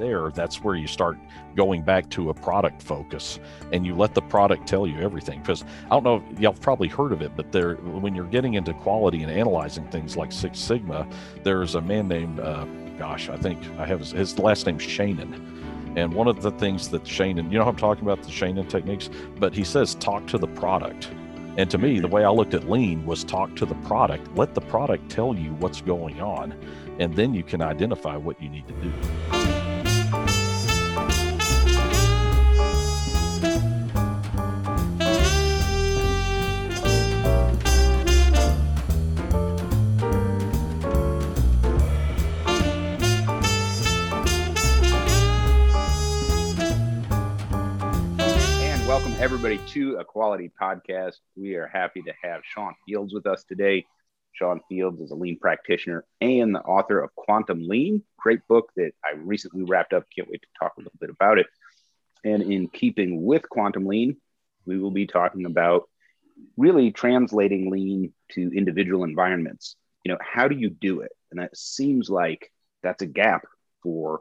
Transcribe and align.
there, 0.00 0.30
that's 0.30 0.62
where 0.62 0.74
you 0.74 0.86
start 0.86 1.18
going 1.54 1.82
back 1.82 2.10
to 2.10 2.30
a 2.30 2.34
product 2.34 2.82
focus 2.82 3.38
and 3.72 3.86
you 3.86 3.94
let 3.94 4.14
the 4.14 4.22
product 4.22 4.66
tell 4.66 4.86
you 4.86 4.98
everything. 5.00 5.40
Because 5.40 5.64
I 5.86 5.90
don't 5.90 6.04
know, 6.04 6.24
if 6.32 6.40
y'all 6.40 6.52
probably 6.52 6.88
heard 6.88 7.12
of 7.12 7.22
it, 7.22 7.36
but 7.36 7.52
there, 7.52 7.74
when 7.76 8.14
you're 8.14 8.24
getting 8.24 8.54
into 8.54 8.72
quality 8.74 9.22
and 9.22 9.30
analyzing 9.30 9.86
things 9.88 10.16
like 10.16 10.32
Six 10.32 10.58
Sigma, 10.58 11.06
there's 11.44 11.74
a 11.76 11.80
man 11.80 12.08
named, 12.08 12.40
uh, 12.40 12.64
gosh, 12.98 13.28
I 13.28 13.36
think 13.36 13.62
I 13.78 13.86
have 13.86 14.00
his, 14.00 14.10
his 14.10 14.38
last 14.38 14.66
name 14.66 14.78
Shainin. 14.78 15.96
And 15.96 16.14
one 16.14 16.28
of 16.28 16.42
the 16.42 16.52
things 16.52 16.88
that 16.90 17.04
Shainin, 17.04 17.50
you 17.50 17.58
know, 17.58 17.64
I'm 17.64 17.76
talking 17.76 18.04
about 18.04 18.22
the 18.22 18.30
Shainin 18.30 18.68
techniques, 18.68 19.10
but 19.38 19.54
he 19.54 19.64
says 19.64 19.96
talk 19.96 20.26
to 20.28 20.38
the 20.38 20.46
product. 20.46 21.10
And 21.56 21.68
to 21.70 21.78
me, 21.78 21.98
the 21.98 22.08
way 22.08 22.24
I 22.24 22.30
looked 22.30 22.54
at 22.54 22.70
lean 22.70 23.04
was 23.04 23.24
talk 23.24 23.56
to 23.56 23.66
the 23.66 23.74
product, 23.74 24.34
let 24.36 24.54
the 24.54 24.60
product 24.60 25.10
tell 25.10 25.34
you 25.34 25.52
what's 25.54 25.80
going 25.80 26.20
on, 26.20 26.54
and 27.00 27.14
then 27.14 27.34
you 27.34 27.42
can 27.42 27.60
identify 27.60 28.16
what 28.16 28.40
you 28.40 28.48
need 28.48 28.68
to 28.68 28.74
do. 28.74 29.69
To 49.68 49.96
a 49.96 50.04
quality 50.04 50.50
podcast. 50.60 51.16
We 51.36 51.54
are 51.54 51.66
happy 51.66 52.02
to 52.02 52.12
have 52.22 52.42
Sean 52.44 52.74
Fields 52.86 53.12
with 53.12 53.26
us 53.26 53.44
today. 53.44 53.86
Sean 54.32 54.60
Fields 54.68 55.00
is 55.00 55.10
a 55.10 55.14
lean 55.14 55.38
practitioner 55.38 56.04
and 56.20 56.54
the 56.54 56.60
author 56.60 57.00
of 57.00 57.14
Quantum 57.14 57.66
Lean, 57.66 58.02
great 58.18 58.46
book 58.48 58.70
that 58.76 58.92
I 59.04 59.16
recently 59.16 59.64
wrapped 59.64 59.92
up. 59.92 60.04
Can't 60.14 60.28
wait 60.28 60.42
to 60.42 60.48
talk 60.58 60.72
a 60.76 60.80
little 60.80 60.92
bit 61.00 61.10
about 61.10 61.38
it. 61.38 61.46
And 62.24 62.42
in 62.42 62.68
keeping 62.68 63.24
with 63.24 63.48
Quantum 63.48 63.86
Lean, 63.86 64.16
we 64.66 64.78
will 64.78 64.90
be 64.90 65.06
talking 65.06 65.46
about 65.46 65.88
really 66.56 66.90
translating 66.90 67.70
lean 67.70 68.12
to 68.32 68.50
individual 68.54 69.04
environments. 69.04 69.76
You 70.04 70.12
know, 70.12 70.18
how 70.20 70.48
do 70.48 70.56
you 70.56 70.70
do 70.70 71.00
it? 71.00 71.12
And 71.30 71.40
that 71.40 71.56
seems 71.56 72.08
like 72.08 72.52
that's 72.82 73.02
a 73.02 73.06
gap 73.06 73.44
for 73.82 74.20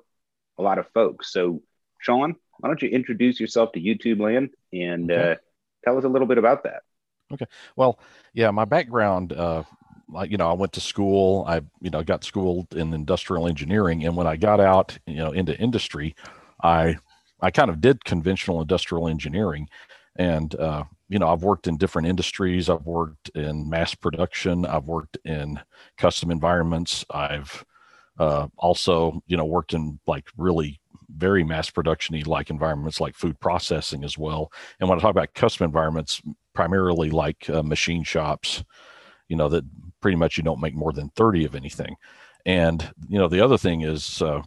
a 0.58 0.62
lot 0.62 0.80
of 0.80 0.88
folks. 0.94 1.32
So, 1.32 1.62
Sean, 2.00 2.36
why 2.60 2.70
don't 2.70 2.82
you 2.82 2.90
introduce 2.90 3.40
yourself 3.40 3.72
to 3.74 3.80
YouTube 3.80 4.20
land 4.20 4.50
and 4.74 5.12
okay. 5.12 5.32
uh, 5.32 5.36
tell 5.84 5.98
us 5.98 6.04
a 6.04 6.10
little 6.10 6.28
bit 6.28 6.38
about 6.38 6.64
that? 6.64 6.84
Okay. 7.32 7.46
Well, 7.76 8.00
yeah, 8.34 8.52
my 8.52 8.66
background, 8.66 9.34
uh, 9.34 9.64
you 10.28 10.38
know, 10.38 10.50
I 10.50 10.54
went 10.54 10.74
to 10.74 10.82
school. 10.82 11.46
I, 11.48 11.62
you 11.82 11.90
know, 11.90 12.04
got 12.04 12.24
schooled 12.24 12.74
in 12.74 12.94
industrial 12.94 13.48
engineering, 13.48 14.04
and 14.06 14.16
when 14.16 14.28
I 14.28 14.36
got 14.36 14.60
out, 14.60 14.98
you 15.06 15.18
know, 15.18 15.32
into 15.32 15.58
industry, 15.60 16.16
I, 16.64 16.98
I 17.40 17.52
kind 17.52 17.70
of 17.70 17.80
did 17.80 18.04
conventional 18.04 18.62
industrial 18.62 19.08
engineering, 19.08 19.70
and 20.16 20.54
uh, 20.56 20.84
you 21.08 21.20
know, 21.20 21.30
I've 21.30 21.44
worked 21.44 21.68
in 21.68 21.78
different 21.78 22.08
industries. 22.08 22.70
I've 22.70 22.86
worked 22.86 23.30
in 23.36 23.70
mass 23.70 23.94
production. 23.94 24.66
I've 24.66 24.86
worked 24.86 25.18
in 25.26 25.60
custom 25.98 26.32
environments. 26.32 27.06
I've 27.12 27.64
uh, 28.18 28.48
also, 28.58 29.22
you 29.28 29.38
know, 29.38 29.46
worked 29.46 29.74
in 29.74 30.00
like 30.08 30.28
really 30.38 30.79
very 31.16 31.44
mass 31.44 31.70
production 31.70 32.20
like 32.26 32.50
environments 32.50 33.00
like 33.00 33.16
food 33.16 33.40
processing 33.40 34.04
as 34.04 34.18
well. 34.18 34.52
And 34.80 34.90
when 34.90 34.98
I 34.98 35.02
talk 35.02 35.12
about 35.12 35.34
custom 35.34 35.66
environments, 35.66 36.22
primarily 36.54 37.10
like 37.10 37.50
uh, 37.50 37.64
machine 37.64 38.04
shops, 38.04 38.64
you 39.28 39.36
know, 39.36 39.50
that 39.50 39.64
pretty 40.02 40.18
much 40.18 40.38
you 40.38 40.44
don't 40.44 40.62
make 40.62 40.76
more 40.76 40.94
than 40.94 41.10
30 41.16 41.46
of 41.46 41.56
anything. 41.56 41.96
And, 42.46 42.92
you 43.08 43.18
know, 43.18 43.28
the 43.28 43.42
other 43.42 43.58
thing 43.58 43.82
is 43.82 44.22
uh, 44.22 44.42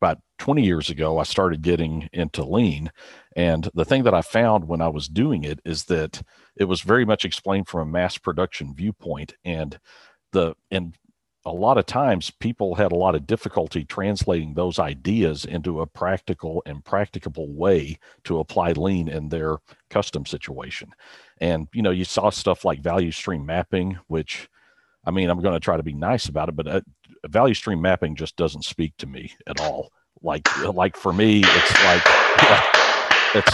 about 0.00 0.18
20 0.38 0.62
years 0.62 0.90
ago, 0.90 1.18
I 1.18 1.22
started 1.22 1.62
getting 1.62 2.08
into 2.12 2.44
lean. 2.44 2.90
And 3.34 3.68
the 3.74 3.84
thing 3.84 4.02
that 4.04 4.14
I 4.14 4.22
found 4.22 4.66
when 4.66 4.80
I 4.80 4.88
was 4.88 5.08
doing 5.08 5.44
it 5.44 5.60
is 5.64 5.84
that 5.84 6.22
it 6.56 6.64
was 6.64 6.80
very 6.80 7.04
much 7.04 7.24
explained 7.24 7.68
from 7.68 7.88
a 7.88 7.92
mass 7.92 8.18
production 8.18 8.74
viewpoint. 8.74 9.34
And 9.44 9.78
the, 10.32 10.54
and 10.70 10.94
a 11.46 11.52
lot 11.52 11.78
of 11.78 11.86
times 11.86 12.30
people 12.30 12.74
had 12.74 12.90
a 12.90 12.96
lot 12.96 13.14
of 13.14 13.26
difficulty 13.26 13.84
translating 13.84 14.54
those 14.54 14.80
ideas 14.80 15.44
into 15.44 15.80
a 15.80 15.86
practical 15.86 16.60
and 16.66 16.84
practicable 16.84 17.48
way 17.48 17.98
to 18.24 18.40
apply 18.40 18.72
lean 18.72 19.08
in 19.08 19.28
their 19.28 19.58
custom 19.88 20.26
situation. 20.26 20.90
And, 21.40 21.68
you 21.72 21.82
know, 21.82 21.92
you 21.92 22.04
saw 22.04 22.30
stuff 22.30 22.64
like 22.64 22.80
value 22.80 23.12
stream 23.12 23.46
mapping, 23.46 23.96
which, 24.08 24.48
I 25.04 25.12
mean, 25.12 25.30
I'm 25.30 25.40
going 25.40 25.54
to 25.54 25.60
try 25.60 25.76
to 25.76 25.84
be 25.84 25.94
nice 25.94 26.26
about 26.26 26.48
it, 26.48 26.56
but 26.56 26.66
uh, 26.66 26.80
value 27.28 27.54
stream 27.54 27.80
mapping 27.80 28.16
just 28.16 28.36
doesn't 28.36 28.64
speak 28.64 28.96
to 28.98 29.06
me 29.06 29.32
at 29.46 29.60
all. 29.60 29.92
Like, 30.22 30.48
like 30.64 30.96
for 30.96 31.12
me, 31.12 31.44
it's 31.44 31.84
like, 31.84 32.04
yeah, 32.42 32.62
it's, 33.34 33.52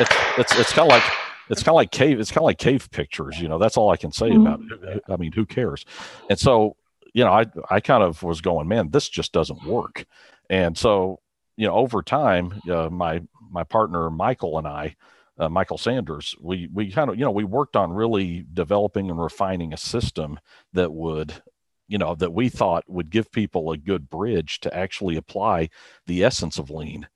it's, 0.00 0.16
it's, 0.38 0.60
it's 0.60 0.72
kind 0.74 0.92
of 0.92 0.98
like, 0.98 1.12
it's 1.48 1.62
kind 1.62 1.72
of 1.72 1.76
like 1.76 1.90
cave 1.90 2.18
it's 2.18 2.30
kind 2.30 2.38
of 2.38 2.44
like 2.44 2.56
cave 2.56 2.88
pictures 2.92 3.38
you 3.38 3.48
know 3.48 3.58
that's 3.58 3.76
all 3.76 3.90
i 3.90 3.96
can 3.96 4.12
say 4.12 4.30
mm-hmm. 4.30 4.46
about 4.46 4.60
it 4.94 5.02
i 5.08 5.16
mean 5.16 5.32
who 5.32 5.44
cares 5.44 5.84
and 6.30 6.38
so 6.38 6.76
you 7.14 7.24
know, 7.24 7.32
I 7.32 7.46
I 7.70 7.80
kind 7.80 8.02
of 8.02 8.22
was 8.22 8.40
going, 8.40 8.68
man, 8.68 8.90
this 8.90 9.08
just 9.08 9.32
doesn't 9.32 9.64
work. 9.64 10.04
And 10.50 10.76
so, 10.76 11.20
you 11.56 11.66
know, 11.66 11.74
over 11.74 12.02
time, 12.02 12.60
uh, 12.70 12.88
my 12.90 13.22
my 13.50 13.64
partner 13.64 14.10
Michael 14.10 14.58
and 14.58 14.66
I, 14.66 14.96
uh, 15.38 15.48
Michael 15.48 15.78
Sanders, 15.78 16.34
we 16.40 16.68
we 16.72 16.90
kind 16.90 17.10
of 17.10 17.18
you 17.18 17.24
know 17.24 17.30
we 17.30 17.44
worked 17.44 17.76
on 17.76 17.92
really 17.92 18.44
developing 18.52 19.10
and 19.10 19.20
refining 19.20 19.72
a 19.72 19.78
system 19.78 20.38
that 20.72 20.92
would 20.92 21.42
you 21.88 21.98
know 21.98 22.14
that 22.14 22.32
we 22.32 22.48
thought 22.48 22.84
would 22.88 23.10
give 23.10 23.30
people 23.32 23.70
a 23.70 23.76
good 23.76 24.08
bridge 24.08 24.60
to 24.60 24.74
actually 24.74 25.16
apply 25.16 25.68
the 26.06 26.24
essence 26.24 26.58
of 26.58 26.70
lean 26.70 27.08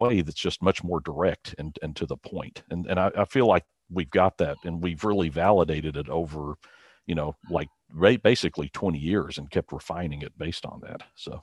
way 0.00 0.20
that's 0.20 0.40
just 0.40 0.62
much 0.62 0.82
more 0.82 1.00
direct 1.00 1.54
and, 1.58 1.78
and 1.82 1.94
to 1.94 2.06
the 2.06 2.16
point 2.16 2.64
and 2.70 2.86
and 2.86 2.98
I, 2.98 3.12
I 3.16 3.24
feel 3.24 3.46
like 3.46 3.64
we've 3.90 4.10
got 4.10 4.38
that 4.38 4.56
and 4.64 4.82
we've 4.82 5.04
really 5.04 5.28
validated 5.28 5.96
it 5.96 6.08
over 6.08 6.54
you 7.06 7.14
know 7.14 7.36
like 7.50 7.68
basically 8.22 8.68
20 8.68 8.98
years 8.98 9.38
and 9.38 9.50
kept 9.50 9.72
refining 9.72 10.22
it 10.22 10.36
based 10.38 10.66
on 10.66 10.80
that. 10.80 11.02
So. 11.14 11.42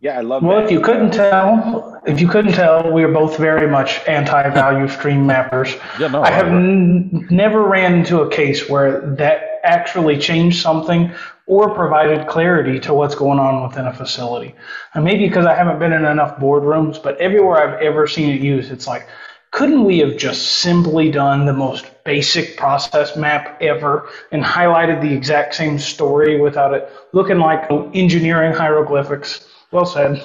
Yeah, 0.00 0.18
I 0.18 0.20
love. 0.20 0.42
Well, 0.42 0.58
that. 0.58 0.66
if 0.66 0.70
you 0.70 0.80
couldn't 0.80 1.12
tell, 1.12 2.00
if 2.06 2.20
you 2.20 2.28
couldn't 2.28 2.52
tell, 2.52 2.92
we 2.92 3.02
are 3.02 3.12
both 3.12 3.38
very 3.38 3.66
much 3.66 4.06
anti-value 4.06 4.88
stream 4.88 5.26
mappers. 5.26 5.80
Yeah, 5.98 6.08
no, 6.08 6.22
I 6.22 6.30
have 6.30 6.48
n- 6.48 7.26
never 7.30 7.62
ran 7.62 7.94
into 7.94 8.20
a 8.20 8.30
case 8.30 8.68
where 8.68 9.00
that 9.16 9.60
actually 9.64 10.18
changed 10.18 10.60
something 10.60 11.12
or 11.46 11.74
provided 11.74 12.26
clarity 12.26 12.78
to 12.80 12.92
what's 12.92 13.14
going 13.14 13.38
on 13.38 13.66
within 13.66 13.86
a 13.86 13.92
facility. 13.92 14.54
And 14.94 15.04
maybe 15.04 15.26
because 15.28 15.46
I 15.46 15.54
haven't 15.54 15.78
been 15.78 15.92
in 15.92 16.04
enough 16.04 16.36
boardrooms, 16.36 17.02
but 17.02 17.18
everywhere 17.18 17.56
I've 17.56 17.80
ever 17.80 18.06
seen 18.06 18.30
it 18.30 18.40
used, 18.40 18.70
it's 18.70 18.86
like, 18.86 19.08
couldn't 19.56 19.86
we 19.86 20.00
have 20.00 20.18
just 20.18 20.58
simply 20.58 21.10
done 21.10 21.46
the 21.46 21.52
most 21.52 21.86
basic 22.04 22.58
process 22.58 23.16
map 23.16 23.56
ever 23.62 24.06
and 24.30 24.44
highlighted 24.44 25.00
the 25.00 25.10
exact 25.10 25.54
same 25.54 25.78
story 25.78 26.38
without 26.38 26.74
it 26.74 26.92
looking 27.14 27.38
like 27.38 27.66
engineering 27.94 28.52
hieroglyphics? 28.52 29.48
Well 29.72 29.86
said. 29.86 30.22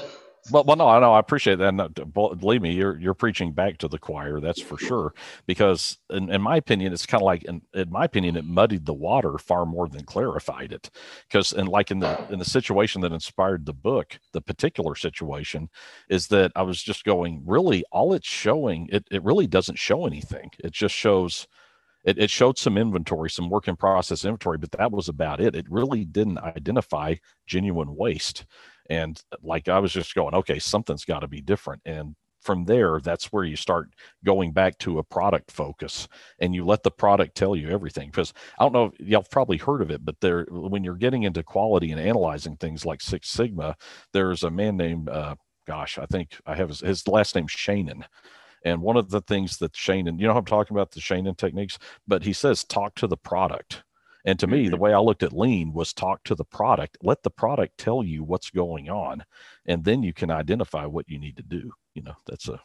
Well, 0.50 0.63
well, 0.63 0.75
no, 0.75 0.88
I 0.88 1.00
know. 1.00 1.13
I 1.13 1.19
appreciate 1.19 1.59
that. 1.59 1.68
And 1.68 1.81
uh, 1.81 1.88
believe 2.35 2.62
me, 2.63 2.72
you're 2.74 2.97
you're 2.97 3.13
preaching 3.13 3.52
back 3.53 3.78
to 3.78 3.88
the 3.88 4.00
choir. 4.00 4.40
That's 4.40 4.59
for 4.62 4.75
sure. 4.78 5.13
Because 5.46 6.00
in, 6.09 6.31
in 6.31 6.41
my 6.41 6.57
opinion, 6.57 6.94
it's 6.94 7.06
kind 7.06 7.22
of 7.22 7.25
like, 7.25 7.44
in, 7.44 7.62
in 7.75 7.91
my 7.91 8.06
opinion, 8.06 8.35
it 8.35 8.46
muddied 8.46 8.85
the 8.85 8.94
water 8.94 9.38
far 9.38 9.66
more 9.68 9.88
than 9.88 10.03
clarified 10.03 10.72
it. 10.74 10.90
Because 11.28 11.53
and 11.53 11.68
like 11.69 11.91
in 11.91 12.00
the 12.00 12.19
in 12.31 12.40
the 12.40 12.46
situation 12.46 13.02
that 13.02 13.12
inspired 13.13 13.66
the 13.68 13.74
book, 13.74 14.19
the 14.34 14.41
particular 14.41 14.96
situation 14.96 15.69
is 16.09 16.28
that 16.29 16.52
I 16.56 16.63
was 16.63 16.81
just 16.81 17.03
going, 17.03 17.44
really, 17.46 17.84
all 17.91 18.13
it's 18.13 18.28
showing, 18.28 18.90
it 18.91 19.08
it 19.12 19.23
really 19.23 19.46
doesn't 19.47 19.78
show 19.78 20.08
anything. 20.08 20.50
It 20.63 20.72
just 20.72 20.96
shows. 20.96 21.47
It, 22.04 22.18
it 22.18 22.30
showed 22.30 22.58
some 22.58 22.78
inventory, 22.78 23.30
some 23.30 23.50
work 23.50 23.68
in 23.68 23.76
process 23.76 24.26
inventory, 24.26 24.58
but 24.58 24.72
that 24.72 24.92
was 24.92 25.10
about 25.10 25.40
it. 25.40 25.56
It 25.56 25.66
really 25.70 26.06
didn't 26.06 26.40
identify 26.40 27.16
genuine 27.46 27.96
waste. 27.96 28.46
And 28.90 29.22
like 29.42 29.70
i 29.70 29.80
was 29.80 29.94
just 29.94 30.16
going 30.16 30.34
okay 30.34 30.60
something's 30.60 31.06
got 31.06 31.20
to 31.20 31.28
be 31.28 31.42
different. 31.42 31.82
And 31.86 32.16
from 32.42 32.66
there 32.66 33.00
that's 33.03 33.32
where 33.32 33.44
you 33.44 33.56
start 33.56 33.94
going 34.26 34.52
back 34.52 34.78
to 34.80 35.00
a 35.00 35.03
product 35.03 35.52
focus 35.52 36.08
and 36.40 36.53
you 36.56 36.66
let 36.66 36.84
the 36.84 36.92
product 36.92 37.36
tell 37.36 37.56
you 37.56 37.70
everything 37.70 38.09
because 38.09 38.34
i 38.59 38.64
don't 38.64 38.74
know 38.74 38.92
y'all 39.00 39.24
probably 39.30 39.58
heard 39.58 39.82
of 39.82 39.92
it 39.92 40.04
but 40.04 40.20
there 40.22 40.46
when 40.50 40.84
you're 40.84 40.96
getting 40.96 41.24
into 41.24 41.44
quality 41.44 41.92
and 41.92 42.02
analyzing 42.02 42.58
things 42.58 42.86
like 42.86 43.02
six 43.02 43.30
sigma 43.30 43.76
there's 44.12 44.44
a 44.44 44.50
man 44.50 44.76
named 44.76 45.08
uh, 45.08 45.36
gosh 45.68 46.00
i 46.00 46.06
think 46.08 46.36
i 46.46 46.56
have 46.56 46.70
his, 46.70 46.80
his 46.80 47.08
last 47.08 47.36
name 47.36 47.47
shainin 47.47 48.04
and 48.63 48.81
one 48.81 48.97
of 48.97 49.09
the 49.09 49.22
things 49.22 49.58
that 49.58 49.73
Shainin, 49.73 50.19
you 50.19 50.28
know, 50.28 50.37
I'm 50.37 50.46
talking 50.46 50.75
about 50.75 50.91
the 50.91 50.99
Shainin 50.99 51.37
techniques, 51.37 51.78
but 52.08 52.23
he 52.23 52.34
says 52.34 52.63
talk 52.63 52.96
to 52.96 53.08
the 53.08 53.17
product. 53.17 53.84
And 54.23 54.37
to 54.40 54.46
me, 54.46 54.66
the 54.67 54.75
mm-hmm. 54.75 54.84
way 54.84 54.93
I 54.93 54.99
looked 54.99 55.23
at 55.23 55.34
lean 55.34 55.73
was 55.73 55.93
talk 55.93 56.23
to 56.25 56.35
the 56.35 56.46
product, 56.46 56.97
let 57.02 57.23
the 57.23 57.31
product 57.31 57.79
tell 57.79 58.03
you 58.03 58.23
what's 58.23 58.52
going 58.52 58.87
on, 58.87 59.23
and 59.66 59.84
then 59.84 60.03
you 60.03 60.13
can 60.13 60.29
identify 60.29 60.85
what 60.85 61.09
you 61.09 61.17
need 61.17 61.37
to 61.37 61.43
do. 61.43 61.72
You 61.96 62.03
know, 62.03 62.13
that's 62.28 62.47
a 62.47 62.61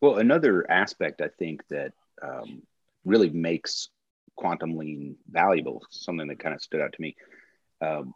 well, 0.00 0.18
another 0.18 0.70
aspect 0.70 1.20
I 1.20 1.28
think 1.38 1.62
that 1.68 1.92
um, 2.22 2.62
really 3.04 3.30
makes 3.30 3.88
quantum 4.36 4.76
lean 4.76 5.16
valuable, 5.28 5.84
something 5.90 6.28
that 6.28 6.38
kind 6.38 6.54
of 6.54 6.62
stood 6.62 6.80
out 6.80 6.92
to 6.92 7.02
me. 7.02 7.16
Um, 7.80 8.14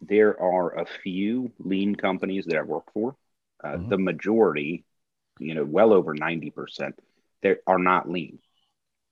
there 0.00 0.40
are 0.40 0.78
a 0.78 0.86
few 0.86 1.52
lean 1.58 1.94
companies 1.94 2.46
that 2.46 2.56
I 2.56 2.62
work 2.62 2.92
for. 2.94 3.16
Uh, 3.62 3.72
mm-hmm. 3.72 3.88
The 3.88 3.98
majority, 3.98 4.84
you 5.38 5.54
know, 5.54 5.64
well 5.64 5.92
over 5.92 6.14
90%, 6.14 6.92
they 7.42 7.56
are 7.66 7.78
not 7.78 8.10
lean. 8.10 8.38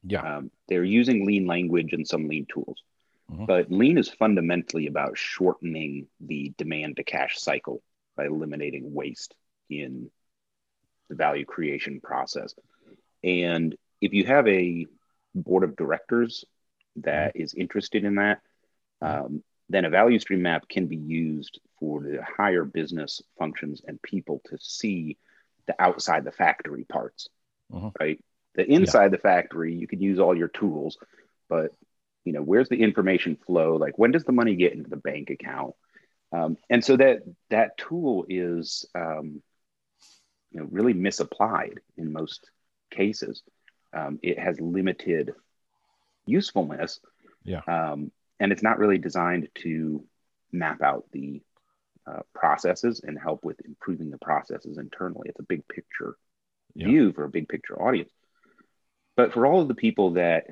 Yeah. 0.02 0.38
Um, 0.38 0.50
they're 0.68 0.84
using 0.84 1.26
lean 1.26 1.46
language 1.46 1.92
and 1.92 2.06
some 2.06 2.28
lean 2.28 2.46
tools. 2.52 2.82
Mm-hmm. 3.30 3.46
But 3.46 3.70
lean 3.70 3.98
is 3.98 4.08
fundamentally 4.08 4.86
about 4.86 5.18
shortening 5.18 6.06
the 6.20 6.52
demand 6.56 6.96
to 6.96 7.04
cash 7.04 7.38
cycle 7.38 7.82
by 8.16 8.26
eliminating 8.26 8.94
waste 8.94 9.34
in 9.68 10.10
the 11.08 11.16
value 11.16 11.44
creation 11.44 12.00
process. 12.00 12.54
And 13.24 13.76
if 14.00 14.12
you 14.12 14.24
have 14.26 14.46
a 14.46 14.86
board 15.34 15.64
of 15.64 15.76
directors 15.76 16.44
that 16.96 17.34
mm-hmm. 17.34 17.42
is 17.42 17.54
interested 17.54 18.04
in 18.04 18.16
that, 18.16 18.40
um, 19.02 19.42
then 19.68 19.84
a 19.84 19.90
value 19.90 20.18
stream 20.18 20.42
map 20.42 20.68
can 20.68 20.86
be 20.86 20.96
used 20.96 21.60
for 21.80 22.00
the 22.00 22.22
higher 22.22 22.64
business 22.64 23.20
functions 23.38 23.82
and 23.86 24.00
people 24.00 24.40
to 24.46 24.56
see 24.60 25.18
the 25.66 25.74
outside 25.78 26.24
the 26.24 26.32
factory 26.32 26.84
parts, 26.84 27.28
mm-hmm. 27.72 27.88
right? 27.98 28.22
The 28.54 28.70
inside 28.70 29.04
yeah. 29.04 29.08
the 29.08 29.18
factory, 29.18 29.74
you 29.74 29.86
could 29.86 30.00
use 30.00 30.18
all 30.18 30.36
your 30.36 30.48
tools, 30.48 30.96
but 31.48 31.72
you 32.24 32.32
know, 32.32 32.42
where's 32.42 32.68
the 32.68 32.82
information 32.82 33.36
flow? 33.46 33.76
Like, 33.76 33.98
when 33.98 34.10
does 34.10 34.24
the 34.24 34.32
money 34.32 34.56
get 34.56 34.72
into 34.72 34.90
the 34.90 34.96
bank 34.96 35.30
account? 35.30 35.74
Um, 36.32 36.56
and 36.68 36.84
so 36.84 36.96
that 36.96 37.22
that 37.50 37.78
tool 37.78 38.26
is, 38.28 38.84
um, 38.94 39.42
you 40.50 40.60
know, 40.60 40.66
really 40.70 40.92
misapplied 40.92 41.80
in 41.96 42.12
most 42.12 42.50
cases. 42.90 43.42
Um, 43.92 44.18
it 44.22 44.38
has 44.38 44.60
limited 44.60 45.32
usefulness. 46.26 47.00
Yeah. 47.44 47.60
Um, 47.68 48.10
and 48.40 48.52
it's 48.52 48.62
not 48.62 48.78
really 48.78 48.98
designed 48.98 49.48
to 49.62 50.04
map 50.52 50.82
out 50.82 51.04
the 51.12 51.40
uh, 52.06 52.20
processes 52.34 53.00
and 53.04 53.18
help 53.18 53.44
with 53.44 53.60
improving 53.64 54.10
the 54.10 54.18
processes 54.18 54.78
internally. 54.78 55.28
It's 55.28 55.40
a 55.40 55.44
big 55.44 55.66
picture 55.68 56.16
yeah. 56.74 56.86
view 56.86 57.12
for 57.12 57.24
a 57.24 57.30
big 57.30 57.48
picture 57.48 57.80
audience. 57.80 58.10
But 59.16 59.32
for 59.32 59.46
all 59.46 59.62
of 59.62 59.68
the 59.68 59.74
people 59.74 60.12
that 60.12 60.44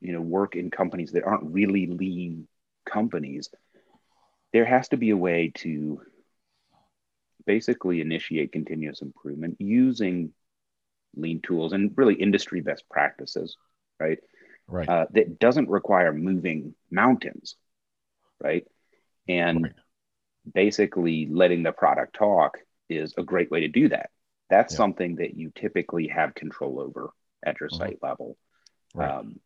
you 0.00 0.12
know 0.12 0.20
work 0.20 0.56
in 0.56 0.70
companies 0.70 1.12
that 1.12 1.24
aren't 1.24 1.52
really 1.52 1.86
lean 1.86 2.46
companies, 2.84 3.48
there 4.52 4.64
has 4.64 4.88
to 4.88 4.96
be 4.96 5.10
a 5.10 5.16
way 5.16 5.52
to 5.56 6.00
basically 7.46 8.00
initiate 8.00 8.52
continuous 8.52 9.02
improvement 9.02 9.56
using 9.58 10.32
lean 11.16 11.40
tools 11.40 11.72
and 11.72 11.92
really 11.96 12.14
industry 12.14 12.60
best 12.60 12.84
practices, 12.88 13.56
right? 13.98 14.18
Right. 14.68 14.88
Uh, 14.88 15.06
that 15.12 15.40
doesn't 15.40 15.68
require 15.68 16.12
moving 16.12 16.74
mountains, 16.90 17.56
right? 18.40 18.64
And 19.26 19.64
right. 19.64 19.72
Basically 20.52 21.26
letting 21.30 21.62
the 21.62 21.72
product 21.72 22.14
talk 22.16 22.58
is 22.88 23.14
a 23.16 23.22
great 23.22 23.50
way 23.50 23.60
to 23.60 23.68
do 23.68 23.88
that. 23.88 24.10
That's 24.48 24.72
yeah. 24.74 24.78
something 24.78 25.16
that 25.16 25.36
you 25.36 25.52
typically 25.54 26.08
have 26.08 26.34
control 26.34 26.80
over 26.80 27.10
at 27.44 27.60
your 27.60 27.68
mm-hmm. 27.68 27.78
site 27.78 27.98
level, 28.02 28.36
right. 28.94 29.10
um, 29.10 29.38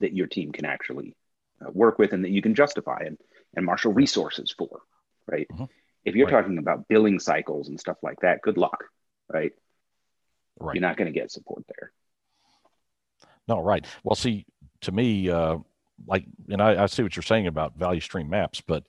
that 0.00 0.14
your 0.14 0.26
team 0.26 0.52
can 0.52 0.64
actually 0.64 1.16
uh, 1.64 1.70
work 1.72 1.98
with 1.98 2.12
and 2.12 2.24
that 2.24 2.30
you 2.30 2.42
can 2.42 2.54
justify 2.54 3.02
and, 3.06 3.18
and 3.56 3.64
marshal 3.64 3.92
resources 3.92 4.54
for, 4.56 4.80
right? 5.26 5.46
Mm-hmm. 5.52 5.64
If 6.04 6.14
you're 6.14 6.26
right. 6.26 6.42
talking 6.42 6.58
about 6.58 6.88
billing 6.88 7.18
cycles 7.18 7.68
and 7.68 7.78
stuff 7.78 7.96
like 8.02 8.20
that, 8.20 8.42
good 8.42 8.56
luck, 8.56 8.84
right? 9.28 9.52
Right. 10.58 10.74
You're 10.74 10.82
not 10.82 10.96
going 10.96 11.12
to 11.12 11.18
get 11.18 11.30
support 11.30 11.64
there. 11.66 11.92
No, 13.48 13.60
right. 13.60 13.84
Well, 14.04 14.14
see, 14.14 14.46
to 14.82 14.92
me, 14.92 15.30
uh, 15.30 15.58
like, 16.06 16.24
and 16.48 16.62
I, 16.62 16.84
I 16.84 16.86
see 16.86 17.02
what 17.02 17.16
you're 17.16 17.22
saying 17.22 17.46
about 17.46 17.76
value 17.76 18.00
stream 18.00 18.28
maps, 18.28 18.60
but 18.60 18.84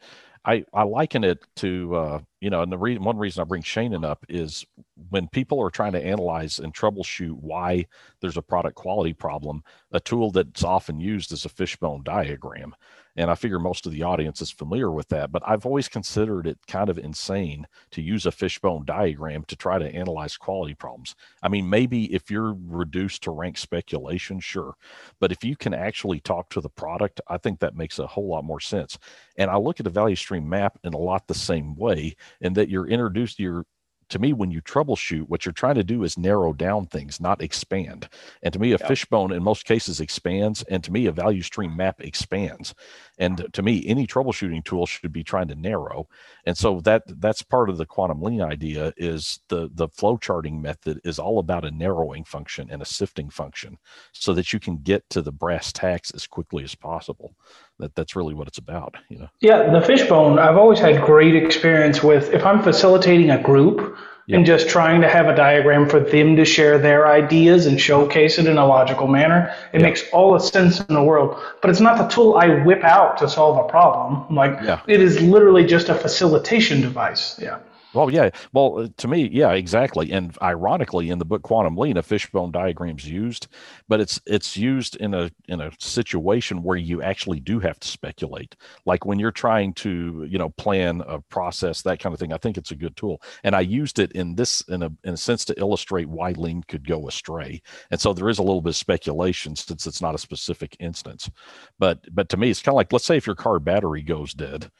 I, 0.45 0.63
I 0.73 0.83
liken 0.83 1.23
it 1.23 1.39
to, 1.57 1.95
uh, 1.95 2.19
you 2.41 2.49
know, 2.49 2.63
and 2.63 2.71
the 2.71 2.77
reason, 2.77 3.03
one 3.03 3.17
reason 3.17 3.41
I 3.41 3.45
bring 3.45 3.61
Shainin 3.61 4.03
up 4.03 4.25
is 4.27 4.65
when 5.09 5.27
people 5.27 5.61
are 5.61 5.69
trying 5.69 5.91
to 5.93 6.03
analyze 6.03 6.57
and 6.57 6.73
troubleshoot 6.73 7.33
why 7.33 7.85
there's 8.19 8.37
a 8.37 8.41
product 8.41 8.75
quality 8.75 9.13
problem, 9.13 9.63
a 9.91 9.99
tool 9.99 10.31
that's 10.31 10.63
often 10.63 10.99
used 10.99 11.31
is 11.31 11.45
a 11.45 11.49
fishbone 11.49 12.01
diagram. 12.03 12.75
And 13.17 13.29
I 13.29 13.35
figure 13.35 13.59
most 13.59 13.85
of 13.85 13.91
the 13.91 14.03
audience 14.03 14.41
is 14.41 14.51
familiar 14.51 14.89
with 14.89 15.09
that, 15.09 15.31
but 15.33 15.43
I've 15.45 15.65
always 15.65 15.89
considered 15.89 16.47
it 16.47 16.57
kind 16.67 16.89
of 16.89 16.97
insane 16.97 17.67
to 17.91 18.01
use 18.01 18.25
a 18.25 18.31
fishbone 18.31 18.85
diagram 18.85 19.43
to 19.45 19.55
try 19.55 19.77
to 19.77 19.93
analyze 19.93 20.37
quality 20.37 20.73
problems. 20.73 21.15
I 21.43 21.49
mean, 21.49 21.69
maybe 21.69 22.13
if 22.13 22.31
you're 22.31 22.55
reduced 22.67 23.23
to 23.23 23.31
rank 23.31 23.57
speculation, 23.57 24.39
sure. 24.39 24.75
But 25.19 25.33
if 25.33 25.43
you 25.43 25.57
can 25.57 25.73
actually 25.73 26.21
talk 26.21 26.49
to 26.51 26.61
the 26.61 26.69
product, 26.69 27.19
I 27.27 27.37
think 27.37 27.59
that 27.59 27.75
makes 27.75 27.99
a 27.99 28.07
whole 28.07 28.29
lot 28.29 28.45
more 28.45 28.61
sense. 28.61 28.97
And 29.37 29.51
I 29.51 29.57
look 29.57 29.81
at 29.81 29.87
a 29.87 29.91
value 29.91 30.15
stream 30.15 30.47
map 30.47 30.79
in 30.85 30.93
a 30.93 30.97
lot 30.97 31.27
the 31.27 31.33
same 31.33 31.75
way, 31.75 32.15
in 32.39 32.53
that 32.53 32.69
you're 32.69 32.87
introduced, 32.87 33.39
you're 33.39 33.65
to 34.11 34.19
me, 34.19 34.33
when 34.33 34.51
you 34.51 34.61
troubleshoot, 34.61 35.29
what 35.29 35.45
you're 35.45 35.53
trying 35.53 35.75
to 35.75 35.83
do 35.83 36.03
is 36.03 36.17
narrow 36.17 36.53
down 36.53 36.85
things, 36.85 37.19
not 37.19 37.41
expand. 37.41 38.09
And 38.43 38.53
to 38.53 38.59
me, 38.59 38.73
a 38.73 38.77
yeah. 38.77 38.87
fishbone 38.87 39.31
in 39.31 39.41
most 39.41 39.65
cases 39.65 39.99
expands. 39.99 40.63
And 40.63 40.83
to 40.83 40.91
me, 40.91 41.05
a 41.05 41.11
value 41.11 41.41
stream 41.41 41.75
map 41.75 42.01
expands. 42.01 42.75
And 43.21 43.47
to 43.53 43.61
me, 43.61 43.83
any 43.85 44.07
troubleshooting 44.07 44.65
tool 44.65 44.87
should 44.87 45.13
be 45.13 45.23
trying 45.23 45.47
to 45.49 45.55
narrow. 45.55 46.07
And 46.47 46.57
so 46.57 46.81
that 46.81 47.03
that's 47.21 47.43
part 47.43 47.69
of 47.69 47.77
the 47.77 47.85
quantum 47.85 48.19
lean 48.19 48.41
idea 48.41 48.93
is 48.97 49.39
the 49.47 49.69
the 49.71 49.87
flow 49.87 50.17
charting 50.17 50.59
method 50.59 50.99
is 51.03 51.19
all 51.19 51.37
about 51.37 51.63
a 51.63 51.69
narrowing 51.69 52.23
function 52.23 52.67
and 52.71 52.81
a 52.81 52.85
sifting 52.85 53.29
function 53.29 53.77
so 54.11 54.33
that 54.33 54.51
you 54.51 54.59
can 54.59 54.77
get 54.77 55.07
to 55.11 55.21
the 55.21 55.31
brass 55.31 55.71
tacks 55.71 56.09
as 56.15 56.25
quickly 56.25 56.63
as 56.63 56.73
possible. 56.73 57.35
That 57.77 57.93
that's 57.93 58.15
really 58.15 58.33
what 58.33 58.47
it's 58.47 58.57
about, 58.57 58.95
you 59.09 59.19
know. 59.19 59.29
Yeah, 59.39 59.71
the 59.71 59.85
fishbone, 59.85 60.39
I've 60.39 60.57
always 60.57 60.79
had 60.79 61.05
great 61.05 61.35
experience 61.35 62.01
with 62.01 62.33
if 62.33 62.43
I'm 62.43 62.63
facilitating 62.63 63.29
a 63.29 63.41
group 63.41 63.95
yep. 64.31 64.37
and 64.37 64.45
just 64.45 64.69
trying 64.69 65.01
to 65.01 65.09
have 65.09 65.27
a 65.27 65.35
diagram 65.35 65.89
for 65.89 65.99
them 65.99 66.35
to 66.37 66.45
share 66.45 66.77
their 66.77 67.07
ideas 67.07 67.65
and 67.65 67.79
showcase 67.79 68.39
it 68.39 68.47
in 68.47 68.57
a 68.57 68.65
logical 68.65 69.07
manner. 69.07 69.53
It 69.73 69.81
yep. 69.81 69.89
makes 69.89 70.03
all 70.11 70.33
the 70.33 70.39
sense 70.39 70.79
in 70.79 70.95
the 70.95 71.03
world. 71.03 71.37
But 71.61 71.69
it's 71.69 71.81
not 71.81 71.97
the 71.97 72.07
tool 72.07 72.35
I 72.35 72.63
whip 72.63 72.83
out 72.83 73.17
to 73.17 73.29
solve 73.29 73.63
a 73.63 73.69
problem. 73.69 74.33
Like 74.33 74.57
yeah. 74.63 74.81
it 74.87 75.01
is 75.01 75.21
literally 75.21 75.65
just 75.65 75.89
a 75.89 75.95
facilitation 75.95 76.81
device. 76.81 77.37
Yeah. 77.39 77.59
Well, 77.93 78.09
yeah. 78.09 78.29
Well, 78.53 78.79
uh, 78.79 78.87
to 78.97 79.07
me, 79.09 79.27
yeah, 79.33 79.51
exactly. 79.51 80.11
And 80.13 80.37
ironically, 80.41 81.09
in 81.09 81.19
the 81.19 81.25
book 81.25 81.41
Quantum 81.41 81.75
Lean, 81.75 81.97
a 81.97 82.01
fishbone 82.01 82.51
diagram 82.51 82.97
is 82.97 83.09
used, 83.09 83.47
but 83.89 83.99
it's 83.99 84.21
it's 84.25 84.55
used 84.55 84.95
in 84.95 85.13
a 85.13 85.29
in 85.49 85.59
a 85.59 85.71
situation 85.77 86.63
where 86.63 86.77
you 86.77 87.01
actually 87.01 87.41
do 87.41 87.59
have 87.59 87.79
to 87.81 87.87
speculate, 87.89 88.55
like 88.85 89.05
when 89.05 89.19
you're 89.19 89.29
trying 89.31 89.73
to 89.73 90.25
you 90.29 90.37
know 90.37 90.49
plan 90.51 91.01
a 91.05 91.19
process, 91.19 91.81
that 91.81 91.99
kind 91.99 92.13
of 92.13 92.19
thing. 92.19 92.31
I 92.31 92.37
think 92.37 92.57
it's 92.57 92.71
a 92.71 92.75
good 92.77 92.95
tool, 92.95 93.21
and 93.43 93.53
I 93.53 93.59
used 93.61 93.99
it 93.99 94.13
in 94.13 94.35
this 94.35 94.61
in 94.69 94.83
a 94.83 94.91
in 95.03 95.13
a 95.15 95.17
sense 95.17 95.43
to 95.45 95.59
illustrate 95.59 96.07
why 96.07 96.31
lean 96.31 96.63
could 96.69 96.87
go 96.87 97.09
astray. 97.09 97.61
And 97.91 97.99
so 97.99 98.13
there 98.13 98.29
is 98.29 98.39
a 98.39 98.43
little 98.43 98.61
bit 98.61 98.69
of 98.69 98.75
speculation 98.77 99.53
since 99.57 99.85
it's 99.85 100.01
not 100.01 100.15
a 100.15 100.17
specific 100.17 100.77
instance, 100.79 101.29
but 101.77 101.99
but 102.13 102.29
to 102.29 102.37
me, 102.37 102.49
it's 102.51 102.61
kind 102.61 102.73
of 102.73 102.77
like 102.77 102.93
let's 102.93 103.05
say 103.05 103.17
if 103.17 103.27
your 103.27 103.35
car 103.35 103.59
battery 103.59 104.01
goes 104.01 104.33
dead 104.33 104.71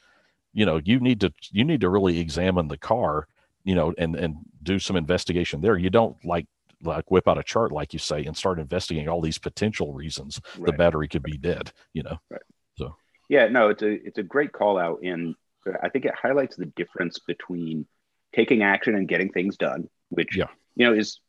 you 0.52 0.66
know 0.66 0.80
you 0.84 1.00
need 1.00 1.20
to 1.20 1.32
you 1.50 1.64
need 1.64 1.80
to 1.80 1.88
really 1.88 2.18
examine 2.18 2.68
the 2.68 2.78
car 2.78 3.26
you 3.64 3.74
know 3.74 3.92
and 3.98 4.16
and 4.16 4.36
do 4.62 4.78
some 4.78 4.96
investigation 4.96 5.60
there 5.60 5.76
you 5.76 5.90
don't 5.90 6.16
like 6.24 6.46
like 6.82 7.10
whip 7.10 7.28
out 7.28 7.38
a 7.38 7.42
chart 7.42 7.72
like 7.72 7.92
you 7.92 7.98
say 7.98 8.24
and 8.24 8.36
start 8.36 8.58
investigating 8.58 9.08
all 9.08 9.20
these 9.20 9.38
potential 9.38 9.92
reasons 9.92 10.40
right. 10.58 10.66
the 10.66 10.72
battery 10.72 11.08
could 11.08 11.22
be 11.22 11.38
dead 11.38 11.72
you 11.92 12.02
know 12.02 12.18
right. 12.30 12.42
so 12.76 12.94
yeah 13.28 13.48
no 13.48 13.68
it's 13.68 13.82
a 13.82 13.90
it's 14.06 14.18
a 14.18 14.22
great 14.22 14.52
call 14.52 14.78
out 14.78 15.00
and 15.02 15.34
i 15.82 15.88
think 15.88 16.04
it 16.04 16.14
highlights 16.14 16.56
the 16.56 16.66
difference 16.66 17.18
between 17.20 17.86
taking 18.34 18.62
action 18.62 18.94
and 18.94 19.08
getting 19.08 19.30
things 19.30 19.56
done 19.56 19.88
which 20.08 20.36
yeah. 20.36 20.46
you 20.74 20.86
know 20.86 20.92
is 20.92 21.20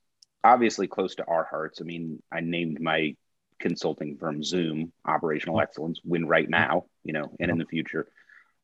obviously 0.43 0.87
close 0.87 1.15
to 1.15 1.25
our 1.25 1.45
hearts 1.49 1.79
i 1.81 1.83
mean 1.83 2.21
i 2.31 2.39
named 2.39 2.81
my 2.81 3.15
consulting 3.59 4.17
firm 4.17 4.43
zoom 4.43 4.91
operational 5.05 5.55
mm-hmm. 5.55 5.63
excellence 5.63 5.99
win 6.03 6.27
right 6.27 6.49
now 6.49 6.85
you 7.03 7.13
know 7.13 7.31
and 7.39 7.49
in 7.49 7.49
mm-hmm. 7.49 7.59
the 7.59 7.65
future 7.65 8.07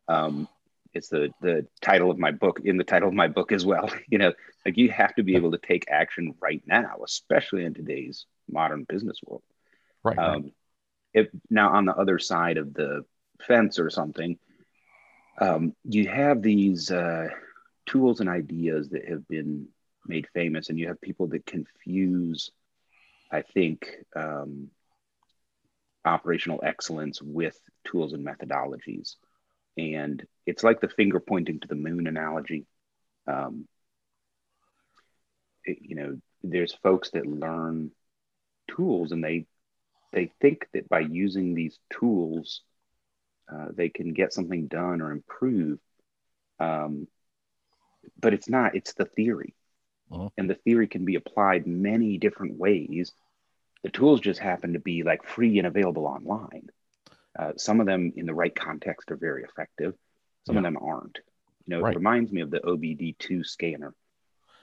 um, 0.10 0.50
it's 0.94 1.10
the 1.10 1.30
the 1.42 1.66
title 1.82 2.12
of 2.12 2.18
my 2.18 2.32
book 2.32 2.60
in 2.66 2.78
the 2.78 2.84
title 2.84 3.08
of 3.08 3.14
my 3.14 3.28
book 3.28 3.52
as 3.52 3.66
well 3.66 3.90
you 4.10 4.18
know 4.18 4.34
like 4.66 4.78
you 4.78 4.90
have 4.90 5.14
to 5.16 5.24
be 5.24 5.36
able 5.36 5.52
to 5.52 5.58
take 5.60 5.86
action 5.90 6.34
right 6.42 6.64
now 6.66 6.98
especially 7.06 7.64
in 7.64 7.74
today's 7.74 8.26
modern 8.52 8.84
business 8.84 9.20
world 9.26 9.44
right, 10.04 10.18
um, 10.18 10.34
right. 10.34 10.54
if 11.14 11.28
now 11.50 11.70
on 11.70 11.86
the 11.86 11.96
other 11.96 12.20
side 12.20 12.58
of 12.58 12.74
the 12.74 13.06
fence 13.48 13.80
or 13.80 13.90
something 13.90 14.38
um, 15.40 15.74
you 15.86 16.06
have 16.10 16.42
these 16.42 16.92
uh, 16.92 17.30
tools 17.86 18.20
and 18.20 18.28
ideas 18.28 18.90
that 18.90 19.08
have 19.08 19.26
been 19.28 19.68
made 20.06 20.28
famous 20.34 20.70
and 20.70 20.78
you 20.78 20.88
have 20.88 21.00
people 21.00 21.28
that 21.28 21.46
confuse 21.46 22.52
i 23.32 23.42
think 23.42 23.96
um, 24.16 24.70
operational 26.04 26.60
excellence 26.64 27.22
with 27.22 27.58
tools 27.86 28.14
and 28.14 28.26
methodologies 28.26 29.16
and 29.80 30.26
it's 30.46 30.64
like 30.64 30.82
the 30.82 30.90
finger 30.90 31.20
pointing 31.20 31.60
to 31.60 31.68
the 31.68 31.76
moon 31.76 32.08
analogy. 32.08 32.66
Um, 33.28 33.68
it, 35.66 35.78
you 35.82 35.96
know, 35.96 36.18
there's 36.44 36.74
folks 36.84 37.12
that 37.12 37.26
learn 37.26 37.92
tools 38.70 39.12
and 39.12 39.24
they 39.24 39.46
they 40.14 40.32
think 40.42 40.68
that 40.74 40.90
by 40.90 41.00
using 41.00 41.54
these 41.54 41.78
tools 41.92 42.62
uh, 43.52 43.68
they 43.76 43.90
can 43.90 44.14
get 44.14 44.34
something 44.34 44.68
done 44.68 45.02
or 45.02 45.12
improve. 45.12 45.80
Um, 46.60 47.08
but 48.20 48.34
it's 48.34 48.50
not, 48.50 48.76
it's 48.76 48.94
the 48.94 49.06
theory. 49.06 49.54
Mhm. 50.10 50.30
And 50.38 50.50
the 50.50 50.56
theory 50.56 50.88
can 50.88 51.06
be 51.06 51.16
applied 51.16 51.68
many 51.68 52.18
different 52.18 52.58
ways. 52.58 53.12
The 53.84 53.90
tools 53.90 54.22
just 54.22 54.40
happen 54.40 54.74
to 54.74 54.80
be 54.80 55.04
like 55.04 55.24
free 55.24 55.58
and 55.58 55.68
available 55.68 56.06
online. 56.06 56.70
Uh, 57.38 57.54
some 57.58 57.80
of 57.80 57.86
them 57.86 58.12
in 58.16 58.26
the 58.26 58.34
right 58.34 58.54
context 58.56 59.12
are 59.12 59.18
very 59.18 59.44
effective. 59.44 59.94
Some 60.46 60.58
of 60.58 60.64
them 60.64 60.78
aren't. 60.82 61.20
You 61.66 61.76
know, 61.76 61.82
Right. 61.82 61.94
it 61.94 61.98
reminds 61.98 62.32
me 62.32 62.42
of 62.42 62.50
the 62.50 62.60
OBD2 62.62 63.44
scanner 63.46 63.94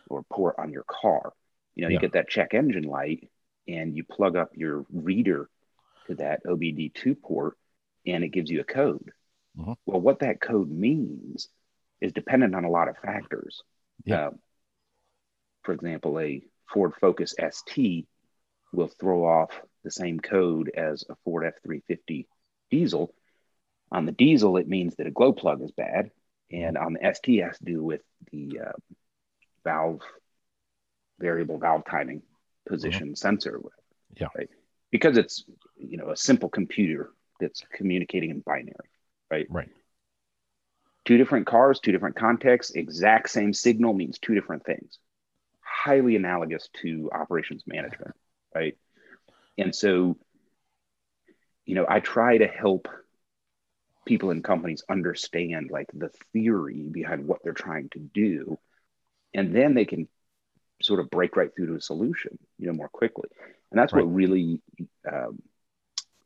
or 0.09 0.25
port 0.25 0.57
on 0.59 0.73
your 0.73 0.85
car. 0.85 1.33
You 1.75 1.83
know, 1.83 1.89
you 1.89 1.99
get 2.01 2.13
that 2.13 2.29
check 2.29 2.55
engine 2.55 2.85
light 2.85 3.31
and 3.69 3.95
you 3.97 4.05
plug 4.05 4.37
up 4.37 4.57
your 4.57 4.85
reader 4.91 5.49
to 6.07 6.15
that 6.17 6.43
OBD2 6.45 7.15
port 7.21 7.57
and 8.07 8.25
it 8.25 8.29
gives 8.31 8.51
you 8.51 8.61
a 8.61 8.65
code. 8.65 9.13
Mhm. 9.57 9.77
Well, 9.87 10.01
what 10.01 10.21
that 10.21 10.41
code 10.41 10.71
means 10.71 11.49
is 12.01 12.13
dependent 12.13 12.55
on 12.55 12.65
a 12.65 12.71
lot 12.71 12.89
of 12.89 12.99
factors. 12.99 13.63
Yeah. 14.05 14.29
Uh, 14.29 14.31
for 15.63 15.73
example, 15.73 16.19
a 16.21 16.43
Ford 16.73 16.95
Focus 17.01 17.35
ST 17.39 18.07
will 18.73 18.89
throw 18.89 19.25
off 19.25 19.51
the 19.83 19.91
same 19.91 20.19
code 20.21 20.69
as 20.71 21.05
a 21.09 21.15
Ford 21.17 21.45
F350 21.45 22.27
diesel. 22.71 23.15
On 23.93 24.07
the 24.07 24.13
diesel, 24.13 24.57
it 24.57 24.69
means 24.69 24.97
that 24.97 25.07
a 25.07 25.11
glow 25.11 25.33
plug 25.33 25.63
is 25.63 25.71
bad. 25.73 26.11
And 26.51 26.77
on 26.79 26.95
the 26.95 27.15
ST, 27.15 27.43
has 27.43 27.59
to 27.59 27.65
do 27.65 27.83
with 27.83 28.03
the 28.31 28.61
uh, 28.67 28.73
valve, 29.65 30.01
variable 31.19 31.59
valve 31.59 31.85
timing 31.91 32.23
position 32.69 33.17
sensor. 33.17 33.59
Mm-hmm. 33.59 33.69
Yeah. 34.21 34.29
Right. 34.37 34.49
Because 34.91 35.17
it's, 35.17 35.45
you 35.77 35.97
know, 35.97 36.11
a 36.11 36.17
simple 36.17 36.49
computer 36.49 37.11
that's 37.41 37.63
communicating 37.75 38.31
in 38.31 38.41
binary, 38.41 38.75
right? 39.31 39.47
Right. 39.51 39.69
Two 41.05 41.19
different 41.19 41.47
cars, 41.47 41.81
two 41.81 41.93
different 41.93 42.17
contexts, 42.17 42.75
exact 42.75 43.31
same 43.31 43.53
signal 43.53 43.93
means 43.93 44.19
two 44.19 44.35
different 44.35 44.65
things. 44.65 44.99
Highly 45.61 46.17
analogous 46.17 46.69
to 46.83 47.11
operations 47.13 47.63
management, 47.67 48.15
right? 48.55 48.77
And 49.59 49.75
so, 49.75 50.17
you 51.67 51.75
know, 51.75 51.87
I 51.89 52.01
try 52.01 52.39
to 52.39 52.47
help 52.47 52.89
people 54.07 54.31
and 54.31 54.45
companies 54.45 54.85
understand 54.89 55.71
like 55.71 55.89
the 55.93 56.11
theory 56.33 56.89
behind 56.91 57.27
what 57.27 57.41
they're 57.43 57.53
trying 57.53 57.89
to 57.91 57.99
do, 57.99 58.59
and 59.35 59.55
then 59.55 59.75
they 59.75 59.85
can 59.85 60.09
sort 60.83 61.01
of 61.01 61.11
break 61.11 61.37
right 61.37 61.51
through 61.55 61.69
to 61.69 61.77
a 61.77 61.81
solution, 61.81 62.39
you 62.59 62.67
know, 62.67 62.73
more 62.73 62.89
quickly. 62.89 63.29
And 63.71 63.79
that's 63.81 63.95
Right. 63.95 64.05
what 64.05 64.15
really, 64.15 64.61
um, 65.11 65.43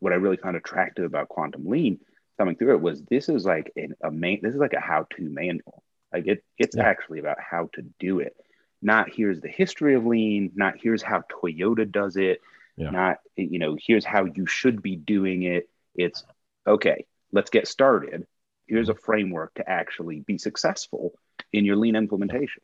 what 0.01 0.13
I 0.13 0.17
really 0.17 0.37
found 0.37 0.57
attractive 0.57 1.05
about 1.05 1.29
quantum 1.29 1.67
lean 1.69 2.01
coming 2.39 2.57
through 2.57 2.75
it 2.75 2.81
was 2.81 3.03
this 3.03 3.29
is 3.29 3.45
like 3.45 3.73
an, 3.77 3.95
a 4.03 4.11
main, 4.11 4.41
this 4.43 4.55
is 4.55 4.61
like 4.61 4.75
a 4.75 4.81
how-to 4.81 5.23
manual. 5.23 5.83
Like 6.13 6.27
it, 6.27 6.45
it's 6.59 6.77
Yeah. 6.77 6.83
actually 6.83 7.21
about 7.21 7.39
how 7.41 7.71
to 7.75 7.83
do 7.99 8.21
it. 8.21 8.37
Not 8.83 9.11
here's 9.11 9.41
the 9.41 9.49
history 9.49 9.95
of 9.95 10.07
lean, 10.07 10.53
not 10.55 10.75
here's 10.83 11.03
how 11.03 11.23
Toyota 11.31 11.91
does 11.91 12.17
it, 12.17 12.41
Yeah. 12.81 12.91
not, 12.91 13.19
you 13.37 13.59
know, 13.59 13.77
here's 13.79 14.05
how 14.05 14.25
you 14.25 14.47
should 14.47 14.83
be 14.83 14.97
doing 14.97 15.43
it. 15.43 15.69
It's 15.95 16.25
okay, 16.67 17.05
let's 17.33 17.51
get 17.51 17.69
started. 17.69 18.27
Here's 18.67 18.89
a 18.89 18.95
framework 18.95 19.55
to 19.55 19.69
actually 19.69 20.21
be 20.21 20.39
successful 20.39 21.13
in 21.53 21.65
your 21.65 21.77
lean 21.77 21.97
implementation. 21.97 22.63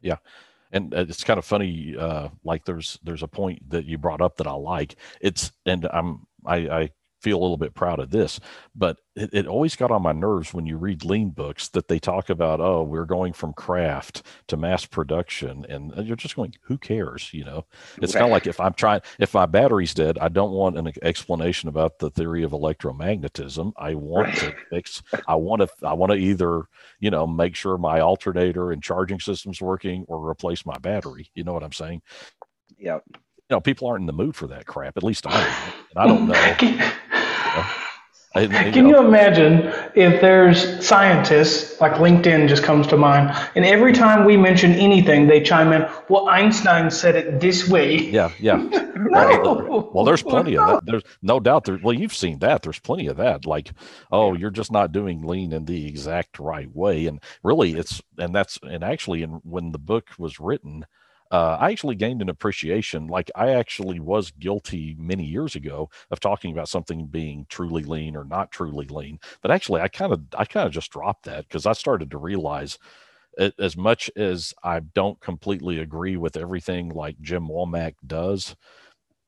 Yeah. 0.00 0.16
And 0.72 0.94
uh, 0.94 1.06
it's 1.08 1.24
kind 1.24 1.38
of 1.38 1.44
funny 1.44 1.94
uh 1.96 2.28
like 2.44 2.64
there's 2.64 2.98
there's 3.02 3.22
a 3.22 3.28
point 3.28 3.68
that 3.70 3.84
you 3.84 3.98
brought 3.98 4.20
up 4.20 4.36
that 4.36 4.48
i 4.48 4.52
like 4.52 4.96
it's 5.20 5.52
and 5.64 5.86
i'm 5.92 6.26
i 6.44 6.56
i 6.56 6.90
feel 7.20 7.38
a 7.38 7.42
little 7.42 7.56
bit 7.56 7.74
proud 7.74 7.98
of 7.98 8.10
this 8.10 8.40
but 8.74 8.98
it, 9.14 9.30
it 9.32 9.46
always 9.46 9.74
got 9.76 9.90
on 9.90 10.02
my 10.02 10.12
nerves 10.12 10.52
when 10.52 10.66
you 10.66 10.76
read 10.76 11.04
lean 11.04 11.30
books 11.30 11.68
that 11.68 11.88
they 11.88 11.98
talk 11.98 12.30
about 12.30 12.60
oh 12.60 12.82
we're 12.82 13.04
going 13.04 13.32
from 13.32 13.52
craft 13.52 14.22
to 14.48 14.56
mass 14.56 14.84
production 14.84 15.64
and 15.68 15.96
uh, 15.98 16.02
you're 16.02 16.16
just 16.16 16.36
going 16.36 16.54
who 16.62 16.78
cares? 16.78 17.30
You 17.32 17.44
know? 17.44 17.64
It's 18.02 18.12
kind 18.12 18.26
of 18.26 18.30
like 18.30 18.46
if 18.46 18.60
i'm 18.60 18.74
trying 18.74 19.00
if 19.18 19.34
my 19.34 19.46
battery's 19.46 19.94
dead 19.94 20.18
i 20.18 20.28
don't 20.28 20.52
want 20.52 20.78
an 20.78 20.92
explanation 21.02 21.68
about 21.68 21.98
the 21.98 22.10
theory 22.10 22.42
of 22.42 22.52
electromagnetism. 22.52 23.72
I 23.76 23.94
want 23.94 24.34
to 24.36 24.54
fix 24.70 25.02
i 25.26 25.34
want 25.34 25.62
to 25.62 25.68
i 25.86 25.92
want 25.92 26.12
to 26.12 26.18
either 26.18 26.64
you 27.00 27.10
know 27.10 27.26
make 27.26 27.54
sure 27.56 27.78
my 27.78 28.00
alternator 28.00 28.72
and 28.72 28.82
charging 28.82 29.20
system's 29.20 29.60
working 29.60 30.04
or 30.08 30.28
replace 30.28 30.66
my 30.66 30.78
battery. 30.78 31.30
You 31.34 31.44
know 31.44 31.52
what 31.52 31.62
i'm 31.62 31.72
saying? 31.72 32.02
Yeah. 32.78 32.98
you 33.06 33.20
know 33.50 33.60
people 33.60 33.88
aren't 33.88 34.02
in 34.02 34.06
the 34.06 34.12
mood 34.12 34.36
for 34.36 34.48
that 34.48 34.66
crap 34.66 34.96
at 34.96 35.02
least 35.02 35.26
i 35.26 35.70
i 35.96 36.06
don't 36.06 36.28
know 36.28 36.92
Can, 37.62 38.44
And, 38.44 38.54
and, 38.54 38.74
can 38.74 38.86
you 38.86 38.98
you 38.98 38.98
imagine 38.98 39.72
if 39.94 40.20
there's 40.20 40.86
scientists, 40.86 41.80
like 41.80 41.94
LinkedIn 41.94 42.48
just 42.48 42.62
comes 42.62 42.86
to 42.88 42.96
mind, 42.96 43.34
and 43.54 43.64
every 43.64 43.94
time 43.94 44.26
we 44.26 44.36
mention 44.36 44.72
anything, 44.72 45.26
they 45.26 45.40
chime 45.40 45.72
in, 45.72 45.88
well, 46.10 46.28
Einstein 46.28 46.90
said 46.90 47.16
it 47.16 47.40
this 47.40 47.68
way. 47.68 47.96
yeah 48.10 48.30
yeah. 48.38 48.56
No. 48.98 49.90
well 49.94 50.04
there's 50.04 50.22
plenty 50.22 50.56
of 50.56 50.66
that. 50.68 50.86
There's 50.86 51.02
no 51.22 51.38
doubt 51.38 51.64
there 51.64 51.78
well 51.82 51.94
you've 51.94 52.14
seen 52.14 52.38
that. 52.40 52.62
There's 52.62 52.78
plenty 52.78 53.06
of 53.06 53.18
that. 53.18 53.46
Like 53.46 53.72
oh 54.10 54.34
you're 54.34 54.50
just 54.50 54.72
not 54.72 54.92
doing 54.92 55.22
lean 55.22 55.52
in 55.52 55.64
the 55.66 55.86
exact 55.86 56.38
right 56.38 56.74
way. 56.74 57.06
And 57.06 57.22
really 57.42 57.74
it's 57.74 58.02
and 58.18 58.34
that's 58.34 58.58
and 58.62 58.82
actually 58.82 59.22
in 59.22 59.40
when 59.44 59.72
the 59.72 59.78
book 59.78 60.10
was 60.18 60.40
written 60.40 60.86
uh, 61.30 61.56
I 61.60 61.70
actually 61.70 61.96
gained 61.96 62.22
an 62.22 62.28
appreciation. 62.28 63.06
Like 63.08 63.30
I 63.34 63.50
actually 63.50 64.00
was 64.00 64.30
guilty 64.32 64.96
many 64.98 65.24
years 65.24 65.54
ago 65.56 65.90
of 66.10 66.20
talking 66.20 66.52
about 66.52 66.68
something 66.68 67.06
being 67.06 67.46
truly 67.48 67.82
lean 67.84 68.16
or 68.16 68.24
not 68.24 68.50
truly 68.52 68.86
lean. 68.86 69.18
But 69.42 69.50
actually, 69.50 69.80
I 69.80 69.88
kind 69.88 70.12
of 70.12 70.22
I 70.36 70.44
kind 70.44 70.66
of 70.66 70.72
just 70.72 70.90
dropped 70.92 71.24
that 71.24 71.48
because 71.48 71.66
I 71.66 71.72
started 71.72 72.10
to 72.12 72.18
realize, 72.18 72.78
as 73.58 73.76
much 73.76 74.10
as 74.16 74.54
I 74.64 74.80
don't 74.80 75.20
completely 75.20 75.80
agree 75.80 76.16
with 76.16 76.36
everything 76.36 76.90
like 76.90 77.20
Jim 77.20 77.48
Womack 77.48 77.94
does, 78.06 78.56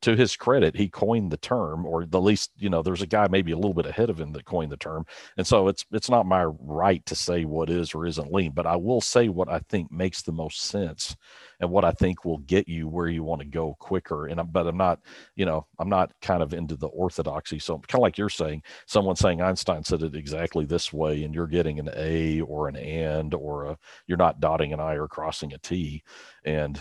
to 0.02 0.14
his 0.14 0.36
credit, 0.36 0.76
he 0.76 0.88
coined 0.88 1.32
the 1.32 1.36
term, 1.38 1.84
or 1.84 2.04
the 2.06 2.20
least, 2.20 2.52
you 2.56 2.70
know, 2.70 2.82
there's 2.82 3.02
a 3.02 3.06
guy 3.06 3.26
maybe 3.28 3.52
a 3.52 3.56
little 3.56 3.74
bit 3.74 3.86
ahead 3.86 4.10
of 4.10 4.20
him 4.20 4.32
that 4.32 4.44
coined 4.44 4.70
the 4.70 4.76
term. 4.76 5.04
And 5.36 5.46
so 5.46 5.68
it's 5.68 5.84
it's 5.90 6.08
not 6.08 6.26
my 6.26 6.44
right 6.44 7.04
to 7.06 7.14
say 7.14 7.44
what 7.44 7.68
is 7.68 7.94
or 7.94 8.06
isn't 8.06 8.32
lean, 8.32 8.52
but 8.52 8.66
I 8.66 8.76
will 8.76 9.00
say 9.00 9.28
what 9.28 9.48
I 9.48 9.58
think 9.68 9.90
makes 9.90 10.22
the 10.22 10.32
most 10.32 10.62
sense 10.62 11.16
and 11.60 11.70
what 11.70 11.84
I 11.84 11.90
think 11.90 12.24
will 12.24 12.38
get 12.38 12.68
you 12.68 12.86
where 12.88 13.08
you 13.08 13.24
want 13.24 13.40
to 13.40 13.46
go 13.46 13.76
quicker. 13.80 14.26
And 14.26 14.38
I'm, 14.38 14.46
but 14.46 14.66
I'm 14.68 14.76
not, 14.76 15.00
you 15.34 15.44
know, 15.44 15.66
I'm 15.80 15.88
not 15.88 16.12
kind 16.22 16.42
of 16.42 16.54
into 16.54 16.76
the 16.76 16.88
orthodoxy. 16.88 17.58
So 17.58 17.78
kind 17.78 18.00
of 18.00 18.02
like 18.02 18.18
you're 18.18 18.28
saying, 18.28 18.62
someone 18.86 19.16
saying 19.16 19.42
Einstein 19.42 19.82
said 19.82 20.02
it 20.02 20.14
exactly 20.14 20.64
this 20.64 20.92
way, 20.92 21.24
and 21.24 21.34
you're 21.34 21.48
getting 21.48 21.80
an 21.80 21.90
A 21.96 22.40
or 22.42 22.68
an 22.68 22.76
and 22.76 23.34
or 23.34 23.64
a, 23.64 23.78
you're 24.06 24.16
not 24.18 24.40
dotting 24.40 24.72
an 24.72 24.80
I 24.80 24.94
or 24.94 25.08
crossing 25.08 25.52
a 25.52 25.58
T. 25.58 26.02
And 26.44 26.80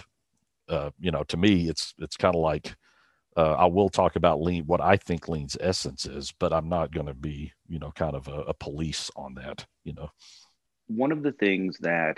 uh, 0.70 0.92
you 1.00 1.12
know, 1.12 1.24
to 1.24 1.38
me, 1.38 1.70
it's 1.70 1.94
it's 1.98 2.18
kind 2.18 2.36
of 2.36 2.42
like 2.42 2.76
uh, 3.38 3.54
I 3.54 3.66
will 3.66 3.88
talk 3.88 4.16
about 4.16 4.42
lean, 4.42 4.66
what 4.66 4.82
I 4.82 4.98
think 4.98 5.30
lean's 5.30 5.56
essence 5.60 6.08
is, 6.08 6.34
but 6.40 6.52
I'm 6.52 6.68
not 6.68 6.92
going 6.92 7.06
to 7.06 7.14
be, 7.14 7.54
you 7.68 7.78
know, 7.78 7.92
kind 7.92 8.16
of 8.16 8.28
a, 8.28 8.42
a 8.42 8.54
police 8.56 9.12
on 9.16 9.36
that, 9.36 9.66
you 9.84 9.94
know. 9.94 10.10
One 10.88 11.12
of 11.12 11.22
the 11.22 11.32
things 11.32 11.78
that 11.82 12.18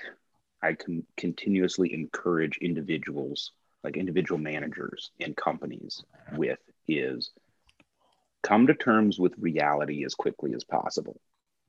I 0.63 0.73
can 0.73 1.05
continuously 1.17 1.93
encourage 1.93 2.57
individuals, 2.59 3.51
like 3.83 3.97
individual 3.97 4.39
managers 4.39 5.11
in 5.19 5.33
companies, 5.33 6.01
with 6.35 6.59
is 6.87 7.31
come 8.41 8.67
to 8.67 8.73
terms 8.73 9.19
with 9.19 9.33
reality 9.37 10.05
as 10.05 10.15
quickly 10.15 10.53
as 10.53 10.63
possible. 10.63 11.19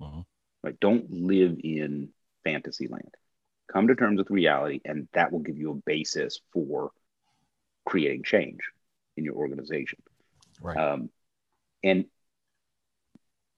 Mhm. 0.00 0.25
Like, 0.62 0.78
don't 0.78 1.11
live 1.11 1.59
in 1.64 2.11
fantasy 2.45 2.87
land. 2.87 3.14
Come 3.73 3.88
to 3.88 3.97
terms 3.97 4.19
with 4.19 4.30
reality, 4.30 4.80
and 4.85 5.09
that 5.12 5.33
will 5.33 5.40
give 5.40 5.59
you 5.59 5.73
a 5.73 5.83
basis 5.87 6.40
for 6.52 6.92
creating 7.85 8.23
change 8.23 8.61
in 9.17 9.25
your 9.25 9.35
organization. 9.35 9.99
Right. 10.61 10.76
Um, 10.76 11.11
and 11.83 12.05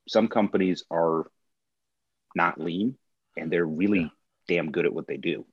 some 0.09 0.29
companies 0.29 0.85
are 0.91 1.27
not 2.35 2.61
lean 2.61 2.97
and 3.37 3.51
they're 3.51 3.67
really 3.67 4.01
Yeah. 4.01 4.09
damn 4.49 4.73
good 4.73 4.87
at 4.87 4.93
what 4.93 5.07
they 5.07 5.17
do. 5.17 5.47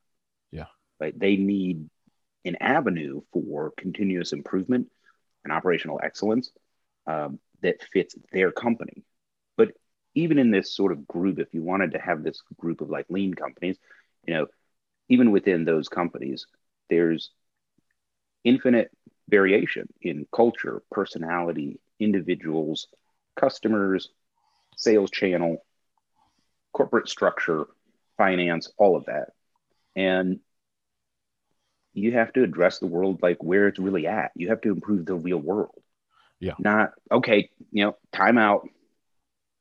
Yeah. 0.51 0.65
Right. 1.00 1.18
They 1.18 1.36
need 1.36 1.89
an 2.46 2.56
avenue 2.60 3.22
for 3.34 3.72
continuous 3.77 4.34
improvement 4.34 4.91
and 5.44 5.53
operational 5.53 6.00
excellence 6.01 6.51
um, 7.06 7.39
that 7.62 7.84
fits 7.91 8.15
their 8.32 8.51
company. 8.51 9.03
But 9.58 9.74
even 10.15 10.39
in 10.39 10.51
this 10.51 10.74
sort 10.74 10.91
of 10.91 11.08
group, 11.08 11.39
if 11.39 11.53
you 11.53 11.62
wanted 11.62 11.91
to 11.91 12.00
have 12.00 12.24
this 12.24 12.41
group 12.58 12.82
of 12.82 12.89
like 12.89 13.06
lean 13.10 13.34
companies, 13.34 13.77
you 14.25 14.34
know, 14.34 14.48
even 15.10 15.32
within 15.32 15.65
those 15.65 15.89
companies, 15.89 16.46
there's 16.89 17.32
infinite 18.44 18.89
variation 19.29 19.88
in 20.01 20.27
culture, 20.33 20.81
personality, 20.91 21.79
individuals, 22.00 22.88
customers, 23.36 24.09
sales 24.75 25.12
channel, 25.12 25.63
corporate 26.74 27.09
structure, 27.09 27.65
finance, 28.17 28.71
all 28.77 28.95
of 28.95 29.05
that. 29.05 29.29
And 29.95 30.39
you 31.93 32.13
have 32.13 32.31
to 32.33 32.43
address 32.43 32.79
the 32.79 32.88
world 32.88 33.19
like 33.21 33.43
where 33.43 33.67
it's 33.67 33.79
really 33.79 34.07
at. 34.07 34.31
You 34.36 34.50
have 34.50 34.62
to 34.62 34.71
improve 34.71 35.05
the 35.05 35.15
real 35.15 35.39
world. 35.39 35.75
Yeah. 36.39 36.53
Not, 36.59 36.91
okay, 37.12 37.50
you 37.71 37.86
know, 37.86 37.98
time 38.13 38.38
out. 38.38 38.67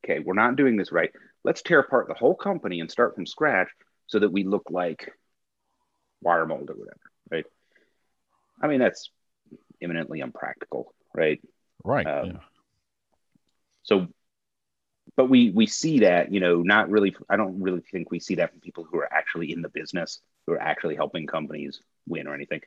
Okay, 0.04 0.20
we're 0.20 0.34
not 0.34 0.56
doing 0.56 0.76
this 0.76 0.92
right. 0.92 1.10
let's 1.44 1.62
tear 1.62 1.80
apart 1.80 2.08
the 2.08 2.14
whole 2.14 2.34
company 2.34 2.80
and 2.80 2.90
start 2.90 3.14
from 3.14 3.26
scratch 3.26 3.68
so 4.06 4.18
that 4.18 4.32
we 4.32 4.44
look 4.44 4.70
like 4.70 5.12
Wiremold 6.24 6.70
or 6.70 6.74
whatever, 6.74 7.00
right? 7.30 7.44
I 8.60 8.66
mean, 8.66 8.80
that's 8.80 9.10
eminently 9.82 10.20
unpractical, 10.20 10.94
right? 11.14 11.40
Right. 11.84 12.06
Um, 12.06 12.26
yeah. 12.26 12.40
So, 13.82 14.08
but 15.16 15.26
we 15.26 15.50
we 15.50 15.66
see 15.66 16.00
that, 16.00 16.32
you 16.32 16.40
know, 16.40 16.62
not 16.62 16.90
really. 16.90 17.16
I 17.28 17.36
don't 17.36 17.62
really 17.62 17.80
think 17.80 18.10
we 18.10 18.20
see 18.20 18.36
that 18.36 18.50
from 18.50 18.60
people 18.60 18.84
who 18.84 18.98
are 18.98 19.12
actually 19.12 19.52
in 19.52 19.62
the 19.62 19.68
business, 19.68 20.20
who 20.46 20.52
are 20.52 20.60
actually 20.60 20.96
helping 20.96 21.26
companies 21.26 21.80
win 22.06 22.28
or 22.28 22.34
anything. 22.34 22.60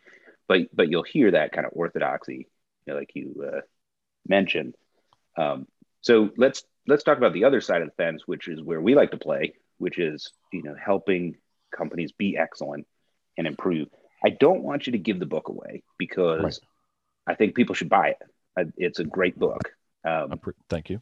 But 0.48 0.62
but 0.74 0.89
you'll 0.89 1.03
hear 1.03 1.32
that 1.32 1.51
kind 1.51 1.65
of 1.65 1.74
orthodoxy, 1.75 2.48
you 2.86 2.94
know, 2.94 3.00
like 3.00 3.12
you 3.13 3.51
uh, 3.53 3.62
mentioned. 4.27 4.75
Um, 5.38 5.68
so 6.01 6.30
let's 6.38 6.63
let's 6.88 7.03
talk 7.03 7.18
about 7.18 7.34
the 7.34 7.46
other 7.46 7.62
side 7.62 7.82
of 7.82 7.88
the 7.88 7.94
fence, 7.96 8.24
which 8.25 8.48
is 8.48 8.62
where 8.62 8.82
we 8.82 8.96
like 8.96 9.12
to 9.12 9.18
play, 9.18 9.53
which 9.77 10.00
is 10.00 10.32
you 10.51 10.63
know 10.63 10.75
helping 10.84 11.36
companies 11.75 12.12
be 12.12 12.38
excellent 12.38 12.88
and 13.38 13.48
improve. 13.48 13.88
I 14.24 14.30
don't 14.30 14.63
want 14.63 14.88
you 14.88 14.94
to 14.94 15.00
give 15.00 15.20
the 15.20 15.25
book 15.25 15.50
away 15.50 15.84
because 15.98 16.44
Right. 16.44 16.60
I 17.31 17.35
think 17.35 17.55
people 17.55 17.73
should 17.73 17.88
buy 17.89 18.09
it. 18.09 18.17
Uh, 18.59 18.65
It's 18.75 19.00
a 19.00 19.05
great 19.05 19.39
book. 19.39 19.73
Um, 20.03 20.38
pre- 20.38 20.53
thank 20.69 20.89
you. 20.89 21.01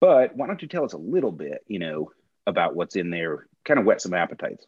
but 0.00 0.36
why 0.36 0.46
don't 0.46 0.62
you 0.62 0.68
tell 0.68 0.84
us 0.84 0.92
a 0.92 0.98
little 0.98 1.32
bit, 1.32 1.64
you 1.66 1.80
know, 1.80 2.12
about 2.46 2.76
what's 2.76 2.94
in 2.94 3.10
there, 3.10 3.48
kind 3.64 3.80
of 3.80 3.84
whet 3.86 4.00
some 4.00 4.14
appetites. 4.14 4.64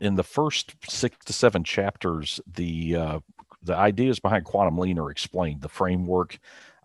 in 0.00 0.14
the 0.14 0.22
first 0.22 0.74
six 0.88 1.16
to 1.24 1.32
seven 1.32 1.64
chapters, 1.64 2.40
the 2.46 2.94
uh, 2.96 3.20
the 3.62 3.74
ideas 3.74 4.20
behind 4.20 4.44
quantum 4.44 4.78
lean 4.78 4.98
are 4.98 5.10
explained. 5.10 5.62
The 5.62 5.68
framework, 5.68 6.38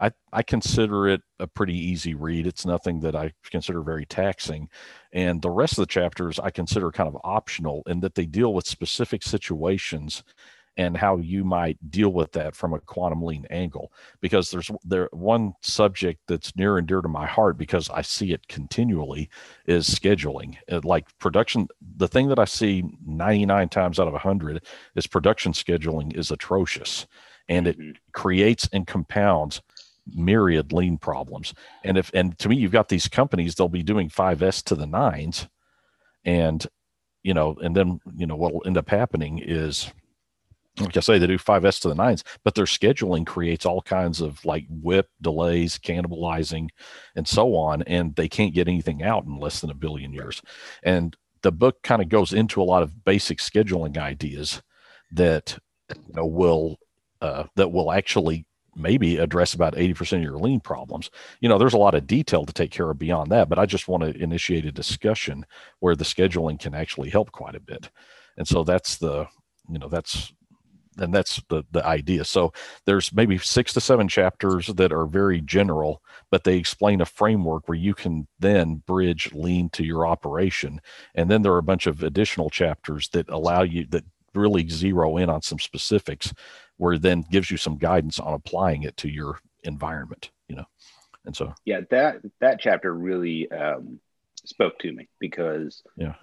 I 0.04 0.12
I 0.34 0.44
consider 0.44 1.08
it 1.08 1.22
a 1.40 1.48
pretty 1.48 1.78
easy 1.78 2.14
read. 2.16 2.48
It's 2.48 2.66
nothing 2.66 3.00
that 3.02 3.16
I 3.16 3.34
consider 3.50 3.82
very 3.82 4.06
taxing, 4.06 4.70
and 5.14 5.42
the 5.42 5.50
rest 5.52 5.74
of 5.74 5.84
the 5.84 5.86
chapters 5.88 6.40
I 6.40 6.50
consider 6.52 6.92
kind 6.92 7.08
of 7.08 7.18
optional 7.24 7.84
in 7.88 8.02
that 8.02 8.16
they 8.16 8.26
deal 8.26 8.54
with 8.54 8.68
specific 8.68 9.24
situations 9.24 10.24
and 10.78 10.98
how 10.98 11.18
you 11.18 11.44
might 11.44 11.78
deal 11.92 12.10
with 12.10 12.32
that 12.32 12.56
from 12.56 12.74
a 12.74 12.80
quantum 12.80 13.22
lean 13.24 13.46
angle 13.52 13.92
because 14.22 14.50
there's 14.50 14.72
there 14.84 15.08
one 15.14 15.54
subject 15.62 16.20
that's 16.28 16.56
near 16.56 16.78
and 16.80 16.88
dear 16.88 17.02
to 17.02 17.08
my 17.08 17.28
heart 17.28 17.58
because 17.58 17.90
I 17.92 18.02
see 18.02 18.34
it 18.34 18.48
continually 18.48 19.30
is 19.68 19.88
scheduling. 19.88 20.58
Uh, 20.72 20.82
Like 20.84 21.08
production, 21.20 21.68
the 21.98 22.08
thing 22.08 22.28
that 22.30 22.40
I 22.40 22.46
see 22.46 22.84
99 23.06 23.70
times 23.70 24.00
out 24.00 24.08
of 24.08 24.14
100 24.16 24.66
is 24.96 25.08
production 25.08 25.54
scheduling 25.54 26.18
is 26.18 26.32
atrocious 26.32 27.06
and 27.50 27.68
it 27.68 27.78
Mhm. 27.78 27.96
creates 28.14 28.68
and 28.74 28.88
compounds 28.88 29.62
myriad 30.08 30.74
lean 30.74 30.98
problems. 30.98 31.54
And 31.84 31.98
if 31.98 32.12
and 32.14 32.38
to 32.40 32.50
me 32.50 32.56
you've 32.56 32.72
got 32.72 32.90
these 32.90 33.08
companies 33.08 33.56
they'll 33.56 33.70
be 33.70 33.84
doing 33.84 34.10
5s 34.10 34.64
to 34.66 34.76
the 34.76 34.86
9s 34.86 35.48
and 36.26 36.66
you 37.24 37.34
know 37.34 37.56
and 37.62 37.76
then 37.76 38.00
you 38.16 38.26
know 38.26 38.36
what 38.36 38.54
will 38.54 38.64
end 38.66 38.78
up 38.78 38.90
happening 38.90 39.40
is 39.40 39.92
like 40.80 40.98
I 40.98 41.02
say, 41.02 41.20
they 41.20 41.28
do 41.28 41.38
5S 41.38 41.82
to 41.82 41.90
the 41.90 41.96
nines, 41.96 42.24
but 42.44 42.56
their 42.56 42.66
scheduling 42.66 43.28
creates 43.28 43.66
all 43.66 43.82
kinds 43.82 44.22
of 44.22 44.44
like 44.44 44.66
WIP 44.70 45.08
delays, 45.22 45.78
cannibalizing, 45.78 46.70
and 47.16 47.28
so 47.28 47.56
on. 47.56 47.84
And 47.84 48.16
they 48.16 48.28
can't 48.28 48.56
get 48.56 48.68
anything 48.68 49.04
out 49.04 49.26
in 49.26 49.38
less 49.38 49.60
than 49.60 49.70
a 49.70 49.76
billion 49.76 50.14
years. 50.14 50.42
And 50.82 51.16
the 51.44 51.52
book 51.52 51.84
kind 51.84 52.02
of 52.02 52.10
goes 52.10 52.34
into 52.34 52.62
a 52.62 52.64
lot 52.64 52.82
of 52.82 53.06
basic 53.06 53.38
scheduling 53.38 53.98
ideas 53.98 54.64
that 55.12 55.60
you 55.90 56.14
know 56.16 56.26
will 56.26 56.80
uh, 57.22 57.44
that 57.56 57.72
will 57.72 57.92
actually 57.92 58.46
maybe 58.76 59.18
address 59.18 59.54
about 59.54 59.76
80% 59.76 60.18
of 60.18 60.24
your 60.24 60.38
lean 60.38 60.60
problems. 60.60 61.10
You 61.40 61.50
know, 61.50 61.58
there's 61.58 61.74
a 61.74 61.78
lot 61.78 61.96
of 61.96 62.08
detail 62.08 62.46
to 62.46 62.54
take 62.54 62.72
care 62.72 62.90
of 62.90 63.00
beyond 63.00 63.32
that, 63.32 63.50
but 63.50 63.60
I 63.60 63.66
just 63.66 63.88
want 63.88 64.04
to 64.04 64.16
initiate 64.22 64.66
a 64.66 64.72
discussion 64.72 65.46
where 65.80 65.96
the 65.96 66.04
scheduling 66.04 66.60
can 66.60 66.74
actually 66.74 67.10
help 67.10 67.32
quite 67.32 67.56
a 67.56 67.60
bit. 67.60 67.90
And 68.38 68.48
so 68.48 68.64
that's 68.64 68.98
the, 68.98 69.28
you 69.70 69.80
know, 69.80 69.88
that's 69.88 70.34
and 70.98 71.14
that's 71.14 71.42
the 71.50 71.64
the 71.72 71.86
idea 71.86 72.24
so 72.24 72.54
there's 72.86 73.14
maybe 73.14 73.38
six 73.38 73.74
to 73.74 73.82
seven 73.82 74.08
chapters 74.08 74.68
that 74.68 74.92
are 74.92 75.06
very 75.06 75.42
general 75.42 76.02
but 76.30 76.44
they 76.44 76.58
explain 76.58 77.02
a 77.02 77.06
framework 77.06 77.68
where 77.68 77.78
you 77.78 77.94
can 77.94 78.28
then 78.40 78.76
bridge 78.86 79.32
lean 79.34 79.70
to 79.70 79.84
your 79.84 80.06
operation 80.06 80.80
and 81.16 81.30
then 81.30 81.42
there 81.42 81.54
are 81.54 81.60
a 81.60 81.64
bunch 81.64 81.88
of 81.88 82.04
additional 82.04 82.50
chapters 82.50 83.10
that 83.10 83.30
allow 83.30 83.64
you 83.64 83.86
that 83.90 84.04
really 84.36 84.68
zero 84.68 85.18
in 85.18 85.30
on 85.30 85.42
some 85.42 85.60
specifics 85.60 86.34
where 86.78 86.94
it 86.94 87.02
then 87.02 87.24
gives 87.30 87.50
you 87.52 87.58
some 87.58 87.78
guidance 87.78 88.20
on 88.20 88.34
applying 88.34 88.84
it 88.84 88.98
to 88.98 89.10
your 89.10 89.40
environment 89.64 90.32
you 90.48 90.56
know 90.56 90.66
and 91.26 91.36
so 91.36 91.54
Yeah, 91.66 91.82
that 91.90 92.18
that 92.42 92.60
chapter 92.60 92.94
really 92.94 93.50
um, 93.52 94.00
spoke 94.46 94.78
to 94.80 94.92
me 94.92 95.08
because 95.20 95.82
Yeah. 95.96 96.16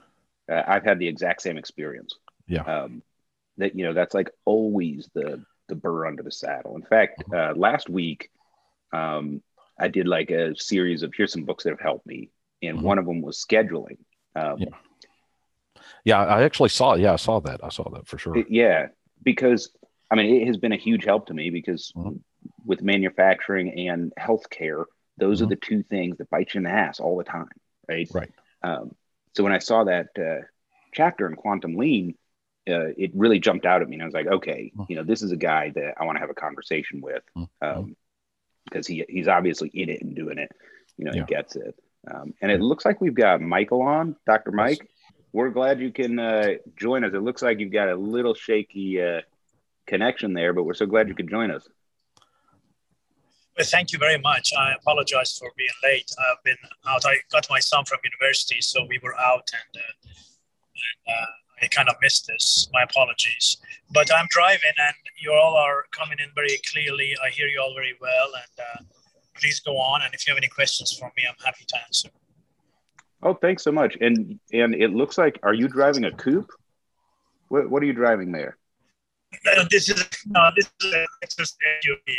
uh, 0.51 0.63
I've 0.67 0.85
had 0.85 0.99
the 0.99 1.09
exact 1.09 1.41
same 1.43 1.57
experience. 1.57 2.15
Yeah. 2.47 2.63
Um, 2.65 3.03
that 3.57 3.75
you 3.75 3.85
know 3.85 3.95
that's 3.95 4.15
like 4.15 4.31
always 4.45 5.09
the 5.15 5.43
the 5.69 5.75
burr 5.75 6.07
under 6.07 6.23
the 6.23 6.31
saddle. 6.33 6.77
In 6.77 6.83
fact, 6.83 7.23
Mm-hmm. 7.23 7.35
uh, 7.35 7.55
last 7.59 7.89
week 7.89 8.31
um, 8.93 9.43
I 9.79 9.89
did 9.89 10.07
like 10.07 10.31
a 10.31 10.55
series 10.57 11.03
of 11.03 11.15
here's 11.17 11.33
some 11.33 11.45
books 11.45 11.65
that 11.65 11.71
have 11.71 11.81
helped 11.81 12.07
me, 12.07 12.29
and 12.63 12.79
Mhm. 12.79 12.83
one 12.83 12.99
of 12.99 13.07
them 13.07 13.23
was 13.23 13.43
scheduling. 13.43 13.99
Um, 14.37 14.59
Yeah. 14.59 14.77
yeah 16.05 16.21
i 16.25 16.43
actually 16.43 16.69
saw 16.69 16.95
yeah 16.95 17.13
i 17.13 17.17
saw 17.17 17.41
that 17.41 17.61
i 17.65 17.69
saw 17.69 17.89
that 17.91 18.07
for 18.07 18.19
sure 18.19 18.37
yeah, 18.49 18.89
because 19.23 19.71
I 20.11 20.17
mean, 20.17 20.43
it 20.43 20.47
has 20.47 20.57
been 20.57 20.73
a 20.73 20.77
huge 20.77 21.05
help 21.05 21.27
to 21.27 21.35
me 21.35 21.51
because 21.51 21.93
Mhm. 21.97 22.21
with 22.65 22.83
manufacturing 22.83 23.89
and 23.89 24.13
healthcare, 24.19 24.85
those 25.19 25.41
Mhm. 25.41 25.45
are 25.45 25.49
the 25.51 25.57
two 25.57 25.83
things 25.83 26.19
that 26.19 26.31
bite 26.31 26.55
you 26.55 26.59
in 26.59 26.65
the 26.65 26.71
ass 26.71 26.99
all 27.01 27.17
the 27.17 27.25
time, 27.25 27.49
right? 27.89 28.09
Right. 28.13 28.31
Um, 28.63 28.95
so 29.35 29.45
when 29.45 29.53
I 29.53 29.59
saw 29.59 29.85
that 29.85 30.09
uh, 30.19 30.47
chapter 30.93 31.27
in 31.29 31.37
Quantum 31.37 31.77
Lean, 31.77 32.17
uh, 32.69 32.93
it 32.97 33.13
really 33.15 33.39
jumped 33.39 33.67
out 33.67 33.83
at 33.83 33.89
me, 33.89 33.95
and 33.97 34.03
I 34.03 34.07
was 34.07 34.15
like, 34.15 34.27
okay, 34.27 34.73
Mhm. 34.75 34.87
you 34.91 34.97
know, 34.97 35.05
this 35.05 35.23
is 35.23 35.33
a 35.33 35.37
guy 35.37 35.71
that 35.71 35.95
I 36.01 36.05
want 36.05 36.17
to 36.17 36.21
have 36.21 36.31
a 36.31 36.35
conversation 36.35 37.01
with 37.01 37.23
Mhm. 37.37 37.49
um, 37.63 37.97
because 38.65 38.87
he 38.87 39.05
he's 39.09 39.29
obviously 39.29 39.69
in 39.71 39.89
it 39.89 40.03
and 40.03 40.15
doing 40.15 40.39
it. 40.39 40.53
You 40.97 41.05
know, 41.07 41.13
Yeah. 41.15 41.23
he 41.27 41.27
gets 41.27 41.57
it. 41.57 41.75
Um, 42.07 42.35
and 42.41 42.51
it 42.51 42.61
looks 42.61 42.85
like 42.85 43.01
we've 43.01 43.15
got 43.15 43.41
Michael 43.41 43.83
on, 43.83 44.17
Dr. 44.27 44.53
Mike. 44.53 44.91
We're 45.33 45.51
glad 45.51 45.81
you 45.81 45.93
can 45.93 46.19
uh, 46.19 46.55
join 46.77 47.05
us. 47.05 47.13
It 47.15 47.21
looks 47.23 47.43
like 47.43 47.61
you've 47.61 47.73
got 47.73 47.89
a 47.89 47.95
little 47.97 48.35
shaky 48.35 49.01
uh, 49.03 49.21
connection 49.91 50.33
there, 50.33 50.53
but 50.55 50.65
we're 50.65 50.81
so 50.83 50.87
glad 50.93 51.09
you 51.09 51.15
could 51.15 51.31
join 51.37 51.51
us. 51.51 51.65
Well, 53.57 53.67
thank 53.77 53.93
you 53.93 53.99
very 53.99 54.19
much. 54.31 54.47
I 54.57 54.73
apologize 54.81 55.37
for 55.39 55.49
being 55.57 55.79
late. 55.83 56.11
I've 56.19 56.43
been 56.45 56.63
out. 56.89 57.05
I 57.05 57.15
got 57.35 57.47
my 57.51 57.61
son 57.71 57.85
from 57.85 57.99
university, 58.11 58.61
so 58.61 58.77
we 58.89 58.99
were 59.03 59.17
out, 59.31 59.47
and, 59.61 59.73
uh, 59.85 59.95
and 60.87 61.15
uh, 61.15 61.31
I 61.63 61.67
kind 61.77 61.89
of 61.91 61.97
missed 62.01 62.25
this. 62.27 62.69
My 62.73 62.83
apologies. 62.85 63.59
But 63.93 64.09
I'm 64.17 64.29
driving, 64.31 64.77
and 64.87 64.97
you 65.23 65.33
all 65.33 65.55
are 65.67 65.85
coming 65.99 66.19
in 66.25 66.31
very 66.35 66.59
clearly. 66.73 67.11
I 67.27 67.29
hear 67.31 67.49
you 67.49 67.61
all 67.61 67.75
very 67.75 67.97
well, 68.01 68.29
and 68.43 68.57
uh, 68.69 68.81
please 69.39 69.61
go 69.61 69.77
on. 69.77 70.03
And 70.03 70.15
if 70.15 70.27
you 70.27 70.31
have 70.33 70.39
any 70.39 70.49
questions 70.49 70.97
for 70.99 71.13
me, 71.17 71.25
I'm 71.29 71.41
happy 71.45 71.65
to 71.67 71.77
answer. 71.85 72.09
Oh, 73.23 73.35
thanks 73.35 73.63
so 73.63 73.73
much. 73.73 73.99
And 74.01 74.41
and 74.53 74.75
it 74.75 74.93
looks 75.01 75.19
like, 75.19 75.39
are 75.43 75.57
you 75.61 75.69
driving 75.69 76.05
a 76.05 76.13
coupe? 76.13 76.51
What 77.49 77.69
What 77.71 77.83
are 77.83 77.87
you 77.87 77.93
driving 77.93 78.33
there? 78.33 78.57
No, 79.45 79.65
this 79.71 79.89
is 79.89 80.09
no, 80.27 80.51
this 80.57 80.71
is 80.83 80.93
a 80.93 81.07
Lexus 81.25 81.55
SUV. 81.85 82.15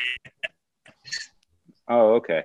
Oh, 1.87 2.13
okay. 2.15 2.43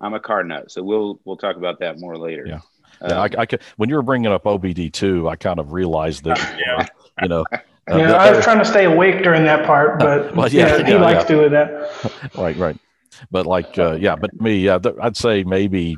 I'm 0.00 0.14
a 0.14 0.20
car 0.20 0.44
nut, 0.44 0.70
so 0.70 0.82
we'll 0.82 1.20
we'll 1.24 1.36
talk 1.36 1.56
about 1.56 1.80
that 1.80 1.98
more 1.98 2.16
later. 2.16 2.44
Yeah. 2.46 2.60
Uh, 3.00 3.08
yeah, 3.10 3.20
I, 3.20 3.42
I 3.42 3.46
could, 3.46 3.62
when 3.76 3.88
you 3.88 3.94
were 3.94 4.02
bringing 4.02 4.32
up 4.32 4.44
OBD 4.44 4.92
two, 4.92 5.28
I 5.28 5.36
kind 5.36 5.60
of 5.60 5.72
realized 5.72 6.24
that, 6.24 6.38
Yeah. 6.58 6.86
you 7.22 7.28
know, 7.28 7.44
uh, 7.52 7.58
Yeah, 7.96 8.12
I 8.14 8.32
was 8.32 8.42
trying 8.42 8.58
to 8.58 8.64
stay 8.64 8.86
awake 8.86 9.22
during 9.22 9.44
that 9.44 9.64
part, 9.66 10.00
but 10.00 10.34
Well, 10.34 10.48
yeah, 10.48 10.78
yeah, 10.78 10.84
he 10.84 10.92
yeah, 10.92 10.98
likes 10.98 11.22
yeah. 11.22 11.28
doing 11.28 11.52
that. 11.52 12.30
right, 12.36 12.56
right. 12.56 12.76
But 13.30 13.46
like, 13.46 13.78
uh, 13.78 13.92
yeah, 14.00 14.16
but 14.16 14.40
me, 14.40 14.58
yeah, 14.58 14.78
th- 14.78 14.96
I'd 15.00 15.16
say 15.16 15.44
maybe, 15.44 15.96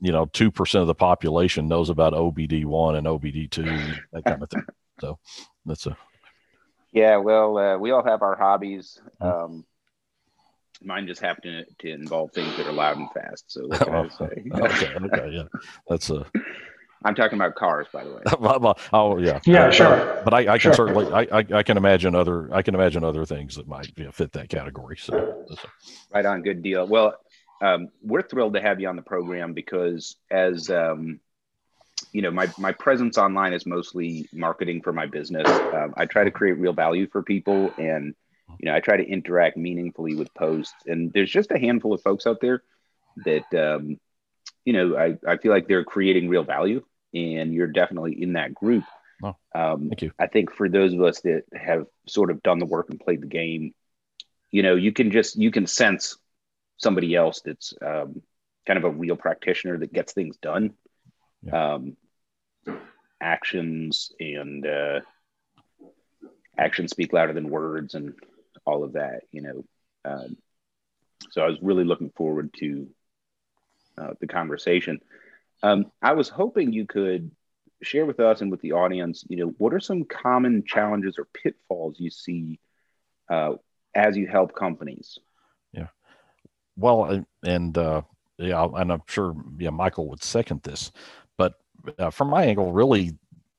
you 0.00 0.12
know, 0.12 0.26
two 0.32 0.50
percent 0.50 0.80
of 0.80 0.86
the 0.88 0.94
population 0.94 1.68
knows 1.68 1.90
about 1.90 2.14
OBD 2.14 2.64
one 2.64 2.96
and 2.96 3.06
OBD 3.06 3.50
two, 3.50 3.64
that 4.12 4.24
kind 4.24 4.42
of 4.42 4.48
thing. 4.48 4.64
So 5.00 5.18
that's 5.66 5.86
a 5.86 5.96
Yeah, 6.92 7.16
well, 7.18 7.56
uh, 7.58 7.78
we 7.78 7.90
all 7.92 8.04
have 8.04 8.22
our 8.22 8.36
hobbies. 8.36 9.00
Mm-hmm. 9.22 9.44
Um, 9.54 9.64
mine 10.82 11.06
just 11.06 11.20
happen 11.20 11.42
to, 11.42 11.64
to 11.86 11.92
involve 11.94 12.32
things 12.32 12.56
that 12.56 12.66
are 12.66 12.72
loud 12.72 12.96
and 12.98 13.10
fast. 13.12 13.44
So 13.48 13.66
what 13.66 13.80
can 13.84 13.94
I 13.94 14.08
say? 14.08 14.24
okay, 14.54 14.94
okay, 15.06 15.30
yeah, 15.32 15.42
that's 15.88 16.10
a 16.10 16.26
I'm 17.04 17.14
talking 17.14 17.38
about 17.38 17.54
cars, 17.54 17.86
by 17.92 18.04
the 18.04 18.10
way. 18.12 18.74
oh 18.92 19.16
yeah, 19.18 19.40
Yeah, 19.46 19.66
But- 19.66 19.74
sure. 19.74 20.20
But 20.22 20.34
I, 20.34 20.38
I 20.40 20.44
can 20.58 20.60
Sure. 20.60 20.74
certainly, 20.74 21.10
I, 21.10 21.38
I, 21.38 21.44
I 21.54 21.62
can 21.62 21.78
imagine 21.78 22.14
other, 22.14 22.52
I 22.52 22.60
can 22.60 22.74
imagine 22.74 23.04
other 23.04 23.24
things 23.24 23.56
that 23.56 23.66
might 23.66 23.90
you 23.96 24.04
know, 24.04 24.12
fit 24.12 24.32
that 24.32 24.50
category. 24.50 24.98
So, 24.98 25.44
that's 25.48 25.64
a- 25.64 25.68
Right 26.14 26.26
on, 26.26 26.42
good 26.42 26.62
deal. 26.62 26.86
Well, 26.86 27.14
um, 27.62 27.88
we're 28.02 28.20
thrilled 28.22 28.52
to 28.54 28.60
have 28.60 28.80
you 28.80 28.88
on 28.88 28.96
the 28.96 29.02
program 29.02 29.54
because 29.54 30.16
as 30.30 30.68
um, 30.70 31.20
you 32.12 32.22
know, 32.22 32.30
my 32.30 32.48
my 32.58 32.72
presence 32.72 33.18
online 33.18 33.52
is 33.52 33.66
mostly 33.66 34.28
marketing 34.32 34.82
for 34.82 34.92
my 34.92 35.06
business. 35.06 35.46
Um, 35.48 35.94
I 35.96 36.06
try 36.06 36.24
to 36.24 36.30
create 36.30 36.58
real 36.58 36.72
value 36.72 37.06
for 37.06 37.22
people, 37.22 37.72
and 37.78 38.14
you 38.58 38.66
know, 38.66 38.74
I 38.74 38.80
try 38.80 38.96
to 38.96 39.04
interact 39.06 39.56
meaningfully 39.56 40.14
with 40.14 40.32
posts, 40.34 40.74
and 40.86 41.12
there's 41.12 41.30
just 41.30 41.50
a 41.50 41.58
handful 41.58 41.92
of 41.92 42.02
folks 42.02 42.26
out 42.26 42.38
there 42.40 42.62
that, 43.24 43.54
um, 43.54 43.98
you 44.64 44.72
know, 44.72 44.96
I, 44.96 45.16
I 45.26 45.36
feel 45.36 45.52
like 45.52 45.68
they're 45.68 45.84
creating 45.84 46.28
real 46.28 46.44
value, 46.44 46.82
and 47.14 47.54
you're 47.54 47.68
definitely 47.68 48.20
in 48.20 48.34
that 48.34 48.54
group. 48.54 48.84
Oh, 49.22 49.36
um, 49.54 49.88
thank 49.88 50.02
you. 50.02 50.12
I 50.18 50.26
think 50.26 50.52
for 50.52 50.68
those 50.68 50.92
of 50.92 51.02
us 51.02 51.20
that 51.22 51.44
have 51.54 51.86
sort 52.08 52.30
of 52.30 52.42
done 52.42 52.58
the 52.58 52.66
work 52.66 52.90
and 52.90 52.98
played 52.98 53.22
the 53.22 53.26
game, 53.26 53.74
you 54.50 54.62
know, 54.62 54.74
you 54.74 54.92
can 54.92 55.10
just 55.10 55.36
you 55.36 55.50
can 55.50 55.66
sense 55.66 56.16
somebody 56.78 57.14
else 57.14 57.42
that's 57.44 57.74
um, 57.84 58.22
kind 58.66 58.78
of 58.78 58.84
a 58.84 58.90
real 58.90 59.16
practitioner 59.16 59.78
that 59.78 59.92
gets 59.92 60.12
things 60.12 60.36
done. 60.38 60.72
Yeah. 61.42 61.74
Um, 61.74 61.96
actions 63.20 64.12
and 64.18 64.66
uh, 64.66 65.00
actions 66.58 66.90
speak 66.90 67.12
louder 67.12 67.32
than 67.32 67.50
words, 67.50 67.94
and 67.94 68.14
all 68.64 68.84
of 68.84 68.94
that, 68.94 69.22
you 69.32 69.42
know. 69.42 69.64
Um, 70.04 70.36
so 71.30 71.42
I 71.42 71.46
was 71.46 71.58
really 71.62 71.84
looking 71.84 72.10
forward 72.10 72.52
to 72.58 72.88
uh, 73.98 74.14
the 74.20 74.26
conversation. 74.26 75.00
Um, 75.62 75.92
I 76.00 76.12
was 76.12 76.28
hoping 76.28 76.72
you 76.72 76.86
could 76.86 77.30
share 77.82 78.06
with 78.06 78.20
us 78.20 78.40
and 78.40 78.50
with 78.50 78.60
the 78.60 78.72
audience, 78.72 79.24
you 79.28 79.36
know, 79.36 79.54
what 79.58 79.74
are 79.74 79.80
some 79.80 80.04
common 80.04 80.64
challenges 80.64 81.16
or 81.18 81.26
pitfalls 81.26 81.96
you 81.98 82.10
see 82.10 82.58
uh, 83.30 83.54
as 83.94 84.16
you 84.16 84.26
help 84.26 84.54
companies? 84.54 85.18
Yeah. 85.72 85.88
Well, 86.76 87.24
and 87.42 87.76
uh, 87.76 88.02
yeah, 88.38 88.66
and 88.74 88.92
I'm 88.92 89.02
sure 89.06 89.34
yeah 89.58 89.70
Michael 89.70 90.08
would 90.08 90.22
second 90.22 90.62
this, 90.62 90.92
uh, 91.98 92.10
from 92.10 92.28
my 92.28 92.44
angle, 92.44 92.72
really, 92.72 93.12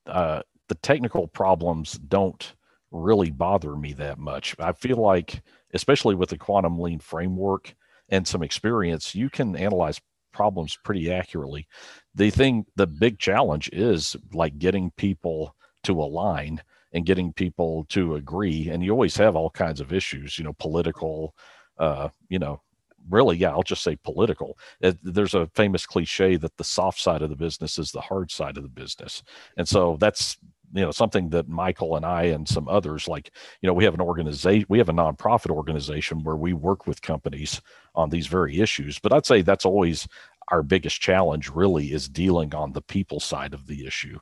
uh, 0.06 0.42
the 0.68 0.74
technical 0.76 1.26
problems 1.28 1.94
don't 1.94 2.54
really 2.90 3.30
bother 3.30 3.76
me 3.76 3.92
that 3.94 4.18
much. 4.18 4.54
I 4.58 4.72
feel 4.72 4.96
like, 4.96 5.42
especially 5.74 6.14
with 6.14 6.30
the 6.30 6.38
quantum 6.38 6.78
lean 6.78 6.98
framework 6.98 7.74
and 8.08 8.26
some 8.26 8.42
experience, 8.42 9.14
you 9.14 9.30
can 9.30 9.56
analyze 9.56 10.00
problems 10.32 10.78
pretty 10.84 11.12
accurately. 11.12 11.66
The 12.14 12.30
thing, 12.30 12.66
the 12.76 12.86
big 12.86 13.18
challenge 13.18 13.70
is 13.72 14.16
like 14.32 14.58
getting 14.58 14.90
people 14.92 15.54
to 15.84 16.00
align 16.00 16.62
and 16.92 17.06
getting 17.06 17.32
people 17.32 17.84
to 17.88 18.16
agree. 18.16 18.68
And 18.68 18.84
you 18.84 18.92
always 18.92 19.16
have 19.16 19.36
all 19.36 19.50
kinds 19.50 19.80
of 19.80 19.92
issues, 19.92 20.38
you 20.38 20.44
know, 20.44 20.52
political, 20.54 21.34
uh, 21.78 22.08
you 22.28 22.38
know, 22.38 22.60
really, 23.08 23.36
yeah, 23.36 23.50
I'll 23.50 23.62
just 23.62 23.82
say 23.82 23.96
political. 23.96 24.58
Uh, 24.82 24.88
it, 24.88 24.98
there's 25.02 25.34
a 25.34 25.48
famous 25.54 25.86
cliche 25.86 26.36
that 26.36 26.56
the 26.56 26.64
soft 26.64 27.00
side 27.00 27.22
of 27.22 27.30
the 27.30 27.36
business 27.36 27.78
is 27.78 27.90
the 27.90 28.00
hard 28.00 28.30
side 28.30 28.56
of 28.56 28.62
the 28.62 28.68
business. 28.68 29.22
And 29.56 29.68
so 29.68 29.96
that's 30.00 30.38
you 30.74 30.82
know 30.82 30.90
something 30.90 31.28
that 31.30 31.48
michael 31.48 31.96
and 31.96 32.04
i 32.06 32.22
and 32.24 32.48
some 32.48 32.68
others 32.68 33.06
like 33.06 33.30
you 33.60 33.66
know 33.66 33.74
we 33.74 33.84
have 33.84 33.94
an 33.94 34.00
organization 34.00 34.66
we 34.68 34.78
have 34.78 34.88
a 34.88 34.92
nonprofit 34.92 35.50
organization 35.50 36.22
where 36.24 36.36
we 36.36 36.52
work 36.52 36.86
with 36.86 37.02
companies 37.02 37.60
on 37.94 38.08
these 38.08 38.26
very 38.26 38.58
issues 38.58 38.98
but 38.98 39.12
i'd 39.12 39.26
say 39.26 39.42
that's 39.42 39.66
always 39.66 40.08
our 40.48 40.62
biggest 40.62 41.00
challenge 41.00 41.50
really 41.50 41.92
is 41.92 42.08
dealing 42.08 42.54
on 42.54 42.72
the 42.72 42.82
people 42.82 43.20
side 43.20 43.54
of 43.54 43.66
the 43.66 43.86
issue 43.86 44.18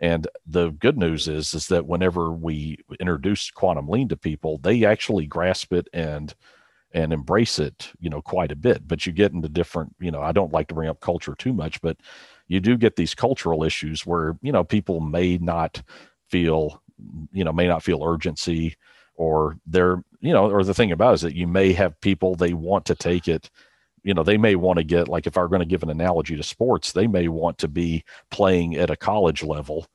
and 0.00 0.26
the 0.46 0.70
good 0.72 0.98
news 0.98 1.28
is 1.28 1.54
is 1.54 1.68
that 1.68 1.86
whenever 1.86 2.32
we 2.32 2.76
introduce 3.00 3.50
quantum 3.50 3.88
lean 3.88 4.08
to 4.08 4.16
people 4.16 4.58
they 4.58 4.84
actually 4.84 5.26
grasp 5.26 5.72
it 5.72 5.88
and 5.92 6.34
and 6.94 7.12
embrace 7.12 7.58
it 7.58 7.90
you 8.00 8.10
know 8.10 8.20
quite 8.20 8.52
a 8.52 8.56
bit 8.56 8.86
but 8.86 9.06
you 9.06 9.12
get 9.12 9.32
into 9.32 9.48
different 9.48 9.94
you 10.00 10.10
know 10.10 10.20
i 10.20 10.32
don't 10.32 10.52
like 10.52 10.68
to 10.68 10.74
bring 10.74 10.88
up 10.88 11.00
culture 11.00 11.34
too 11.36 11.52
much 11.52 11.80
but 11.80 11.96
you 12.48 12.60
do 12.60 12.76
get 12.76 12.96
these 12.96 13.14
cultural 13.14 13.64
issues 13.64 14.04
where 14.04 14.36
you 14.42 14.52
know 14.52 14.64
people 14.64 15.00
may 15.00 15.38
not 15.38 15.82
feel 16.28 16.82
you 17.32 17.44
know 17.44 17.52
may 17.52 17.66
not 17.66 17.82
feel 17.82 18.04
urgency 18.04 18.76
or 19.14 19.56
they're 19.66 20.02
you 20.20 20.32
know 20.32 20.50
or 20.50 20.62
the 20.64 20.74
thing 20.74 20.92
about 20.92 21.12
it 21.12 21.14
is 21.14 21.20
that 21.22 21.34
you 21.36 21.46
may 21.46 21.72
have 21.72 22.00
people 22.00 22.34
they 22.34 22.52
want 22.52 22.84
to 22.84 22.94
take 22.94 23.28
it 23.28 23.50
you 24.02 24.14
know 24.14 24.22
they 24.22 24.36
may 24.36 24.54
want 24.54 24.78
to 24.78 24.84
get 24.84 25.08
like 25.08 25.26
if 25.26 25.36
i'm 25.36 25.48
going 25.48 25.60
to 25.60 25.66
give 25.66 25.82
an 25.82 25.90
analogy 25.90 26.36
to 26.36 26.42
sports 26.42 26.92
they 26.92 27.06
may 27.06 27.28
want 27.28 27.58
to 27.58 27.68
be 27.68 28.04
playing 28.30 28.76
at 28.76 28.90
a 28.90 28.96
college 28.96 29.42
level 29.42 29.86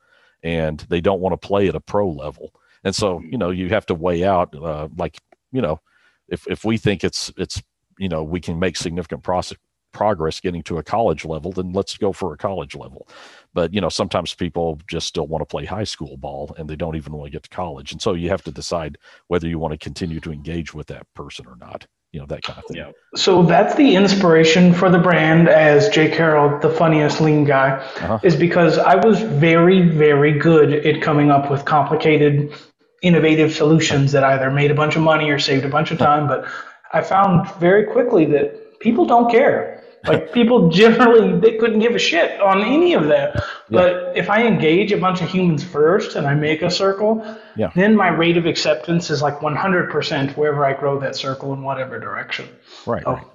and 0.44 0.86
they 0.90 1.02
don't 1.02 1.20
want 1.20 1.34
to 1.34 1.48
play 1.48 1.68
at 1.68 1.76
a 1.76 1.80
pro 1.80 2.10
level. 2.10 2.54
And 2.84 2.96
so 2.96 3.20
you 3.20 3.38
know 3.38 3.50
you 3.50 3.70
have 3.70 3.86
to 3.88 3.96
weigh 3.96 4.24
out 4.24 4.56
uh, 4.56 4.88
like 4.98 5.18
you 5.52 5.62
know 5.62 5.80
if 6.28 6.48
if 6.48 6.66
we 6.66 6.78
think 6.78 7.04
it's 7.04 7.32
it's 7.38 7.62
you 7.98 8.10
know 8.10 8.24
we 8.24 8.40
can 8.40 8.60
make 8.60 8.78
significant 8.78 9.24
process 9.24 9.58
progress 9.98 10.40
getting 10.40 10.62
to 10.62 10.78
a 10.78 10.84
college 10.84 11.26
level, 11.26 11.52
then 11.52 11.74
let's 11.74 11.98
go 11.98 12.14
for 12.14 12.32
a 12.32 12.38
college 12.38 12.76
level. 12.76 13.08
But 13.54 13.74
you 13.74 13.82
know, 13.82 13.90
sometimes 13.90 14.34
people 14.36 14.80
just 14.88 15.08
still 15.08 15.26
want 15.26 15.42
to 15.42 15.46
play 15.46 15.66
high 15.66 15.86
school 15.86 16.18
ball 16.18 16.54
and 16.58 16.70
they 16.70 16.76
don't 16.76 16.96
even 16.96 17.14
want 17.14 17.26
to 17.26 17.32
get 17.32 17.44
to 17.44 17.50
college. 17.50 17.92
And 17.92 18.02
so 18.02 18.14
you 18.14 18.30
have 18.30 18.44
to 18.44 18.52
decide 18.52 19.00
whether 19.28 19.48
you 19.48 19.58
want 19.58 19.72
to 19.72 19.78
continue 19.78 20.20
to 20.20 20.32
engage 20.32 20.74
with 20.74 20.86
that 20.88 21.12
person 21.16 21.48
or 21.48 21.56
not. 21.56 21.88
You 22.14 22.22
know, 22.22 22.28
that 22.28 22.44
kind 22.44 22.60
of 22.60 22.66
thing. 22.66 22.78
Yeah. 22.78 22.92
So 23.16 23.44
that's 23.44 23.76
the 23.76 23.96
inspiration 23.96 24.74
for 24.74 24.90
the 24.90 24.98
brand 25.00 25.50
as 25.50 25.90
Jay 25.90 26.10
Carroll, 26.10 26.58
the 26.60 26.70
funniest 26.70 27.20
lean 27.20 27.44
guy, 27.44 27.72
uh-huh. 27.72 28.20
is 28.24 28.36
because 28.36 28.78
I 28.78 28.96
was 28.96 29.22
very, 29.22 29.82
very 29.90 30.32
good 30.32 30.74
at 30.74 31.02
coming 31.02 31.32
up 31.32 31.52
with 31.52 31.66
complicated, 31.66 32.54
innovative 33.02 33.54
solutions 33.54 34.12
that 34.12 34.24
either 34.24 34.50
made 34.50 34.72
a 34.72 34.76
bunch 34.76 34.96
of 34.96 35.02
money 35.02 35.30
or 35.30 35.40
saved 35.40 35.66
a 35.66 35.70
bunch 35.70 35.92
of 35.92 35.98
time. 35.98 36.28
But 36.28 36.46
I 36.94 37.02
found 37.02 37.50
very 37.60 37.86
quickly 37.86 38.26
that 38.26 38.80
people 38.80 39.06
don't 39.06 39.30
care 39.30 39.78
like 40.08 40.34
people 40.34 40.70
generally 40.70 41.40
they 41.40 41.58
couldn't 41.58 41.80
give 41.80 41.96
a 41.96 42.00
shit 42.00 42.40
on 42.42 42.62
any 42.62 42.94
of 42.94 43.08
that. 43.08 43.36
Yeah. 43.36 43.42
But 43.70 44.18
if 44.18 44.30
I 44.30 44.46
engage 44.46 44.92
a 44.92 44.98
bunch 44.98 45.22
of 45.22 45.30
humans 45.30 45.64
first 45.64 46.16
and 46.16 46.28
I 46.28 46.34
make 46.34 46.62
a 46.62 46.72
circle, 46.72 47.24
yeah. 47.56 47.72
then 47.76 47.96
my 47.96 48.10
rate 48.10 48.38
of 48.38 48.46
acceptance 48.46 49.10
is 49.10 49.22
like 49.22 49.40
100% 49.40 50.38
wherever 50.38 50.66
I 50.66 50.74
grow 50.74 51.00
that 51.00 51.16
circle 51.16 51.54
in 51.54 51.62
whatever 51.62 52.00
direction. 52.00 52.48
Right. 52.86 53.06
right. 53.06 53.26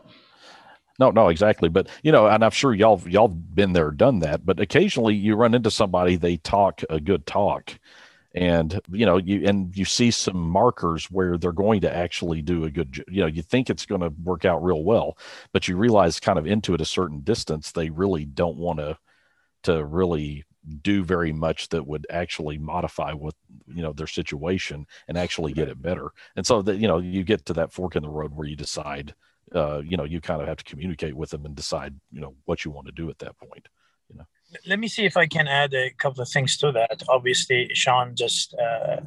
No, 0.99 1.11
no, 1.11 1.29
exactly. 1.29 1.69
But 1.69 1.89
you 2.03 2.13
know, 2.13 2.27
and 2.27 2.45
I'm 2.45 2.51
sure 2.51 2.75
y'all 2.75 3.01
y'all 3.07 3.29
been 3.29 3.73
there, 3.73 3.91
done 3.91 4.21
that. 4.21 4.45
But 4.45 4.61
occasionally 4.61 5.15
you 5.15 5.35
run 5.35 5.55
into 5.55 5.71
somebody, 5.71 6.17
they 6.17 6.37
talk 6.37 6.83
a 6.91 7.01
good 7.01 7.27
talk, 7.27 7.79
and 8.35 8.81
you 8.91 9.05
know 9.05 9.19
you 9.19 9.47
and 9.47 9.77
you 9.77 9.85
see 9.85 10.11
some 10.11 10.37
markers 10.37 11.11
where 11.11 11.37
they're 11.37 11.53
going 11.53 11.81
to 11.81 11.95
actually 11.95 12.41
do 12.43 12.65
a 12.65 12.71
good 12.71 13.05
you 13.09 13.21
know 13.21 13.27
you 13.27 13.43
think 13.43 13.69
it's 13.69 13.87
going 13.87 14.01
to 14.01 14.13
work 14.25 14.45
out 14.45 14.63
real 14.63 14.83
well 14.85 15.19
but 15.53 15.69
you 15.69 15.77
realize 15.77 16.19
kind 16.19 16.39
of 16.39 16.47
into 16.47 16.73
it 16.73 16.81
a 16.81 16.87
certain 16.87 17.21
distance 17.21 17.73
they 17.73 17.91
really 17.91 18.25
don't 18.25 18.57
want 18.57 18.79
to 18.79 18.97
to 19.63 19.85
really 19.85 20.45
do 20.83 21.03
very 21.03 21.33
much 21.33 21.69
that 21.71 21.87
would 21.87 22.07
actually 22.11 22.59
modify 22.59 23.13
what 23.13 23.35
you 23.67 23.83
know 23.83 23.93
their 23.93 24.07
situation 24.07 24.87
and 25.09 25.19
actually 25.19 25.53
get 25.53 25.69
it 25.69 25.83
better. 25.83 26.11
And 26.37 26.47
so 26.47 26.63
that 26.63 26.77
you 26.77 26.89
know 26.89 26.99
you 26.99 27.25
get 27.25 27.45
to 27.47 27.53
that 27.55 27.73
fork 27.73 27.97
in 27.97 28.03
the 28.03 28.09
road 28.09 28.35
where 28.35 28.47
you 28.47 28.57
decide 28.57 29.15
uh, 29.55 29.83
you 29.85 29.97
know 29.97 30.05
you 30.05 30.21
kind 30.21 30.41
of 30.41 30.49
have 30.49 30.59
to 30.59 30.65
communicate 30.65 31.15
with 31.15 31.31
them 31.31 31.45
and 31.45 31.55
decide 31.55 31.95
you 32.13 32.21
know 32.21 32.35
what 32.45 32.65
you 32.65 32.71
want 32.71 32.87
to 32.87 32.93
do 32.93 33.11
at 33.11 33.19
that 33.19 33.37
point 33.39 33.69
let 34.67 34.79
me 34.79 34.89
see 34.89 35.05
if 35.05 35.17
I 35.17 35.27
can 35.27 35.49
add 35.49 35.75
a 35.75 35.91
couple 35.91 36.23
of 36.23 36.29
things 36.29 36.57
to 36.59 36.73
that. 36.73 37.03
Obviously, 37.09 37.71
Sean 37.75 38.15
just 38.15 38.55
uh, 38.55 39.01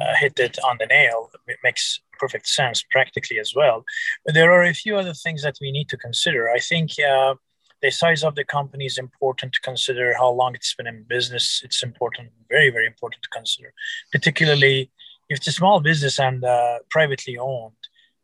uh, 0.00 0.14
hit 0.18 0.38
it 0.38 0.58
on 0.64 0.76
the 0.78 0.86
nail. 0.86 1.30
It 1.46 1.58
makes 1.62 2.00
perfect 2.18 2.46
sense 2.46 2.84
practically 2.90 3.38
as 3.38 3.54
well. 3.54 3.84
But 4.24 4.34
there 4.34 4.52
are 4.52 4.64
a 4.64 4.74
few 4.74 4.96
other 4.96 5.14
things 5.14 5.42
that 5.42 5.58
we 5.60 5.72
need 5.72 5.88
to 5.88 5.96
consider. 5.96 6.50
I 6.50 6.58
think 6.58 6.90
uh, 6.98 7.34
the 7.82 7.90
size 7.90 8.22
of 8.22 8.34
the 8.34 8.44
company 8.44 8.86
is 8.86 8.98
important 8.98 9.52
to 9.54 9.60
consider. 9.60 10.14
How 10.14 10.30
long 10.30 10.54
it's 10.54 10.74
been 10.74 10.86
in 10.86 11.04
business, 11.04 11.62
it's 11.64 11.82
important, 11.82 12.30
very, 12.48 12.70
very 12.70 12.86
important 12.86 13.22
to 13.22 13.28
consider. 13.30 13.72
Particularly 14.12 14.90
if 15.28 15.38
it's 15.38 15.46
a 15.46 15.52
small 15.52 15.80
business 15.80 16.18
and 16.18 16.44
uh, 16.44 16.78
privately 16.90 17.38
owned, 17.38 17.72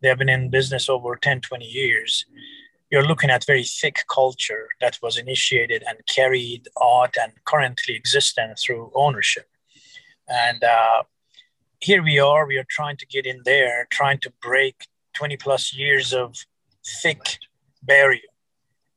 they 0.03 0.09
have 0.09 0.19
been 0.19 0.29
in 0.29 0.51
business 0.51 0.89
over 0.89 1.17
10, 1.17 1.41
20 1.41 1.65
years 1.65 2.27
you're 2.97 3.05
looking 3.05 3.29
at 3.29 3.45
very 3.45 3.63
thick 3.63 3.99
culture 4.11 4.69
that 4.81 4.99
was 5.03 5.19
initiated 5.19 5.83
and 5.87 5.99
carried 6.07 6.67
on 6.81 7.11
and 7.21 7.31
currently 7.45 7.95
existent 7.95 8.59
through 8.59 8.91
ownership. 8.95 9.47
And 10.29 10.65
uh, 10.65 11.03
here 11.79 12.03
we 12.03 12.19
are, 12.19 12.47
we 12.47 12.57
are 12.57 12.65
trying 12.71 12.97
to 12.97 13.07
get 13.07 13.27
in 13.27 13.43
there, 13.45 13.87
trying 13.91 14.19
to 14.21 14.33
break 14.41 14.87
20 15.13 15.37
plus 15.37 15.75
years 15.75 16.15
of 16.15 16.37
thick 17.03 17.37
barrier. 17.83 18.31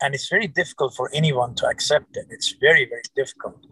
And 0.01 0.15
it's 0.15 0.29
very 0.29 0.47
difficult 0.47 0.95
for 0.95 1.11
anyone 1.13 1.53
to 1.55 1.67
accept 1.67 2.15
it. 2.15 2.27
It's 2.29 2.55
very, 2.61 2.85
very 2.85 3.03
difficult. 3.17 3.65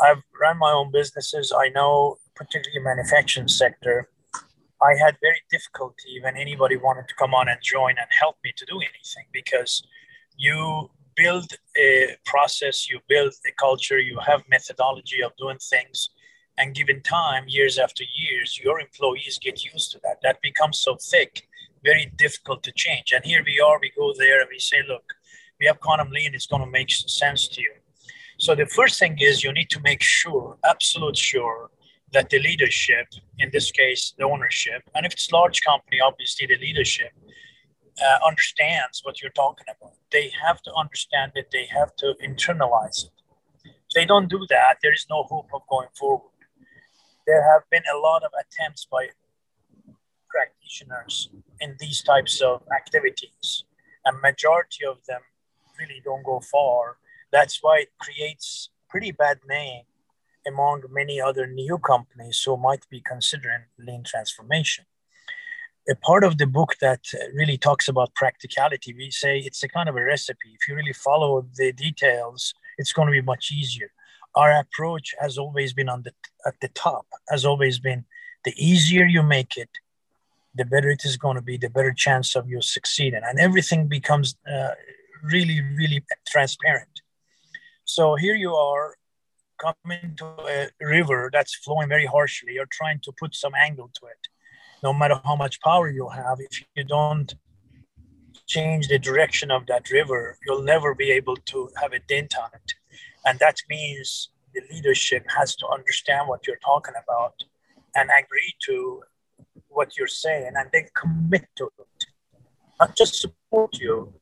I've 0.00 0.22
run 0.40 0.58
my 0.58 0.70
own 0.70 0.92
businesses. 0.92 1.52
I 1.52 1.70
know, 1.70 2.18
particularly 2.36 2.84
manufacturing 2.84 3.48
sector, 3.48 4.08
I 4.82 4.96
had 4.96 5.16
very 5.22 5.42
difficulty 5.50 6.20
when 6.22 6.36
anybody 6.36 6.76
wanted 6.76 7.06
to 7.08 7.14
come 7.14 7.34
on 7.34 7.48
and 7.48 7.58
join 7.62 7.94
and 7.98 8.06
help 8.10 8.36
me 8.44 8.52
to 8.56 8.66
do 8.66 8.76
anything 8.76 9.26
because 9.32 9.86
you 10.36 10.90
build 11.16 11.52
a 11.76 12.16
process, 12.24 12.90
you 12.90 12.98
build 13.08 13.32
a 13.46 13.52
culture, 13.52 13.98
you 13.98 14.18
have 14.26 14.42
methodology 14.50 15.22
of 15.22 15.32
doing 15.36 15.58
things, 15.58 16.10
and 16.58 16.74
given 16.74 17.00
time, 17.02 17.44
years 17.46 17.78
after 17.78 18.04
years, 18.14 18.58
your 18.62 18.80
employees 18.80 19.38
get 19.40 19.64
used 19.64 19.92
to 19.92 20.00
that. 20.02 20.16
That 20.22 20.40
becomes 20.42 20.78
so 20.78 20.96
thick, 20.96 21.48
very 21.84 22.12
difficult 22.16 22.62
to 22.64 22.72
change. 22.72 23.12
And 23.12 23.24
here 23.24 23.42
we 23.44 23.60
are, 23.60 23.78
we 23.80 23.92
go 23.96 24.12
there 24.18 24.40
and 24.40 24.48
we 24.50 24.58
say, 24.58 24.78
look, 24.88 25.04
we 25.60 25.66
have 25.66 25.80
quantum 25.80 26.10
lean, 26.10 26.34
it's 26.34 26.46
going 26.46 26.62
to 26.62 26.70
make 26.70 26.90
sense 26.90 27.48
to 27.48 27.60
you. 27.60 27.72
So 28.38 28.54
the 28.54 28.66
first 28.66 28.98
thing 28.98 29.18
is 29.20 29.44
you 29.44 29.52
need 29.52 29.70
to 29.70 29.80
make 29.80 30.02
sure, 30.02 30.56
absolute 30.64 31.16
sure, 31.16 31.70
that 32.12 32.30
the 32.30 32.38
leadership, 32.38 33.06
in 33.38 33.50
this 33.52 33.70
case, 33.70 34.14
the 34.18 34.24
ownership, 34.24 34.82
and 34.94 35.06
if 35.06 35.12
it's 35.12 35.32
large 35.32 35.62
company, 35.62 35.98
obviously 36.00 36.46
the 36.46 36.58
leadership 36.58 37.12
uh, 38.00 38.26
understands 38.26 39.00
what 39.02 39.20
you're 39.20 39.32
talking 39.32 39.66
about. 39.76 39.94
They 40.10 40.30
have 40.44 40.60
to 40.62 40.72
understand 40.74 41.32
it. 41.34 41.48
They 41.52 41.66
have 41.66 41.94
to 41.96 42.14
internalize 42.22 43.04
it. 43.04 43.12
If 43.64 43.94
they 43.94 44.04
don't 44.04 44.28
do 44.28 44.46
that, 44.48 44.76
there 44.82 44.92
is 44.92 45.06
no 45.10 45.24
hope 45.24 45.48
of 45.54 45.62
going 45.68 45.88
forward. 45.98 46.30
There 47.26 47.42
have 47.52 47.62
been 47.70 47.84
a 47.92 47.98
lot 47.98 48.22
of 48.22 48.30
attempts 48.38 48.84
by 48.84 49.08
practitioners 50.28 51.30
in 51.60 51.76
these 51.78 52.02
types 52.02 52.40
of 52.40 52.62
activities, 52.74 53.64
and 54.04 54.20
majority 54.20 54.84
of 54.86 55.04
them 55.06 55.20
really 55.78 56.00
don't 56.04 56.24
go 56.24 56.40
far. 56.40 56.96
That's 57.30 57.58
why 57.62 57.80
it 57.80 57.92
creates 57.98 58.70
pretty 58.88 59.12
bad 59.12 59.38
name 59.48 59.84
among 60.46 60.82
many 60.90 61.20
other 61.20 61.46
new 61.46 61.78
companies 61.78 62.42
who 62.42 62.56
might 62.56 62.88
be 62.90 63.00
considering 63.00 63.62
lean 63.78 64.02
transformation. 64.04 64.84
A 65.88 65.96
part 65.96 66.22
of 66.22 66.38
the 66.38 66.46
book 66.46 66.76
that 66.80 67.00
really 67.34 67.58
talks 67.58 67.88
about 67.88 68.14
practicality, 68.14 68.94
we 68.94 69.10
say 69.10 69.38
it's 69.38 69.62
a 69.62 69.68
kind 69.68 69.88
of 69.88 69.96
a 69.96 70.04
recipe. 70.04 70.50
If 70.54 70.68
you 70.68 70.74
really 70.74 70.92
follow 70.92 71.46
the 71.56 71.72
details, 71.72 72.54
it's 72.78 72.92
going 72.92 73.06
to 73.06 73.12
be 73.12 73.22
much 73.22 73.50
easier. 73.50 73.90
Our 74.34 74.52
approach 74.60 75.14
has 75.20 75.38
always 75.38 75.72
been 75.72 75.88
on 75.88 76.02
the 76.02 76.12
at 76.46 76.54
the 76.60 76.68
top, 76.68 77.06
has 77.28 77.44
always 77.44 77.78
been 77.78 78.04
the 78.44 78.54
easier 78.56 79.04
you 79.04 79.22
make 79.22 79.56
it, 79.56 79.68
the 80.54 80.64
better 80.64 80.90
it 80.90 81.04
is 81.04 81.16
going 81.16 81.36
to 81.36 81.42
be, 81.42 81.56
the 81.56 81.68
better 81.68 81.92
chance 81.92 82.34
of 82.34 82.48
you 82.48 82.62
succeeding, 82.62 83.20
and 83.24 83.38
everything 83.38 83.88
becomes 83.88 84.36
uh, 84.50 84.70
really, 85.22 85.60
really 85.60 86.04
transparent. 86.26 87.02
So 87.84 88.14
here 88.14 88.34
you 88.34 88.54
are 88.54 88.96
coming 89.62 90.14
to 90.16 90.26
a 90.48 90.68
river 90.80 91.30
that's 91.32 91.54
flowing 91.54 91.88
very 91.88 92.06
harshly, 92.06 92.54
you're 92.54 92.66
trying 92.80 93.00
to 93.04 93.12
put 93.18 93.34
some 93.34 93.52
angle 93.54 93.90
to 93.94 94.06
it. 94.06 94.28
No 94.82 94.92
matter 94.92 95.20
how 95.24 95.36
much 95.36 95.60
power 95.60 95.88
you 95.88 96.08
have, 96.08 96.38
if 96.40 96.64
you 96.74 96.84
don't 96.84 97.34
change 98.46 98.88
the 98.88 98.98
direction 98.98 99.50
of 99.50 99.66
that 99.66 99.90
river, 99.90 100.36
you'll 100.44 100.62
never 100.62 100.94
be 100.94 101.10
able 101.10 101.36
to 101.36 101.70
have 101.80 101.92
a 101.92 102.00
dent 102.00 102.34
on 102.36 102.50
it. 102.54 102.72
And 103.24 103.38
that 103.38 103.56
means 103.68 104.30
the 104.54 104.62
leadership 104.72 105.24
has 105.36 105.54
to 105.56 105.66
understand 105.68 106.28
what 106.28 106.46
you're 106.46 106.64
talking 106.64 106.94
about 107.02 107.34
and 107.94 108.10
agree 108.10 108.54
to 108.66 109.02
what 109.68 109.96
you're 109.96 110.06
saying 110.06 110.52
and 110.56 110.68
then 110.72 110.86
commit 110.94 111.46
to 111.56 111.70
it. 111.78 112.04
Not 112.80 112.96
just 112.96 113.20
support 113.20 113.78
you, 113.78 114.12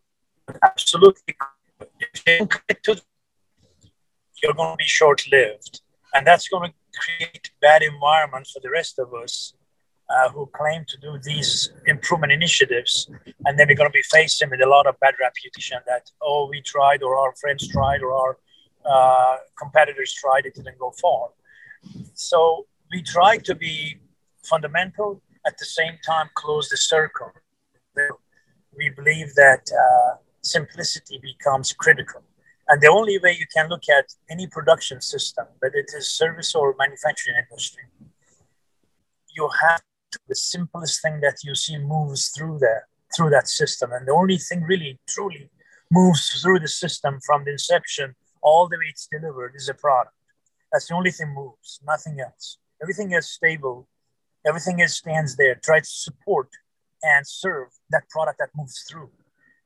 but 0.47 0.59
absolutely 0.63 1.35
commit 2.15 2.83
to 2.85 3.03
you're 4.43 4.55
going 4.55 4.73
to 4.73 4.77
be 4.77 4.85
short 4.85 5.23
lived. 5.31 5.81
And 6.15 6.27
that's 6.27 6.49
going 6.49 6.71
to 6.71 6.77
create 6.99 7.51
bad 7.61 7.83
environment 7.83 8.49
for 8.53 8.61
the 8.61 8.71
rest 8.71 8.99
of 8.99 9.15
us 9.15 9.55
uh, 10.11 10.29
who 10.31 10.51
claim 10.55 10.85
to 10.89 10.97
do 10.99 11.19
these 11.23 11.73
improvement 11.87 12.33
initiatives. 12.33 13.09
And 13.45 13.59
then 13.59 13.69
we're 13.69 13.77
going 13.77 13.89
to 13.89 13.93
be 13.93 14.03
facing 14.11 14.51
with 14.51 14.61
a 14.61 14.69
lot 14.69 14.87
of 14.87 14.99
bad 15.01 15.15
reputation 15.21 15.79
that, 15.87 16.11
oh, 16.21 16.49
we 16.51 16.61
tried, 16.63 17.03
or 17.03 17.17
our 17.17 17.33
friends 17.41 17.69
tried, 17.69 18.03
or 18.03 18.13
our 18.13 18.39
uh, 18.85 19.37
competitors 19.57 20.13
tried, 20.13 20.47
it 20.47 20.55
didn't 20.55 20.79
go 20.79 20.93
far. 21.01 21.29
So 22.15 22.67
we 22.93 23.03
try 23.03 23.39
to 23.39 23.55
be 23.55 24.01
fundamental, 24.43 25.23
at 25.47 25.57
the 25.59 25.65
same 25.65 25.97
time, 26.05 26.29
close 26.35 26.69
the 26.69 26.77
circle. 26.77 27.31
We 28.77 28.91
believe 28.91 29.35
that 29.35 29.71
uh, 29.73 30.17
simplicity 30.43 31.21
becomes 31.23 31.73
critical. 31.73 32.23
And 32.71 32.81
the 32.81 32.87
only 32.87 33.19
way 33.19 33.33
you 33.37 33.47
can 33.53 33.69
look 33.69 33.89
at 33.89 34.07
any 34.31 34.47
production 34.47 35.01
system, 35.01 35.47
whether 35.59 35.75
it 35.75 35.91
is 35.97 36.09
service 36.09 36.55
or 36.55 36.77
manufacturing 36.79 37.37
industry, 37.37 37.83
you 39.35 39.51
have 39.63 39.83
to, 40.13 40.19
the 40.29 40.37
simplest 40.37 41.03
thing 41.03 41.19
that 41.21 41.39
you 41.43 41.57
see 41.57 41.79
moves 41.79 42.29
through 42.29 42.61
that 42.61 42.83
through 43.17 43.31
that 43.31 43.49
system. 43.49 43.91
And 43.93 44.07
the 44.07 44.13
only 44.13 44.39
thing 44.39 44.63
really 44.63 45.01
truly 45.09 45.51
moves 45.91 46.41
through 46.41 46.61
the 46.61 46.69
system 46.69 47.19
from 47.27 47.43
the 47.45 47.51
inception 47.51 48.15
all 48.41 48.69
the 48.69 48.77
way 48.77 48.87
it's 48.89 49.09
delivered 49.11 49.55
is 49.57 49.69
a 49.69 49.75
product. 49.75 50.15
That's 50.73 50.87
the 50.87 50.95
only 50.95 51.11
thing 51.11 51.35
moves, 51.35 51.81
nothing 51.85 52.21
else. 52.21 52.59
Everything 52.81 53.11
is 53.11 53.29
stable, 53.29 53.89
everything 54.47 54.81
else 54.81 54.95
stands 54.95 55.37
there, 55.37 55.57
try 55.57 55.81
to 55.81 55.87
support 55.87 56.51
and 57.03 57.27
serve 57.27 57.69
that 57.91 58.09
product 58.11 58.39
that 58.39 58.51
moves 58.55 58.85
through. 58.89 59.11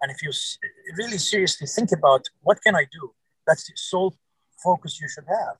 And 0.04 0.12
if 0.12 0.22
you 0.22 0.32
really 0.98 1.16
seriously 1.16 1.66
think 1.66 1.90
about 1.90 2.26
what 2.42 2.60
can 2.60 2.76
I 2.76 2.84
do, 2.92 3.14
that's 3.46 3.66
the 3.66 3.72
sole 3.74 4.14
focus 4.62 5.00
you 5.00 5.08
should 5.08 5.24
have. 5.26 5.56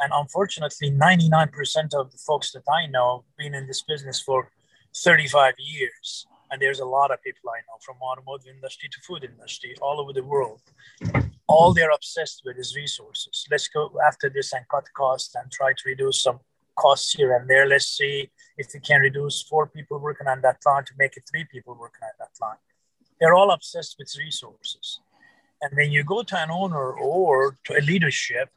And 0.00 0.12
unfortunately, 0.12 0.90
99% 0.90 1.94
of 1.94 2.10
the 2.10 2.18
folks 2.18 2.50
that 2.50 2.64
I 2.68 2.86
know 2.86 3.22
have 3.22 3.36
been 3.38 3.54
in 3.54 3.68
this 3.68 3.82
business 3.82 4.20
for 4.20 4.50
35 4.96 5.54
years. 5.58 6.26
And 6.50 6.60
there's 6.60 6.80
a 6.80 6.84
lot 6.84 7.12
of 7.12 7.22
people 7.22 7.48
I 7.48 7.60
know 7.68 7.78
from 7.86 7.94
automotive 8.02 8.48
industry 8.56 8.88
to 8.88 9.00
food 9.06 9.22
industry 9.22 9.76
all 9.80 10.00
over 10.00 10.12
the 10.12 10.24
world. 10.24 10.62
All 11.46 11.72
they're 11.72 11.92
obsessed 11.92 12.42
with 12.44 12.58
is 12.58 12.74
resources. 12.74 13.46
Let's 13.52 13.68
go 13.68 13.92
after 14.04 14.28
this 14.28 14.52
and 14.52 14.64
cut 14.68 14.86
costs 14.96 15.36
and 15.36 15.48
try 15.52 15.74
to 15.74 15.82
reduce 15.86 16.24
some 16.24 16.40
costs 16.76 17.12
here 17.12 17.36
and 17.36 17.48
there. 17.48 17.68
Let's 17.68 17.86
see 17.86 18.30
if 18.58 18.66
we 18.74 18.80
can 18.80 19.00
reduce 19.00 19.42
four 19.42 19.68
people 19.68 20.00
working 20.00 20.26
on 20.26 20.40
that 20.40 20.58
line 20.66 20.84
to 20.86 20.92
make 20.98 21.16
it 21.16 21.22
three 21.30 21.44
people 21.44 21.76
working 21.78 22.02
on 22.02 22.10
that 22.18 22.34
line. 22.44 22.56
They're 23.20 23.34
all 23.34 23.50
obsessed 23.50 23.96
with 23.98 24.12
resources. 24.18 25.00
And 25.62 25.76
then 25.76 25.90
you 25.92 26.04
go 26.04 26.22
to 26.22 26.38
an 26.38 26.50
owner 26.50 26.92
or 26.92 27.58
to 27.64 27.78
a 27.78 27.82
leadership 27.82 28.48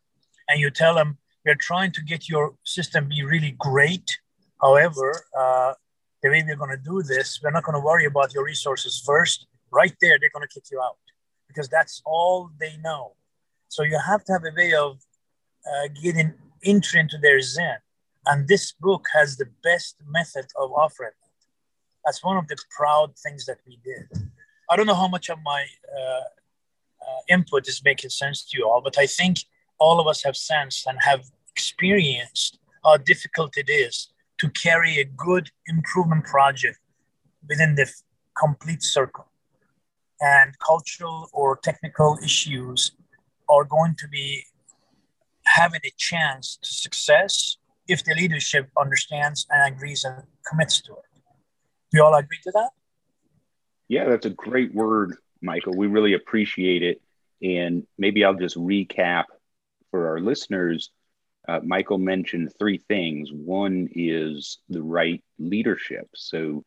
and 0.47 0.60
you 0.60 0.69
tell 0.71 0.95
them, 0.95 1.17
we're 1.45 1.56
trying 1.56 1.91
to 1.91 2.02
get 2.02 2.30
your 2.30 2.56
system 2.63 3.10
be 3.10 3.23
really 3.23 3.56
great. 3.60 4.17
However, 4.62 5.26
uh, 5.38 5.73
the 6.21 6.30
way 6.30 6.43
we're 6.47 6.56
going 6.56 6.69
to 6.69 6.78
do 6.78 7.04
this, 7.04 7.41
we're 7.43 7.52
not 7.52 7.65
going 7.65 7.76
to 7.76 7.86
worry 7.86 8.06
about 8.06 8.34
your 8.34 8.45
resources 8.45 9.04
first. 9.06 9.47
Right 9.71 9.93
there, 9.99 10.17
they're 10.19 10.30
going 10.34 10.47
to 10.47 10.54
kick 10.54 10.63
you 10.71 10.80
out 10.80 10.97
because 11.49 11.67
that's 11.67 12.02
all 12.06 12.49
they 12.60 12.78
know. 12.78 13.13
So 13.67 13.84
you 13.84 13.99
have 13.99 14.23
to 14.26 14.34
have 14.34 14.43
a 14.45 14.56
way 14.56 14.73
of 14.73 14.99
uh, 15.67 15.89
getting 16.02 16.34
entry 16.63 17.02
into 17.02 17.17
their 17.17 17.41
zen. 17.41 17.78
And 18.26 18.47
this 18.47 18.71
book 18.71 19.06
has 19.13 19.36
the 19.36 19.49
best 19.63 19.97
method 20.08 20.45
of 20.58 20.71
offering 20.71 21.10
it. 21.10 21.45
That's 22.06 22.23
one 22.23 22.38
of 22.38 22.47
the 22.47 22.58
proud 22.69 23.17
things 23.17 23.45
that 23.45 23.58
we 23.67 23.80
did. 23.84 24.08
I 24.69 24.76
don't 24.76 24.88
know 24.88 24.95
how 24.95 25.08
much 25.08 25.30
of 25.30 25.39
my 25.43 25.65
uh, 25.97 25.99
uh, 25.99 27.21
input 27.30 27.67
is 27.67 27.82
making 27.84 28.10
sense 28.10 28.43
to 28.45 28.58
you 28.58 28.67
all, 28.67 28.82
but 28.82 28.97
I 28.97 29.06
think 29.06 29.39
all 29.80 29.99
of 29.99 30.08
us 30.08 30.23
have 30.23 30.38
sensed 30.38 30.88
and 30.88 30.97
have 31.02 31.26
experienced 31.52 32.60
how 32.84 32.97
difficult 32.97 33.58
it 33.58 33.69
is 33.69 34.10
to 34.39 34.49
carry 34.49 34.99
a 34.99 35.06
good 35.06 35.49
improvement 35.67 36.26
project 36.26 36.80
within 37.47 37.76
the 37.76 37.89
complete 38.38 38.84
circle. 38.84 39.28
And 40.21 40.58
cultural 40.60 41.30
or 41.34 41.58
technical 41.58 42.17
issues 42.23 42.91
are 43.49 43.65
going 43.65 43.95
to 43.99 44.08
be 44.08 44.45
having 45.45 45.82
a 45.84 45.91
chance 45.97 46.58
to 46.63 46.73
success 46.73 47.58
if 47.88 48.04
the 48.06 48.15
leadership 48.15 48.69
understands 48.80 49.45
and 49.49 49.76
agrees 49.76 50.06
and 50.06 50.23
commits 50.47 50.82
to 50.82 50.93
it. 50.93 51.21
Do 51.91 51.97
you 51.97 52.04
all 52.04 52.15
agree 52.15 52.39
to 52.43 52.52
that? 52.52 52.69
Yeah, 53.94 54.10
that's 54.10 54.26
a 54.26 54.32
great 54.32 54.74
word, 54.74 55.18
Michael. 55.40 55.78
We 55.78 55.86
really 55.86 56.14
appreciate 56.14 56.82
it. 56.82 57.00
And 57.44 57.86
maybe 57.96 58.26
I'll 58.26 58.34
just 58.34 58.58
recap 58.58 59.26
for 59.92 60.08
our 60.08 60.20
listeners. 60.20 60.90
Uh, 61.48 61.60
Michael 61.64 62.00
mentioned 62.00 62.54
three 62.58 62.80
things. 62.80 63.30
One 63.32 63.88
is 63.94 64.58
the 64.68 64.82
right 64.82 65.24
leadership. 65.38 66.08
So, 66.16 66.66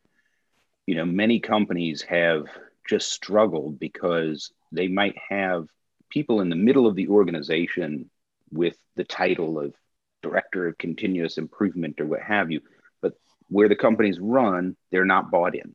you 0.86 0.94
know, 0.94 1.04
many 1.04 1.40
companies 1.40 2.00
have 2.02 2.44
just 2.88 3.10
struggled 3.10 3.80
because 3.80 4.52
they 4.70 4.86
might 4.86 5.16
have 5.28 5.66
people 6.08 6.40
in 6.40 6.48
the 6.48 6.54
middle 6.54 6.86
of 6.86 6.94
the 6.94 7.08
organization 7.08 8.08
with 8.52 8.78
the 8.94 9.02
title 9.02 9.58
of 9.58 9.74
director 10.22 10.68
of 10.68 10.78
continuous 10.78 11.38
improvement 11.38 12.00
or 12.00 12.06
what 12.06 12.22
have 12.22 12.52
you. 12.52 12.60
But 13.02 13.14
where 13.48 13.68
the 13.68 13.74
companies 13.74 14.20
run, 14.20 14.76
they're 14.92 15.04
not 15.04 15.32
bought 15.32 15.56
in. 15.56 15.74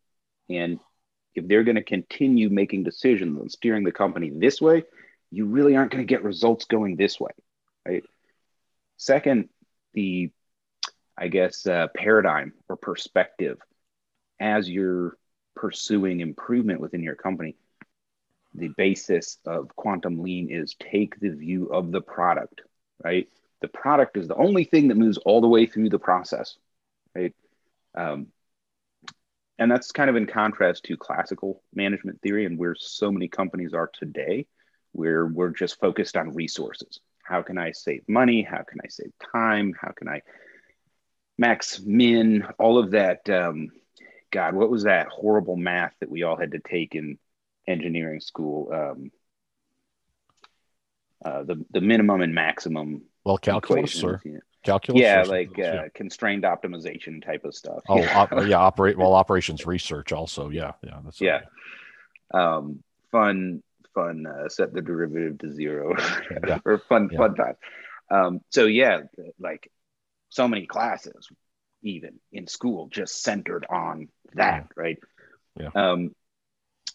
And 0.49 0.79
if 1.35 1.47
they're 1.47 1.63
going 1.63 1.75
to 1.75 1.83
continue 1.83 2.49
making 2.49 2.83
decisions 2.83 3.39
and 3.39 3.51
steering 3.51 3.83
the 3.83 3.91
company 3.91 4.29
this 4.29 4.61
way, 4.61 4.83
you 5.31 5.45
really 5.45 5.75
aren't 5.75 5.91
going 5.91 6.05
to 6.05 6.09
get 6.09 6.23
results 6.23 6.65
going 6.65 6.95
this 6.95 7.19
way, 7.19 7.31
right? 7.87 8.03
Second, 8.97 9.49
the 9.93 10.31
I 11.17 11.27
guess 11.27 11.67
uh, 11.67 11.87
paradigm 11.95 12.53
or 12.67 12.75
perspective 12.75 13.59
as 14.39 14.67
you're 14.67 15.17
pursuing 15.55 16.19
improvement 16.19 16.79
within 16.79 17.03
your 17.03 17.15
company. 17.15 17.55
The 18.55 18.69
basis 18.75 19.37
of 19.45 19.75
quantum 19.75 20.23
lean 20.23 20.49
is 20.49 20.75
take 20.79 21.19
the 21.19 21.29
view 21.29 21.67
of 21.67 21.91
the 21.91 22.01
product, 22.01 22.61
right? 23.03 23.29
The 23.61 23.67
product 23.67 24.17
is 24.17 24.27
the 24.27 24.35
only 24.35 24.63
thing 24.63 24.87
that 24.87 24.97
moves 24.97 25.17
all 25.19 25.41
the 25.41 25.47
way 25.47 25.67
through 25.67 25.89
the 25.89 25.99
process, 25.99 26.57
right? 27.15 27.35
Um, 27.93 28.27
and 29.61 29.71
that's 29.71 29.91
kind 29.91 30.09
of 30.09 30.15
in 30.15 30.25
contrast 30.25 30.83
to 30.85 30.97
classical 30.97 31.63
management 31.73 32.21
theory 32.21 32.45
and 32.45 32.57
where 32.57 32.75
so 32.77 33.11
many 33.11 33.27
companies 33.27 33.73
are 33.73 33.89
today 33.93 34.45
where 34.91 35.25
we're 35.25 35.51
just 35.51 35.79
focused 35.79 36.17
on 36.17 36.33
resources 36.33 36.99
how 37.23 37.41
can 37.41 37.57
i 37.57 37.71
save 37.71 38.01
money 38.07 38.41
how 38.41 38.63
can 38.63 38.79
i 38.83 38.87
save 38.89 39.11
time 39.31 39.73
how 39.79 39.91
can 39.91 40.09
i 40.09 40.21
max 41.41 41.81
min, 41.81 42.47
all 42.59 42.77
of 42.77 42.91
that. 42.91 43.29
Um, 43.29 43.71
God, 44.29 44.53
what 44.53 44.69
was 44.69 44.83
that 44.83 45.07
horrible 45.07 45.57
math 45.57 45.93
that 45.99 46.09
we 46.09 46.23
all 46.23 46.37
had 46.37 46.51
to 46.51 46.59
take 46.59 46.95
in 46.95 47.17
engineering 47.67 48.21
school? 48.21 48.71
Um, 48.71 49.11
uh, 51.25 51.43
the 51.43 51.65
the 51.71 51.81
minimum 51.81 52.21
and 52.21 52.33
maximum. 52.33 53.03
Well, 53.25 53.37
calculus, 53.37 53.95
equations, 53.95 54.03
or 54.03 54.21
know. 54.23 54.39
Calculus. 54.63 55.01
Yeah, 55.01 55.23
like 55.23 55.57
uh, 55.59 55.83
constrained 55.93 56.43
optimization 56.43 57.23
type 57.23 57.45
of 57.45 57.55
stuff. 57.55 57.79
Oh, 57.89 58.03
op- 58.09 58.31
yeah, 58.47 58.57
operate 58.57 58.97
well 58.97 59.13
operations 59.13 59.65
research 59.65 60.11
also. 60.11 60.49
Yeah, 60.49 60.73
yeah, 60.83 60.99
that's 61.03 61.19
Yeah. 61.21 61.41
um, 62.33 62.83
fun, 63.11 63.63
fun. 63.93 64.25
Uh, 64.25 64.49
set 64.49 64.73
the 64.73 64.81
derivative 64.81 65.39
to 65.39 65.51
zero, 65.53 65.95
Yeah. 66.47 66.59
or 66.65 66.77
fun, 66.77 67.09
Yeah. 67.11 67.17
fun 67.17 67.35
time. 67.35 67.55
Um, 68.09 68.41
so 68.49 68.65
yeah, 68.65 69.01
like 69.39 69.71
so 70.29 70.47
many 70.47 70.65
classes, 70.65 71.29
even 71.81 72.19
in 72.31 72.47
school, 72.47 72.87
just 72.87 73.23
centered 73.23 73.65
on 73.69 74.09
that, 74.33 74.67
right? 74.75 74.97
Yeah. 75.59 75.69
Um, 75.75 76.15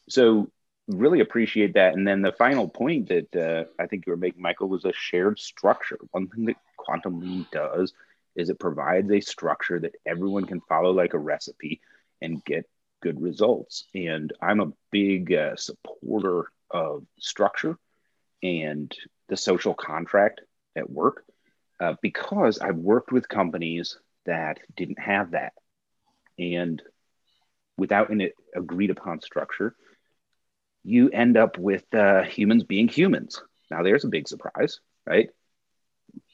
so 0.09 0.50
really 0.88 1.20
appreciate 1.20 1.74
that. 1.74 1.94
And 1.94 2.07
then 2.07 2.22
the 2.22 2.33
final 2.33 2.68
point 2.68 3.09
that 3.09 3.35
uh, 3.35 3.64
I 3.83 3.87
think 3.87 4.07
you 4.07 4.12
were 4.12 4.16
making, 4.16 4.40
Michael, 4.40 4.68
was 4.68 4.85
a 4.85 4.92
shared 4.92 5.38
structure. 5.38 5.98
One 6.12 6.29
thing 6.29 6.44
that 6.46 6.57
Quantum 6.87 7.20
Lean 7.20 7.46
does 7.53 7.92
is 8.37 8.51
it 8.51 8.61
provides 8.61 9.11
a 9.11 9.20
structure 9.20 9.81
that 9.81 9.96
everyone 10.07 10.44
can 10.44 10.61
follow 10.61 10.92
like 10.92 11.14
a 11.14 11.18
recipe 11.18 11.81
and 12.22 12.44
get 12.44 12.68
good 13.03 13.20
results. 13.20 13.85
And 13.94 14.33
I'm 14.40 14.61
a 14.61 14.72
big 14.90 15.33
uh, 15.33 15.57
supporter 15.57 16.51
of 16.70 17.05
structure 17.18 17.77
and 18.42 18.94
the 19.29 19.37
social 19.37 19.75
contract 19.75 20.42
at 20.77 20.88
work 20.88 21.25
uh, 21.81 21.94
because 22.03 22.59
I've 22.59 22.77
worked 22.77 23.12
with 23.12 23.29
companies 23.29 23.99
that 24.25 24.61
didn't 24.77 24.99
have 24.99 25.33
that. 25.33 25.53
And 26.38 26.83
without 27.77 28.11
an 28.11 28.31
agreed 28.55 28.90
upon 28.90 29.20
structure, 29.20 29.75
you 30.85 31.09
end 31.11 31.37
up 31.37 31.59
with 31.59 31.85
uh, 31.94 32.22
humans 32.22 32.64
being 32.64 32.88
humans. 32.88 33.42
Now, 33.70 33.83
there's 33.83 34.05
a 34.05 34.09
big 34.09 34.29
surprise, 34.29 34.81
right? 35.07 35.31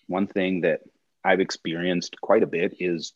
One 0.07 0.27
thing 0.27 0.63
that 0.63 0.81
I've 1.25 1.41
experienced 1.41 2.21
quite 2.21 2.43
a 2.43 2.47
bit 2.47 2.77
is 2.81 3.13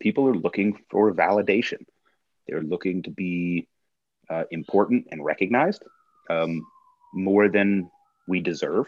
people 0.00 0.28
are 0.28 0.34
looking 0.34 0.80
for 0.90 1.12
validation. 1.12 1.84
They're 2.46 2.62
looking 2.62 3.02
to 3.04 3.10
be 3.10 3.68
uh, 4.28 4.44
important 4.50 5.08
and 5.10 5.24
recognized 5.24 5.84
um, 6.30 6.66
more 7.12 7.48
than 7.48 7.90
we 8.26 8.40
deserve. 8.40 8.86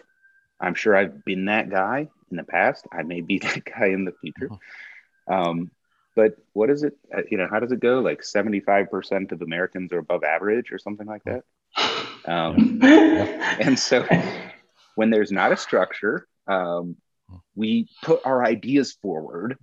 I'm 0.61 0.75
sure 0.75 0.97
I've 0.97 1.25
been 1.25 1.47
that 1.47 1.71
guy 1.71 2.09
in 2.31 2.37
the 2.37 2.45
past. 2.45 2.87
I 2.93 3.03
may 3.03 3.21
be 3.21 3.39
that 3.41 3.65
guy 3.65 3.87
in 3.87 4.05
the 4.05 4.15
future. 4.21 4.51
Um, 5.29 5.71
but 6.15 6.37
what 6.55 6.71
is 6.71 6.83
it? 6.83 6.97
Uh, 7.15 7.23
you 7.31 7.37
know, 7.37 7.47
how 7.51 7.61
does 7.61 7.73
it 7.73 7.81
go? 7.81 8.01
Like 8.01 8.23
75% 8.23 9.33
of 9.33 9.43
Americans 9.43 9.93
are 9.93 9.99
above 9.99 10.25
average 10.25 10.73
or 10.73 10.79
something 10.79 11.07
like 11.07 11.25
that. 11.25 11.45
Um, 12.29 12.81
and 12.83 13.79
so 13.79 14.05
when 14.97 15.11
there's 15.11 15.31
not 15.31 15.53
a 15.53 15.57
structure, 15.57 16.27
um, 16.47 16.97
we 17.55 17.89
put 18.03 18.21
our 18.25 18.45
ideas 18.45 18.93
forward, 19.03 19.59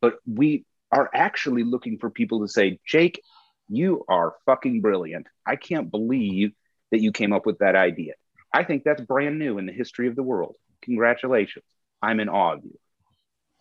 but 0.00 0.18
we 0.26 0.64
are 0.92 1.10
actually 1.12 1.64
looking 1.64 1.98
for 1.98 2.10
people 2.10 2.40
to 2.40 2.48
say, 2.48 2.78
Jake, 2.86 3.20
you 3.68 4.04
are 4.08 4.34
fucking 4.46 4.80
brilliant. 4.80 5.26
I 5.44 5.56
can't 5.56 5.90
believe 5.90 6.52
that 6.92 7.00
you 7.00 7.10
came 7.12 7.32
up 7.32 7.44
with 7.46 7.58
that 7.58 7.74
idea. 7.74 8.14
I 8.52 8.62
think 8.64 8.84
that's 8.84 9.00
brand 9.02 9.38
new 9.38 9.58
in 9.58 9.66
the 9.66 9.72
history 9.72 10.06
of 10.06 10.14
the 10.14 10.22
world. 10.22 10.54
Congratulations. 10.82 11.64
I'm 12.00 12.20
in 12.20 12.28
awe 12.28 12.54
of 12.54 12.64
you. 12.64 12.78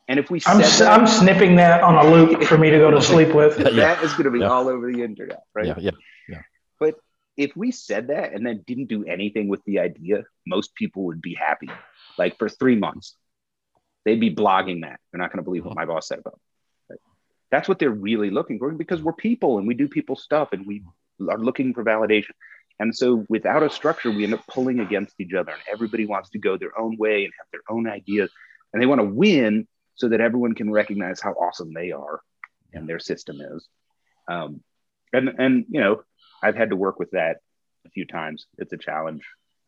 And 0.07 0.19
if 0.19 0.29
we 0.29 0.39
I'm, 0.45 0.61
s- 0.61 0.77
that, 0.79 0.99
I'm 0.99 1.07
snipping 1.07 1.55
that 1.55 1.81
on 1.81 1.95
a 1.95 2.07
loop 2.11 2.43
for 2.43 2.59
me 2.59 2.69
to 2.69 2.77
go 2.77 2.91
to 2.91 3.01
sleep 3.01 3.33
with. 3.33 3.57
Yeah. 3.59 3.71
that 3.71 4.03
is 4.03 4.11
going 4.11 4.25
to 4.25 4.31
be 4.31 4.39
Yeah. 4.39 4.49
all 4.49 4.67
over 4.67 4.91
the 4.91 5.01
internet, 5.01 5.41
right? 5.55 5.65
Yeah, 5.65 5.91
yeah. 6.29 6.41
But 6.79 6.95
if 7.35 7.55
we 7.57 7.71
said 7.71 8.07
that 8.09 8.33
and 8.33 8.45
then 8.45 8.63
didn't 8.67 8.85
do 8.87 9.03
anything 9.05 9.47
with 9.47 9.63
the 9.65 9.79
idea, 9.79 10.23
most 10.45 10.75
people 10.75 11.05
would 11.05 11.21
be 11.21 11.33
happy. 11.33 11.69
Like 12.17 12.37
for 12.37 12.49
three 12.49 12.75
months, 12.75 13.15
they'd 14.05 14.19
be 14.19 14.33
blogging 14.33 14.81
that. 14.81 14.99
They're 15.11 15.19
not 15.19 15.31
going 15.31 15.43
to 15.43 15.43
believe 15.43 15.65
what 15.65 15.75
my 15.75 15.85
boss 15.85 16.07
said 16.07 16.19
about. 16.19 16.39
it. 16.89 16.99
That's 17.51 17.67
what 17.67 17.79
they're 17.79 17.89
really 17.89 18.29
looking 18.29 18.59
for 18.59 18.71
because 18.71 19.01
we're 19.01 19.13
people 19.13 19.57
and 19.57 19.67
we 19.67 19.73
do 19.73 19.87
people 19.87 20.15
stuff 20.15 20.49
and 20.51 20.65
we 20.65 20.83
are 21.29 21.37
looking 21.37 21.73
for 21.73 21.83
validation. 21.83 22.31
And 22.79 22.95
so 22.95 23.25
without 23.29 23.63
a 23.63 23.69
structure, 23.69 24.11
we 24.11 24.23
end 24.25 24.33
up 24.33 24.45
pulling 24.47 24.79
against 24.79 25.15
each 25.19 25.33
other 25.33 25.51
and 25.51 25.61
everybody 25.71 26.05
wants 26.05 26.29
to 26.31 26.39
go 26.39 26.57
their 26.57 26.77
own 26.77 26.97
way 26.97 27.23
and 27.23 27.33
have 27.37 27.47
their 27.51 27.61
own 27.69 27.87
ideas 27.87 28.29
and 28.73 28.81
they 28.81 28.85
want 28.85 28.99
to 28.99 29.05
win 29.05 29.67
so 29.95 30.09
that 30.09 30.19
everyone 30.19 30.53
can 30.53 30.69
recognize 30.69 31.21
how 31.21 31.31
awesome 31.31 31.73
they 31.73 31.91
are 31.91 32.19
and 32.73 32.87
their 32.87 32.99
system 32.99 33.37
is. 33.39 33.67
Um, 34.27 34.61
and, 35.13 35.29
and, 35.39 35.65
you 35.69 35.79
know, 35.79 36.03
I've 36.43 36.55
had 36.55 36.71
to 36.71 36.75
work 36.75 36.99
with 36.99 37.11
that 37.11 37.37
a 37.85 37.89
few 37.89 38.05
times. 38.05 38.45
It's 38.57 38.73
a 38.73 38.77
challenge. 38.77 39.23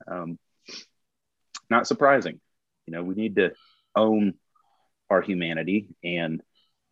Um, 0.05 0.37
not 1.69 1.87
surprising. 1.87 2.39
You 2.85 2.93
know, 2.93 3.03
we 3.03 3.15
need 3.15 3.35
to 3.35 3.51
own 3.95 4.35
our 5.09 5.21
humanity 5.21 5.89
and 6.03 6.41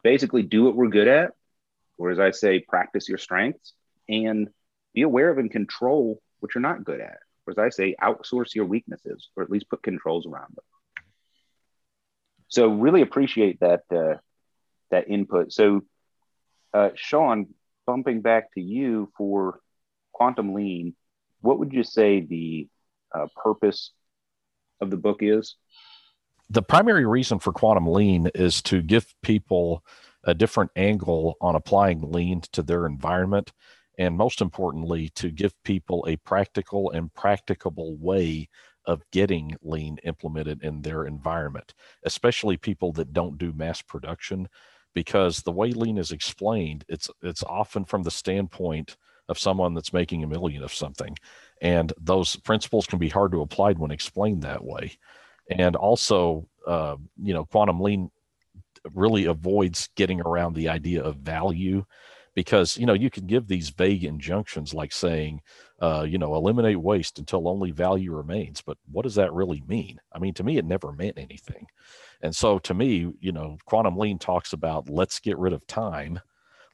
basically 0.04 0.44
do 0.44 0.64
what 0.64 0.76
we're 0.76 0.90
good 0.90 1.08
at, 1.08 1.32
or 1.98 2.12
as 2.12 2.20
I 2.20 2.32
say, 2.32 2.60
practice 2.60 3.08
your 3.08 3.18
strengths 3.18 3.74
and 4.08 4.50
be 4.94 5.02
aware 5.02 5.30
of 5.30 5.38
and 5.38 5.50
control 5.50 6.22
what 6.40 6.54
you're 6.54 6.62
not 6.62 6.84
good 6.84 7.02
at. 7.02 7.18
Or 7.48 7.52
as 7.52 7.58
I 7.58 7.70
say, 7.70 7.96
outsource 8.02 8.56
your 8.56 8.66
weaknesses, 8.66 9.30
or 9.36 9.44
at 9.44 9.50
least 9.50 9.70
put 9.70 9.84
controls 9.84 10.26
around 10.26 10.56
them. 10.56 10.66
So 12.48 12.70
really 12.70 13.02
appreciate 13.02 13.60
that 13.60 13.84
uh, 13.92 14.16
that 14.92 15.10
input. 15.10 15.52
So, 15.52 15.82
uh, 16.74 16.90
Sean, 16.96 17.48
bumping 17.86 18.22
back 18.22 18.54
to 18.54 18.62
you 18.62 19.12
for 19.18 19.60
quantum 20.12 20.54
lean, 20.54 20.96
what 21.42 21.60
would 21.60 21.74
you 21.74 21.84
say 21.84 22.22
the 22.22 22.68
uh, 23.14 23.28
purpose 23.36 23.92
of 24.82 24.90
the 24.90 24.98
book 24.98 25.20
is? 25.22 25.56
the 26.50 26.62
primary 26.62 27.06
reason 27.06 27.40
for 27.40 27.52
quantum 27.52 27.88
lean 27.88 28.30
is 28.36 28.62
to 28.62 28.82
give 28.82 29.14
people 29.24 29.84
a 30.24 30.34
different 30.34 30.72
angle 30.76 31.36
on 31.42 31.56
applying 31.56 32.12
lean 32.12 32.42
to 32.52 32.62
their 32.62 32.86
environment 32.86 33.52
and 33.98 34.16
most 34.16 34.42
importantly 34.42 35.10
to 35.16 35.32
give 35.32 35.54
people 35.64 36.06
a 36.08 36.18
practical 36.18 36.92
and 36.92 37.14
practicable 37.14 37.96
way 37.98 38.50
of 38.86 39.02
getting 39.12 39.56
lean 39.64 39.98
implemented 40.04 40.62
in 40.64 40.82
their 40.82 41.06
environment 41.06 41.74
especially 42.04 42.58
people 42.58 42.92
that 42.92 43.14
don't 43.14 43.38
do 43.38 43.52
mass 43.54 43.82
production 43.82 44.48
because 44.94 45.42
the 45.42 45.52
way 45.52 45.72
lean 45.72 45.98
is 45.98 46.12
explained 46.12 46.86
it's 46.88 47.10
it's 47.22 47.44
often 47.44 47.84
from 47.84 48.04
the 48.04 48.12
standpoint 48.12 48.98
of 49.30 49.40
someone 49.40 49.74
that's 49.74 49.94
making 49.94 50.24
a 50.24 50.28
million 50.28 50.64
of 50.64 50.74
something. 50.74 51.16
And 51.62 51.92
those 52.00 52.36
principles 52.36 52.86
can 52.86 53.00
be 53.00 53.10
hard 53.10 53.32
to 53.32 53.42
apply 53.42 53.74
when 53.74 53.92
explained 53.92 54.44
that 54.44 54.64
way. 54.64 54.98
And 55.50 55.76
also 55.76 56.48
uh, 56.66 56.96
you 57.22 57.34
know 57.34 57.46
quantum 57.46 57.80
lean 57.80 58.10
really 58.94 59.26
avoids 59.26 59.90
getting 59.96 60.22
around 60.22 60.54
the 60.54 60.70
idea 60.70 61.02
of 61.04 61.18
value 61.18 61.86
because 62.34 62.78
you 62.78 62.86
know 62.86 62.94
you 62.94 63.10
can 63.10 63.26
give 63.26 63.48
these 63.48 63.70
vague 63.70 64.04
injunctions 64.04 64.74
like 64.74 64.92
saying 64.92 65.42
uh, 65.80 66.06
you 66.08 66.18
know 66.18 66.36
eliminate 66.36 66.80
waste 66.80 67.20
until 67.20 67.48
only 67.48 67.72
value 67.72 68.12
remains. 68.12 68.62
But 68.62 68.78
what 68.92 69.04
does 69.04 69.16
that 69.16 69.34
really 69.34 69.64
mean? 69.68 70.00
I 70.12 70.20
mean 70.20 70.34
to 70.36 70.44
me 70.44 70.58
it 70.58 70.66
never 70.66 70.92
meant 70.92 71.18
anything. 71.18 71.68
And 72.22 72.36
so 72.36 72.60
to 72.60 72.74
me 72.74 73.12
you 73.20 73.32
know 73.32 73.58
quantum 73.66 73.98
lean 73.98 74.20
talks 74.20 74.54
about 74.54 74.90
let's 74.90 75.20
get 75.20 75.38
rid 75.38 75.54
of 75.54 75.66
time 75.68 76.20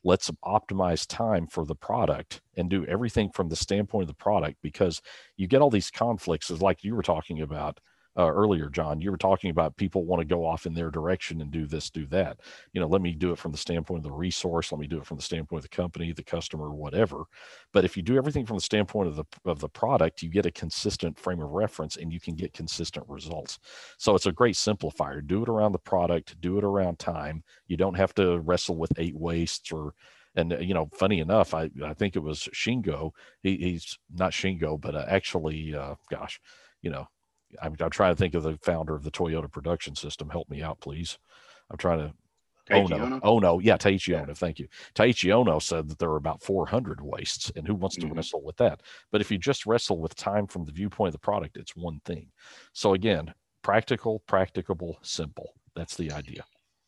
let's 0.03 0.31
optimize 0.45 1.05
time 1.07 1.47
for 1.47 1.65
the 1.65 1.75
product 1.75 2.41
and 2.57 2.69
do 2.69 2.85
everything 2.85 3.29
from 3.29 3.49
the 3.49 3.55
standpoint 3.55 4.03
of 4.03 4.07
the 4.07 4.13
product 4.13 4.57
because 4.61 5.01
you 5.37 5.47
get 5.47 5.61
all 5.61 5.69
these 5.69 5.91
conflicts 5.91 6.49
is 6.49 6.61
like 6.61 6.83
you 6.83 6.95
were 6.95 7.03
talking 7.03 7.41
about 7.41 7.79
uh, 8.17 8.29
earlier, 8.29 8.69
John. 8.69 9.01
You 9.01 9.11
were 9.11 9.17
talking 9.17 9.51
about 9.51 9.77
people 9.77 10.05
want 10.05 10.19
to 10.19 10.25
go 10.25 10.45
off 10.45 10.65
in 10.65 10.73
their 10.73 10.89
direction 10.89 11.41
and 11.41 11.51
do 11.51 11.65
this, 11.65 11.89
do 11.89 12.05
that. 12.07 12.39
You 12.73 12.81
know, 12.81 12.87
let 12.87 13.01
me 13.01 13.13
do 13.13 13.31
it 13.31 13.37
from 13.37 13.51
the 13.51 13.57
standpoint 13.57 13.99
of 13.99 14.03
the 14.03 14.11
resource. 14.11 14.71
Let 14.71 14.79
me 14.79 14.87
do 14.87 14.97
it 14.97 15.05
from 15.05 15.17
the 15.17 15.23
standpoint 15.23 15.59
of 15.59 15.69
the 15.69 15.75
company, 15.75 16.11
the 16.11 16.23
customer, 16.23 16.71
whatever. 16.71 17.23
But 17.71 17.85
if 17.85 17.95
you 17.95 18.03
do 18.03 18.17
everything 18.17 18.45
from 18.45 18.57
the 18.57 18.61
standpoint 18.61 19.07
of 19.07 19.15
the 19.15 19.25
of 19.45 19.59
the 19.59 19.69
product, 19.69 20.21
you 20.21 20.29
get 20.29 20.45
a 20.45 20.51
consistent 20.51 21.17
frame 21.17 21.41
of 21.41 21.51
reference 21.51 21.95
and 21.95 22.11
you 22.11 22.19
can 22.19 22.35
get 22.35 22.53
consistent 22.53 23.05
results. 23.07 23.59
So 23.97 24.15
it's 24.15 24.25
a 24.25 24.31
great 24.31 24.55
simplifier. 24.55 25.25
Do 25.25 25.43
it 25.43 25.49
around 25.49 25.71
the 25.71 25.79
product. 25.79 26.39
Do 26.41 26.57
it 26.57 26.63
around 26.63 26.99
time. 26.99 27.43
You 27.67 27.77
don't 27.77 27.95
have 27.95 28.13
to 28.15 28.39
wrestle 28.39 28.75
with 28.77 28.91
eight 28.97 29.15
wastes 29.15 29.71
or 29.71 29.93
and 30.35 30.53
uh, 30.53 30.59
you 30.59 30.73
know, 30.73 30.89
funny 30.93 31.19
enough, 31.19 31.53
I 31.53 31.69
I 31.83 31.93
think 31.93 32.15
it 32.15 32.19
was 32.19 32.47
Shingo. 32.53 33.11
He, 33.43 33.57
he's 33.57 33.97
not 34.13 34.31
Shingo, 34.31 34.79
but 34.79 34.95
uh, 34.95 35.05
actually, 35.07 35.75
uh, 35.75 35.95
gosh, 36.09 36.39
you 36.81 36.89
know, 36.89 37.07
I'm, 37.61 37.75
I'm 37.79 37.89
trying 37.89 38.13
to 38.13 38.17
think 38.17 38.33
of 38.35 38.43
the 38.43 38.57
founder 38.61 38.95
of 38.95 39.03
the 39.03 39.11
Toyota 39.11 39.51
production 39.51 39.95
system. 39.95 40.29
Help 40.29 40.49
me 40.49 40.61
out, 40.61 40.79
please. 40.79 41.17
I'm 41.69 41.77
trying 41.77 41.99
to. 41.99 42.13
Oh 42.69 42.85
Taiichi 42.85 42.89
no! 42.91 42.97
Ohno? 42.99 43.19
Oh 43.23 43.39
no! 43.39 43.59
Yeah, 43.59 43.75
Taiichi 43.77 44.09
Yeah. 44.09 44.23
Ohno. 44.23 44.37
Thank 44.37 44.59
you. 44.59 44.67
Taiichi 44.95 45.29
Ohno 45.29 45.61
said 45.61 45.89
that 45.89 45.97
there 45.99 46.09
are 46.11 46.15
about 46.17 46.41
400 46.43 47.01
wastes, 47.01 47.51
and 47.55 47.65
who 47.67 47.73
wants 47.75 47.95
to 47.97 48.05
Mhm. 48.07 48.15
wrestle 48.15 48.43
with 48.43 48.55
that? 48.57 48.81
But 49.11 49.19
if 49.21 49.31
you 49.31 49.37
just 49.37 49.65
wrestle 49.65 49.99
with 49.99 50.15
time 50.15 50.45
from 50.47 50.65
the 50.65 50.71
viewpoint 50.71 51.09
of 51.09 51.13
the 51.13 51.19
product, 51.19 51.57
it's 51.57 51.75
one 51.75 51.99
thing. 52.05 52.27
So 52.73 52.93
again, 52.93 53.33
practical, 53.63 54.19
practicable, 54.27 54.99
simple. 55.01 55.53
That's 55.75 55.95
the 55.97 56.11
idea. 56.11 56.43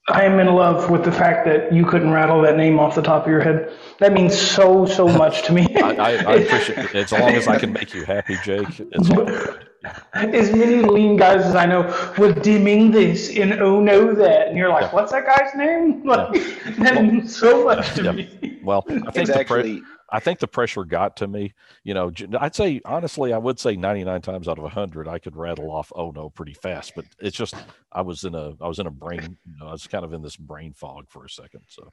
I 0.09 0.24
am 0.24 0.39
in 0.39 0.47
love 0.53 0.89
with 0.89 1.03
the 1.05 1.11
fact 1.11 1.45
that 1.45 1.72
you 1.74 1.86
couldn't 1.86 2.11
rattle 2.11 2.41
that 2.41 2.57
name 2.57 2.78
off 2.78 2.93
the 2.95 3.01
top 3.01 3.24
of 3.24 3.30
your 3.32 3.39
head. 3.41 3.72
That 3.99 4.11
means 4.14 4.38
so 4.38 4.86
so 4.86 5.07
much 5.07 5.43
to 5.43 5.53
me. 5.53 5.66
I, 5.78 5.95
I, 5.95 6.09
I 6.11 6.34
appreciate 6.43 6.78
it. 6.78 6.95
As 6.95 7.11
long 7.11 7.32
as 7.32 7.47
I 7.47 7.57
can 7.57 7.74
make 7.74 7.93
you 7.93 8.03
happy, 8.05 8.38
Jake, 8.43 8.80
it's 8.80 9.09
all 9.09 9.26
good. 9.26 9.70
as 10.13 10.51
many 10.51 10.81
lean 10.81 11.17
guys 11.17 11.41
as 11.45 11.55
I 11.55 11.65
know 11.65 11.81
were 12.17 12.31
Deming 12.34 12.91
this 12.91 13.29
and 13.38 13.53
oh 13.53 13.79
no 13.79 14.13
that, 14.13 14.47
and 14.47 14.57
you're 14.57 14.69
like, 14.69 14.84
Yeah. 14.84 14.91
what's 14.95 15.11
that 15.11 15.25
guy's 15.25 15.53
name? 15.55 16.03
Like, 16.05 16.31
that 16.77 17.03
means 17.03 17.36
so 17.38 17.65
much 17.65 17.93
to 17.95 18.03
Yeah. 18.03 18.11
me. 18.13 18.59
Well, 18.63 18.84
I 18.88 19.11
think 19.11 19.29
It's 19.29 19.38
the 19.38 19.45
pre- 19.45 19.84
I 20.09 20.19
think 20.19 20.39
the 20.39 20.47
pressure 20.47 20.84
got 20.86 21.17
to 21.17 21.27
me. 21.27 21.53
You 21.84 21.95
know, 21.95 22.11
j- 22.11 22.27
I'd 22.39 22.53
say 22.55 22.79
honestly, 22.86 23.34
I 23.34 23.38
would 23.38 23.59
say 23.59 23.75
99 23.75 24.21
times 24.21 24.47
out 24.47 24.57
of 24.59 24.63
100, 24.63 25.07
I 25.07 25.17
could 25.19 25.36
rattle 25.36 25.71
off 25.71 25.91
"oh 25.95 26.11
no" 26.11 26.29
pretty 26.29 26.53
fast. 26.53 26.93
But 26.95 27.05
it's 27.19 27.36
just 27.36 27.55
I 27.91 28.01
was 28.01 28.23
in 28.23 28.36
a 28.36 28.53
I 28.61 28.67
was 28.67 28.79
in 28.79 28.88
a 28.88 28.91
brain. 28.91 29.38
You 29.45 29.55
know, 29.59 29.67
I 29.67 29.71
was 29.71 29.88
kind 29.88 30.05
of 30.05 30.13
in 30.13 30.21
this 30.21 30.38
brain 30.38 30.73
fog 30.73 31.05
for 31.09 31.25
a 31.25 31.29
second. 31.29 31.61
So 31.67 31.91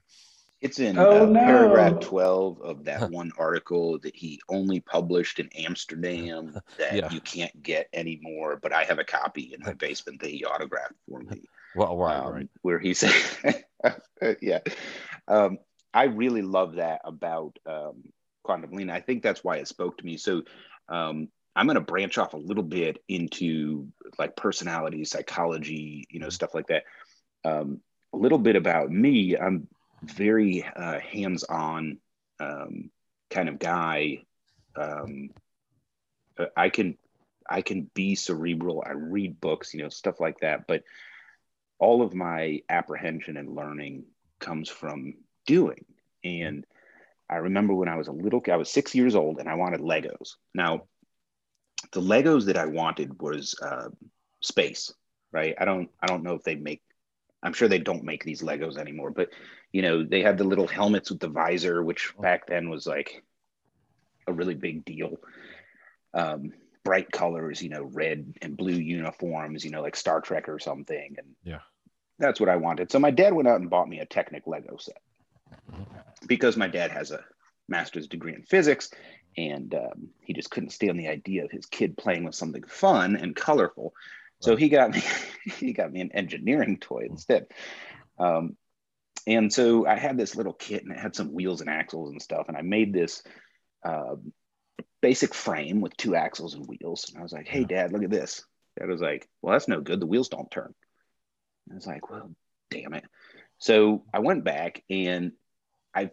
It's 0.61 0.79
in 0.79 0.99
Oh, 0.99 1.23
uh, 1.23 1.27
no. 1.27 1.41
paragraph 1.41 2.01
12 2.01 2.61
of 2.61 2.85
that 2.85 3.11
one 3.11 3.33
article 3.39 3.99
that 4.01 4.15
he 4.15 4.41
only 4.49 4.81
published 4.81 5.39
in 5.41 5.49
Amsterdam 5.57 6.59
that 6.79 6.95
Yeah. 6.95 7.11
you 7.11 7.21
can't 7.21 7.63
get 7.63 7.89
anymore, 7.93 8.59
but 8.61 8.73
I 8.73 8.85
have 8.85 8.99
a 8.99 9.05
copy 9.05 9.55
in 9.55 9.61
my 9.65 9.73
basement 9.73 10.21
that 10.21 10.31
he 10.31 10.45
autographed 10.45 10.95
for 11.09 11.21
me. 11.21 11.43
well, 11.75 11.97
right, 11.97 12.19
um, 12.19 12.33
right. 12.33 12.49
Where 12.63 12.79
he 12.79 12.93
said, 12.95 13.15
yeah. 14.43 14.59
Um, 15.29 15.59
I 15.95 16.05
really 16.05 16.43
love 16.43 16.75
that 16.75 17.01
about 17.05 17.59
um, 17.67 18.03
Quantum 18.45 18.73
Lean. 18.73 18.91
I 18.91 19.01
think 19.01 19.23
that's 19.23 19.43
why 19.43 19.57
it 19.57 19.69
spoke 19.69 19.97
to 19.99 20.05
me. 20.05 20.19
So 20.19 20.43
um, 20.89 21.29
I'm 21.57 21.67
going 21.67 21.77
to 21.77 21.81
branch 21.81 22.19
off 22.19 22.35
a 22.35 22.39
little 22.39 22.63
bit 22.63 23.03
into 23.09 23.89
like 24.19 24.37
personality, 24.37 25.05
psychology, 25.05 26.05
you 26.11 26.21
know, 26.21 26.29
stuff 26.29 26.55
like 26.55 26.67
that. 26.69 26.85
Um, 27.45 27.81
a 28.13 28.17
little 28.19 28.39
bit 28.39 28.57
about 28.57 28.91
me. 28.91 29.37
I'm 29.37 29.69
very 30.03 30.65
uh, 30.65 31.01
hands-on 31.01 31.99
um, 32.39 32.91
kind 33.31 33.49
of 33.49 33.59
guy. 33.59 34.25
Um, 34.77 35.31
I 36.57 36.69
can 36.71 36.97
I 37.49 37.63
can 37.63 37.91
be 37.95 38.15
cerebral. 38.15 38.83
I 38.87 38.93
read 38.93 39.41
books, 39.41 39.75
you 39.75 39.83
know, 39.83 39.89
stuff 39.89 40.21
like 40.21 40.41
that. 40.41 40.67
But 40.67 40.85
all 41.79 42.03
of 42.03 42.15
my 42.15 42.63
apprehension 42.69 43.37
and 43.37 43.55
learning 43.55 44.05
comes 44.39 44.69
from 44.69 45.15
doing. 45.47 45.85
And 46.23 46.65
I 47.29 47.37
remember 47.37 47.75
when 47.75 47.89
I 47.89 47.97
was 47.97 48.09
a 48.09 48.13
little, 48.13 48.43
I 48.51 48.57
was 48.57 48.71
six 48.71 48.95
years 48.95 49.15
old, 49.17 49.39
and 49.39 49.49
I 49.49 49.55
wanted 49.55 49.81
Legos. 49.81 50.35
Now, 50.55 50.85
the 51.93 52.01
Legos 52.01 52.47
that 52.47 52.57
I 52.57 52.67
wanted 52.67 53.21
was 53.21 53.55
uh, 53.61 53.89
space, 54.41 54.93
right? 55.33 55.55
I 55.59 55.65
don't, 55.65 55.89
I 56.01 56.07
don't 56.07 56.23
know 56.23 56.35
if 56.35 56.43
they 56.43 56.55
make. 56.55 56.83
I'm 57.43 57.53
sure 57.53 57.69
they 57.69 57.79
don't 57.79 58.05
make 58.05 58.25
these 58.25 58.43
Legos 58.43 58.77
anymore, 58.77 59.11
but 59.11 59.31
you 59.73 59.83
know, 59.83 60.05
they 60.05 60.23
had 60.23 60.37
the 60.37 60.45
little 60.45 60.67
helmets 60.67 61.11
with 61.11 61.21
the 61.21 61.29
visor, 61.29 61.83
which 61.83 62.13
back 62.21 62.47
then 62.47 62.69
was 62.69 62.87
like 62.87 63.23
a 64.27 64.33
really 64.33 64.55
big 64.55 64.85
deal. 64.85 65.17
Um, 66.13 66.53
bright 66.85 67.11
colors, 67.11 67.63
you 67.63 67.69
know, 67.69 67.85
red 67.85 68.35
and 68.43 68.57
blue 68.57 68.75
uniforms, 68.75 69.65
you 69.65 69.71
know, 69.71 69.83
like 69.83 69.97
Star 69.97 70.21
Trek 70.21 70.49
or 70.49 70.59
something. 70.59 71.15
And 71.19 71.37
Yeah. 71.45 71.61
that's 72.19 72.41
what 72.41 72.49
I 72.49 72.57
wanted. 72.57 72.91
So 72.91 72.99
my 72.99 73.11
dad 73.11 73.33
went 73.33 73.49
out 73.49 73.61
and 73.61 73.71
bought 73.71 73.89
me 73.89 74.01
a 74.01 74.07
Technic 74.07 74.47
Lego 74.47 74.77
set 74.77 75.01
because 76.27 76.57
my 76.57 76.69
dad 76.69 76.91
has 76.91 77.11
a 77.11 77.25
master's 77.69 78.09
degree 78.09 78.35
in 78.35 78.43
physics 78.43 78.91
and 79.37 79.75
um, 79.75 80.09
he 80.23 80.33
just 80.33 80.51
couldn't 80.51 80.71
stand 80.71 80.99
the 80.99 81.09
idea 81.09 81.45
of 81.45 81.51
his 81.51 81.67
kid 81.67 81.97
playing 81.97 82.25
with 82.25 82.35
something 82.35 82.65
fun 82.65 83.17
and 83.17 83.37
colorful. 83.37 83.95
So 84.41 84.57
he 84.57 84.69
got 84.69 84.91
me 84.93 85.03
he 85.59 85.73
got 85.73 85.93
me 85.93 86.01
an 86.01 86.13
engineering 86.13 86.79
toy 86.79 87.07
instead. 87.09 87.47
Um, 88.19 88.57
and 89.27 89.53
so 89.53 89.87
I 89.87 89.97
had 89.97 90.17
this 90.17 90.35
little 90.35 90.53
kit 90.53 90.83
and 90.83 90.93
it 90.93 90.99
had 90.99 91.15
some 91.15 91.33
wheels 91.33 91.61
and 91.61 91.71
axles 91.71 92.11
and 92.11 92.21
stuff. 92.21 92.49
And 92.49 92.57
I 92.57 92.63
made 92.63 92.93
this 92.93 93.23
uh, 93.85 94.17
basic 95.03 95.35
frame 95.35 95.81
with 95.81 95.97
two 95.97 96.15
axles 96.15 96.55
and 96.55 96.67
wheels. 96.67 97.07
And 97.09 97.19
I 97.19 97.23
was 97.23 97.33
like, 97.33 97.47
hey, 97.47 97.65
dad, 97.65 97.93
look 97.93 98.03
at 98.03 98.11
this. 98.11 98.45
Dad 98.79 98.89
was 98.89 99.01
like, 99.01 99.29
well, 99.43 99.53
that's 99.53 99.69
no 99.69 99.81
good. 99.81 100.01
The 100.01 100.07
wheels 100.07 100.29
don't 100.29 100.51
turn. 100.51 100.75
I 101.71 101.75
was 101.75 101.87
like, 101.87 102.11
well, 102.11 102.33
damn 102.71 102.95
it. 102.95 103.05
So 103.59 104.05
I 104.13 104.21
went 104.21 104.45
back 104.45 104.83
and 104.89 105.33
I 105.95 106.11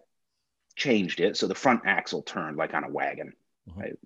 changed 0.75 1.21
it. 1.21 1.37
So 1.37 1.47
the 1.47 1.55
front 1.55 1.81
axle 1.85 2.21
turned 2.21 2.57
like 2.57 2.73
on 2.73 2.83
a 2.83 2.89
wagon. 2.91 3.33
Mhm. 3.69 3.77
Right? 3.77 3.99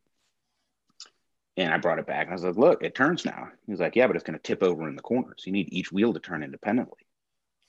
And 1.58 1.74
I 1.74 1.78
brought 1.78 2.00
it 2.00 2.08
back 2.08 2.24
and 2.24 2.32
I 2.32 2.34
was 2.34 2.44
like, 2.44 2.56
look, 2.56 2.84
it 2.84 2.96
turns 2.96 3.26
now. 3.26 3.50
He 3.66 3.72
was 3.72 3.82
like, 3.82 3.96
yeah, 3.96 4.08
but 4.08 4.16
it's 4.16 4.24
going 4.24 4.40
to 4.40 4.44
tip 4.44 4.64
over 4.64 4.88
in 4.88 4.96
the 4.96 5.02
corners. 5.02 5.44
You 5.46 5.52
need 5.52 5.72
each 5.72 5.92
wheel 5.92 6.14
to 6.14 6.20
turn 6.20 6.44
independently. 6.44 7.06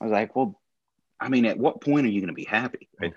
I 0.01 0.05
was 0.05 0.13
like, 0.13 0.37
well, 0.37 0.61
I 1.21 1.29
mean, 1.29 1.47
at 1.47 1.59
what 1.59 1.81
point 1.81 2.07
are 2.07 2.11
you 2.11 2.21
going 2.21 2.29
to 2.29 2.35
be 2.35 2.45
happy? 2.45 2.89
Right? 3.01 3.13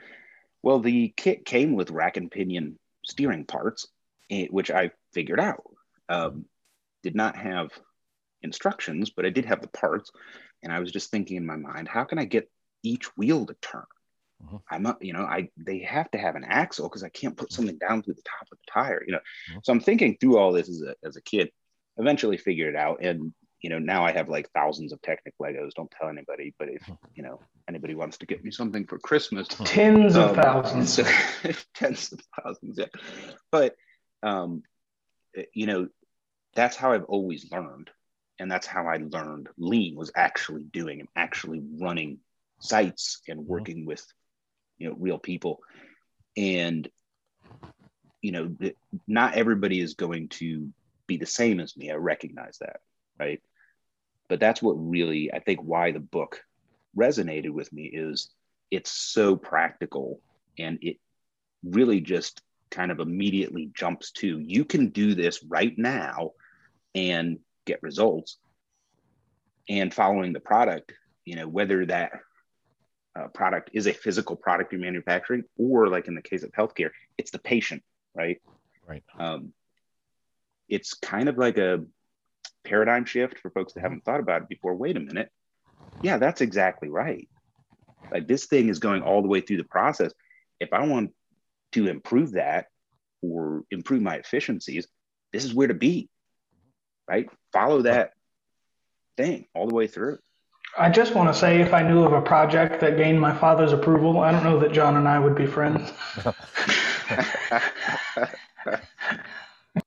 Well, 0.63 0.80
the 0.80 1.13
kit 1.16 1.45
came 1.45 1.74
with 1.74 1.91
rack 1.91 2.18
and 2.18 2.32
pinion 2.32 2.80
steering 3.03 3.45
parts, 3.45 3.88
which 4.30 4.72
I 4.72 4.91
figured 5.13 5.39
out. 5.39 5.63
Um, 6.09 6.45
did 7.03 7.16
not 7.16 7.36
have 7.36 7.70
instructions, 8.41 9.11
but 9.11 9.26
I 9.26 9.30
did 9.30 9.45
have 9.45 9.61
the 9.61 9.68
parts. 9.68 10.11
And 10.63 10.74
I 10.74 10.80
was 10.80 10.91
just 10.91 11.11
thinking 11.11 11.38
in 11.38 11.45
my 11.45 11.55
mind, 11.55 11.88
how 11.88 12.03
can 12.03 12.18
I 12.18 12.26
get 12.26 12.49
each 12.82 13.05
wheel 13.18 13.45
to 13.45 13.55
turn? 13.61 13.86
Mhm. 14.43 14.61
I'm 14.69 14.83
not, 14.83 15.03
you 15.03 15.13
know, 15.13 15.23
I 15.23 15.49
they 15.57 15.79
have 15.79 16.09
to 16.11 16.17
have 16.17 16.36
an 16.36 16.43
axle 16.43 16.89
because 16.89 17.03
I 17.03 17.09
can't 17.09 17.38
put 17.38 17.51
something 17.51 17.77
down 17.77 18.03
through 18.03 18.15
the 18.15 18.21
top 18.23 18.47
of 18.51 18.57
the 18.57 18.71
tire, 18.71 19.03
you 19.05 19.13
know. 19.13 19.19
Mhm. 19.51 19.65
So 19.65 19.73
I'm 19.73 19.79
thinking 19.79 20.17
through 20.17 20.38
all 20.38 20.51
this 20.51 20.69
as 20.69 20.81
a 20.81 20.95
as 21.03 21.15
a 21.15 21.21
kid. 21.21 21.51
Eventually 21.97 22.38
figured 22.38 22.75
it 22.75 22.77
out, 22.77 23.01
and 23.01 23.33
you 23.61 23.69
know 23.69 23.79
now 23.79 24.03
I 24.05 24.11
have 24.11 24.27
like 24.27 24.49
thousands 24.51 24.91
of 24.91 25.01
Technic 25.01 25.33
Legos. 25.41 25.73
Don't 25.73 25.89
tell 25.91 26.09
anybody, 26.09 26.53
but 26.59 26.69
if 26.69 26.89
you 27.15 27.23
know 27.23 27.39
anybody 27.67 27.95
wants 27.95 28.17
to 28.17 28.25
get 28.25 28.43
me 28.43 28.51
something 28.51 28.86
for 28.86 28.99
Christmas, 28.99 29.47
Tens 29.47 30.15
of 30.17 30.31
um, 30.31 30.36
thousands. 30.36 30.97
tens 31.73 32.11
of 32.11 32.19
thousands, 32.43 32.77
yeah. 32.77 32.88
But 33.51 33.75
um, 34.23 34.63
you 35.53 35.67
know, 35.67 35.88
that's 36.53 36.75
how 36.75 36.91
I've 36.91 37.05
always 37.05 37.49
learned, 37.51 37.89
and 38.39 38.51
that's 38.51 38.67
how 38.67 38.88
I 38.88 38.97
learned 38.97 39.47
lean 39.57 39.95
was 39.95 40.11
actually 40.15 40.63
doing 40.63 40.99
and 40.99 41.09
actually 41.15 41.61
running 41.79 42.19
sites 42.59 43.21
and 43.27 43.45
working 43.47 43.86
with 43.86 44.05
you 44.78 44.89
know 44.89 44.95
real 44.99 45.17
people, 45.17 45.59
and 46.36 46.88
you 48.21 48.32
know, 48.32 48.55
not 49.07 49.36
everybody 49.36 49.80
is 49.80 49.93
going 49.93 50.30
to 50.30 50.69
be 51.05 51.17
the 51.17 51.26
same 51.28 51.59
as 51.59 51.78
me. 51.78 51.91
I 51.91 51.95
recognize 51.95 52.57
that, 52.59 52.82
right? 53.19 53.41
But 54.28 54.39
that's 54.39 54.61
what 54.61 54.73
really 54.73 55.32
I 55.32 55.39
think 55.39 55.59
why 55.59 55.91
the 55.91 55.99
book 55.99 56.41
resonated 56.97 57.51
with 57.51 57.71
me 57.71 57.84
is 57.84 58.30
it's 58.71 58.91
so 58.91 59.36
practical 59.36 60.19
and 60.57 60.80
it 60.82 60.97
really 61.63 62.01
just 62.01 62.41
kind 62.71 62.91
of 62.91 62.99
immediately 62.99 63.69
jumps 63.73 64.11
to 64.11 64.39
you 64.39 64.65
can 64.65 64.89
do 64.89 65.13
this 65.13 65.43
right 65.43 65.78
now 65.78 66.32
and 66.93 67.39
get 67.65 67.84
results 67.84 68.38
and 69.69 69.93
following 69.93 70.34
the 70.34 70.39
product 70.39 70.93
you 71.26 71.36
know 71.36 71.47
whether 71.47 71.86
that 71.86 72.11
uh, 73.16 73.28
product 73.28 73.70
is 73.74 73.88
a 73.88 73.93
physical 73.93 74.36
product 74.36 74.72
you're 74.72 74.82
manufacturing 74.82 75.43
or 75.57 75.88
like 75.88 76.07
in 76.07 76.16
the 76.16 76.22
case 76.22 76.43
of 76.43 76.51
healthcare 76.51 76.89
it's 77.18 77.32
the 77.32 77.39
patient 77.39 77.84
right? 78.13 78.41
Right. 78.88 79.03
um, 79.18 79.53
it's 80.70 80.93
kind 80.93 81.28
of 81.28 81.38
like 81.38 81.57
a 81.57 81.84
paradigm 82.63 83.05
shift 83.05 83.39
for 83.39 83.49
folks 83.49 83.74
that 83.74 83.82
haven't 83.82 84.03
thought 84.05 84.20
about 84.20 84.43
it 84.43 84.49
before. 84.49 84.76
Wait 84.76 84.97
a 84.97 84.99
minute. 84.99 85.30
Yeah 86.01 86.18
that's 86.18 86.41
exactly 86.41 86.89
right. 86.89 87.28
Like 88.11 88.28
this 88.28 88.45
thing 88.45 88.70
is 88.70 88.80
going 88.80 89.01
all 89.01 89.22
the 89.22 89.28
way 89.28 89.41
through 89.41 89.57
the 89.57 89.63
process. 89.63 90.11
If 90.59 90.72
i 90.72 90.86
want 90.86 91.11
to 91.74 91.88
improve 91.88 92.34
that 92.34 92.68
or 93.22 93.63
improve 93.72 94.01
my 94.01 94.16
efficiencies 94.16 94.88
this 95.34 95.43
is 95.43 95.53
where 95.53 95.68
to 95.68 95.74
be 95.74 96.09
right? 97.07 97.30
Follow 97.53 97.84
that 97.84 98.11
thing 99.18 99.45
all 99.53 99.68
the 99.68 99.76
way 99.76 99.88
through 99.88 100.18
I 100.78 100.89
just 100.89 101.15
want 101.15 101.34
to 101.34 101.39
say 101.39 101.61
if 101.61 101.73
I 101.73 101.84
knew 101.84 102.03
of 102.03 102.13
a 102.13 102.21
project 102.21 102.82
that 102.82 102.97
gained 102.97 103.19
my 103.19 103.34
father's 103.34 103.71
approval, 103.71 104.19
I 104.19 104.32
don't 104.32 104.43
know 104.43 104.59
that 104.59 104.73
John 104.73 104.97
and 104.97 105.07
I 105.07 105.19
would 105.19 105.36
be 105.36 105.45
friends. 105.45 105.91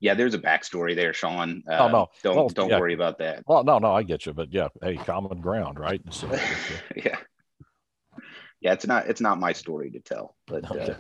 yeah 0.01 0.15
there's 0.15 0.35
a 0.35 0.39
backstory 0.39 0.95
there 0.95 1.13
sean 1.13 1.63
uh, 1.69 1.79
Oh, 1.81 1.89
no. 1.89 2.07
don't 2.23 2.37
Well, 2.37 2.49
don't 2.51 2.69
yeah. 2.71 2.79
worry 2.79 2.95
about 2.95 3.19
that 3.19 3.43
Well, 3.47 3.65
no, 3.65 3.79
no, 3.79 3.93
I 3.93 4.03
get 4.03 4.27
you, 4.27 4.33
but 4.33 4.53
yeah, 4.53 4.69
hey, 4.83 4.99
common 4.99 5.41
ground, 5.41 5.79
right? 5.79 6.01
So, 6.11 6.29
yeah 6.97 7.19
yeah 8.61 8.73
it's 8.73 8.87
not 8.87 9.09
it's 9.09 9.21
not 9.21 9.41
my 9.41 9.53
story 9.53 9.91
to 9.91 10.01
tell 10.01 10.37
but 10.47 10.65
Okay. 10.71 10.93
uh, 10.93 10.97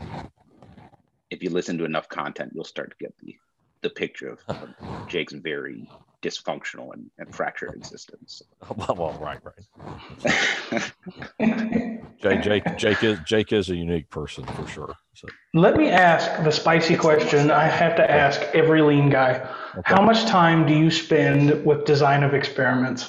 if 1.30 1.43
you 1.43 1.51
listen 1.51 1.78
to 1.78 1.84
enough 1.84 2.09
content 2.09 2.53
you'll 2.55 2.64
start 2.64 2.91
to 2.91 3.05
get 3.05 3.14
the 3.22 3.36
the 3.82 3.91
picture 3.91 4.30
of, 4.30 4.41
of 4.62 4.70
jake's 5.07 5.32
very 5.32 5.89
dysfunctional 6.23 6.93
and, 6.93 7.11
and 7.19 7.35
fractured 7.35 7.75
existence 7.75 8.43
well, 8.77 8.97
well, 8.97 9.19
right, 9.21 9.39
right. 9.45 10.93
Jake, 12.21 12.43
Jake, 12.43 12.77
Jake 12.77 13.05
is 13.05 13.19
Jake 13.25 13.53
is 13.53 13.71
a 13.71 13.77
unique 13.77 14.11
person 14.11 14.45
for 14.45 14.66
sure. 14.66 14.97
So, 15.14 15.29
Let 15.55 15.77
me 15.77 15.89
ask 15.89 16.43
the 16.43 16.51
spicy 16.51 16.97
question 16.97 17.51
I 17.53 17.69
have 17.69 17.95
to 17.97 18.11
ask 18.11 18.41
every 18.55 18.83
lean 18.83 19.09
guy. 19.11 19.49
How 19.85 20.03
much 20.03 20.25
time 20.27 20.66
do 20.66 20.75
you 20.75 20.91
spend 20.91 21.64
with 21.64 21.85
design 21.85 22.25
of 22.25 22.35
experiments? 22.35 23.09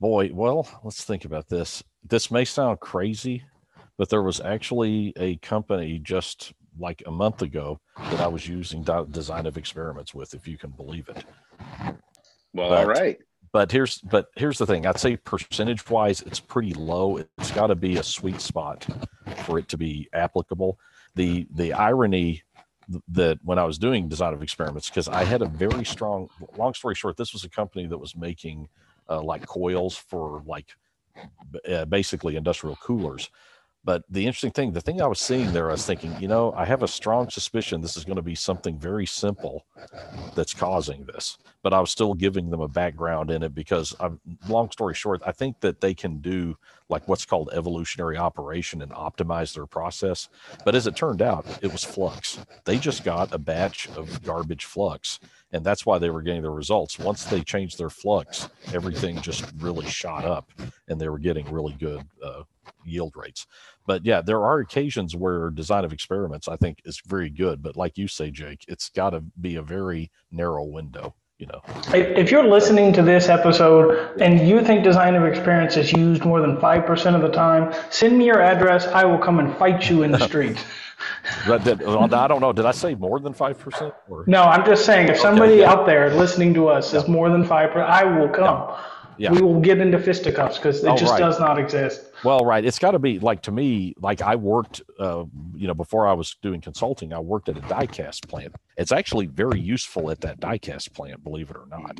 boy, 0.00 0.30
well, 0.32 0.68
let's 0.84 1.04
think 1.04 1.24
about 1.24 1.48
this. 1.48 1.82
This 2.04 2.30
may 2.30 2.44
sound 2.44 2.80
crazy, 2.80 3.44
but 3.98 4.08
there 4.08 4.22
was 4.22 4.40
actually 4.40 5.12
a 5.16 5.36
company 5.36 5.98
just 5.98 6.52
like 6.78 7.02
a 7.06 7.10
month 7.10 7.42
ago 7.42 7.80
that 7.96 8.20
I 8.20 8.26
was 8.26 8.48
using 8.48 8.84
design 9.10 9.46
of 9.46 9.56
experiments 9.56 10.14
with, 10.14 10.34
if 10.34 10.46
you 10.46 10.58
can 10.58 10.70
believe 10.70 11.08
it. 11.08 11.24
Well, 12.52 12.70
but, 12.70 12.78
all 12.78 12.86
right. 12.86 13.18
But 13.52 13.72
here's 13.72 13.98
but 13.98 14.26
here's 14.36 14.58
the 14.58 14.66
thing. 14.66 14.86
I'd 14.86 14.98
say 14.98 15.16
percentage 15.16 15.88
wise, 15.88 16.20
it's 16.22 16.40
pretty 16.40 16.74
low. 16.74 17.16
It's 17.16 17.50
got 17.52 17.68
to 17.68 17.74
be 17.74 17.96
a 17.96 18.02
sweet 18.02 18.40
spot 18.40 18.86
for 19.44 19.58
it 19.58 19.68
to 19.68 19.78
be 19.78 20.08
applicable. 20.12 20.78
The 21.14 21.46
the 21.50 21.72
irony 21.72 22.42
that 23.08 23.38
when 23.42 23.58
I 23.58 23.64
was 23.64 23.78
doing 23.78 24.08
design 24.08 24.34
of 24.34 24.42
experiments, 24.42 24.90
because 24.90 25.08
I 25.08 25.24
had 25.24 25.42
a 25.42 25.46
very 25.46 25.84
strong. 25.84 26.28
Long 26.56 26.74
story 26.74 26.94
short, 26.94 27.16
this 27.16 27.32
was 27.32 27.44
a 27.44 27.48
company 27.48 27.86
that 27.86 27.98
was 27.98 28.14
making 28.14 28.68
uh, 29.08 29.22
like 29.22 29.46
coils 29.46 29.96
for 29.96 30.42
like 30.44 30.66
uh, 31.68 31.86
basically 31.86 32.36
industrial 32.36 32.76
coolers 32.76 33.30
but 33.86 34.02
the 34.10 34.26
interesting 34.26 34.50
thing, 34.50 34.72
the 34.72 34.80
thing 34.80 35.00
I 35.00 35.06
was 35.06 35.20
seeing 35.20 35.52
there, 35.52 35.68
I 35.68 35.72
was 35.72 35.86
thinking, 35.86 36.12
you 36.20 36.26
know, 36.26 36.52
I 36.56 36.64
have 36.64 36.82
a 36.82 36.88
strong 36.88 37.30
suspicion 37.30 37.80
this 37.80 37.96
is 37.96 38.04
going 38.04 38.16
to 38.16 38.22
be 38.22 38.34
something 38.34 38.76
very 38.80 39.06
simple 39.06 39.64
that's 40.34 40.52
causing 40.52 41.04
this. 41.04 41.38
But 41.62 41.72
I 41.72 41.78
was 41.78 41.92
still 41.92 42.12
giving 42.12 42.50
them 42.50 42.60
a 42.60 42.66
background 42.66 43.30
in 43.30 43.44
it 43.44 43.54
because, 43.54 43.94
I'm, 44.00 44.20
long 44.48 44.72
story 44.72 44.94
short, 44.94 45.22
I 45.24 45.30
think 45.30 45.60
that 45.60 45.80
they 45.80 45.94
can 45.94 46.18
do 46.18 46.56
like 46.88 47.06
what's 47.06 47.24
called 47.24 47.50
evolutionary 47.52 48.16
operation 48.16 48.82
and 48.82 48.90
optimize 48.90 49.54
their 49.54 49.66
process. 49.66 50.28
But 50.64 50.74
as 50.74 50.88
it 50.88 50.96
turned 50.96 51.22
out, 51.22 51.46
it 51.62 51.70
was 51.70 51.84
flux. 51.84 52.40
They 52.64 52.78
just 52.78 53.04
got 53.04 53.32
a 53.32 53.38
batch 53.38 53.88
of 53.90 54.20
garbage 54.24 54.64
flux 54.64 55.20
and 55.52 55.64
that's 55.64 55.86
why 55.86 55.98
they 55.98 56.10
were 56.10 56.22
getting 56.22 56.42
the 56.42 56.50
results. 56.50 56.98
Once 56.98 57.24
they 57.24 57.40
changed 57.40 57.78
their 57.78 57.90
flux, 57.90 58.48
everything 58.74 59.20
just 59.22 59.44
really 59.58 59.86
shot 59.86 60.24
up, 60.24 60.50
and 60.88 61.00
they 61.00 61.08
were 61.08 61.18
getting 61.18 61.50
really 61.50 61.74
good 61.78 62.02
uh, 62.22 62.42
yield 62.84 63.14
rates. 63.16 63.46
But 63.86 64.04
yeah, 64.04 64.20
there 64.20 64.44
are 64.44 64.58
occasions 64.58 65.14
where 65.14 65.50
design 65.50 65.84
of 65.84 65.92
experiments 65.92 66.48
I 66.48 66.56
think 66.56 66.82
is 66.84 67.00
very 67.06 67.30
good, 67.30 67.62
but 67.62 67.76
like 67.76 67.96
you 67.96 68.08
say, 68.08 68.30
Jake, 68.30 68.64
it's 68.68 68.90
got 68.90 69.10
to 69.10 69.22
be 69.40 69.56
a 69.56 69.62
very 69.62 70.10
narrow 70.30 70.64
window. 70.64 71.14
You 71.38 71.46
know, 71.48 71.60
if 71.92 72.30
you're 72.30 72.48
listening 72.48 72.94
to 72.94 73.02
this 73.02 73.28
episode 73.28 74.18
and 74.22 74.48
you 74.48 74.64
think 74.64 74.82
design 74.82 75.14
of 75.14 75.24
experience 75.26 75.76
is 75.76 75.92
used 75.92 76.24
more 76.24 76.40
than 76.40 76.58
five 76.60 76.86
percent 76.86 77.14
of 77.14 77.20
the 77.20 77.28
time, 77.28 77.74
send 77.90 78.16
me 78.16 78.24
your 78.24 78.40
address. 78.40 78.86
I 78.86 79.04
will 79.04 79.18
come 79.18 79.38
and 79.38 79.54
fight 79.58 79.90
you 79.90 80.02
in 80.02 80.12
the 80.12 80.18
street. 80.26 80.56
I 81.46 82.26
don't 82.26 82.40
know. 82.40 82.54
Did 82.54 82.64
I 82.64 82.70
say 82.70 82.94
more 82.94 83.20
than 83.20 83.34
five 83.34 83.58
percent? 83.58 83.92
No, 84.26 84.44
I'm 84.44 84.64
just 84.64 84.86
saying 84.86 85.08
if 85.08 85.18
somebody 85.18 85.52
okay, 85.52 85.60
yeah. 85.60 85.72
out 85.72 85.84
there 85.84 86.08
listening 86.14 86.54
to 86.54 86.68
us 86.68 86.94
is 86.94 87.06
more 87.06 87.28
than 87.28 87.44
five 87.44 87.70
percent, 87.70 87.90
I 87.90 88.04
will 88.04 88.30
come. 88.30 88.68
Yeah. 88.68 88.80
Yeah. 89.18 89.32
We 89.32 89.40
will 89.40 89.60
get 89.60 89.78
into 89.78 89.98
fisticuffs 89.98 90.58
because 90.58 90.84
it 90.84 90.88
oh, 90.88 90.96
just 90.96 91.12
right. 91.12 91.18
does 91.18 91.40
not 91.40 91.58
exist. 91.58 92.12
Well, 92.24 92.40
right. 92.40 92.64
It's 92.64 92.78
got 92.78 92.92
to 92.92 92.98
be 92.98 93.18
like 93.18 93.42
to 93.42 93.52
me, 93.52 93.94
like 94.00 94.22
I 94.22 94.36
worked, 94.36 94.82
uh, 94.98 95.24
you 95.54 95.66
know, 95.66 95.74
before 95.74 96.06
I 96.06 96.12
was 96.12 96.36
doing 96.42 96.60
consulting, 96.60 97.12
I 97.12 97.20
worked 97.20 97.48
at 97.48 97.56
a 97.56 97.62
diecast 97.62 98.28
plant. 98.28 98.54
It's 98.76 98.92
actually 98.92 99.26
very 99.26 99.60
useful 99.60 100.10
at 100.10 100.20
that 100.20 100.40
diecast 100.40 100.92
plant, 100.92 101.22
believe 101.24 101.50
it 101.50 101.56
or 101.56 101.66
not. 101.68 101.98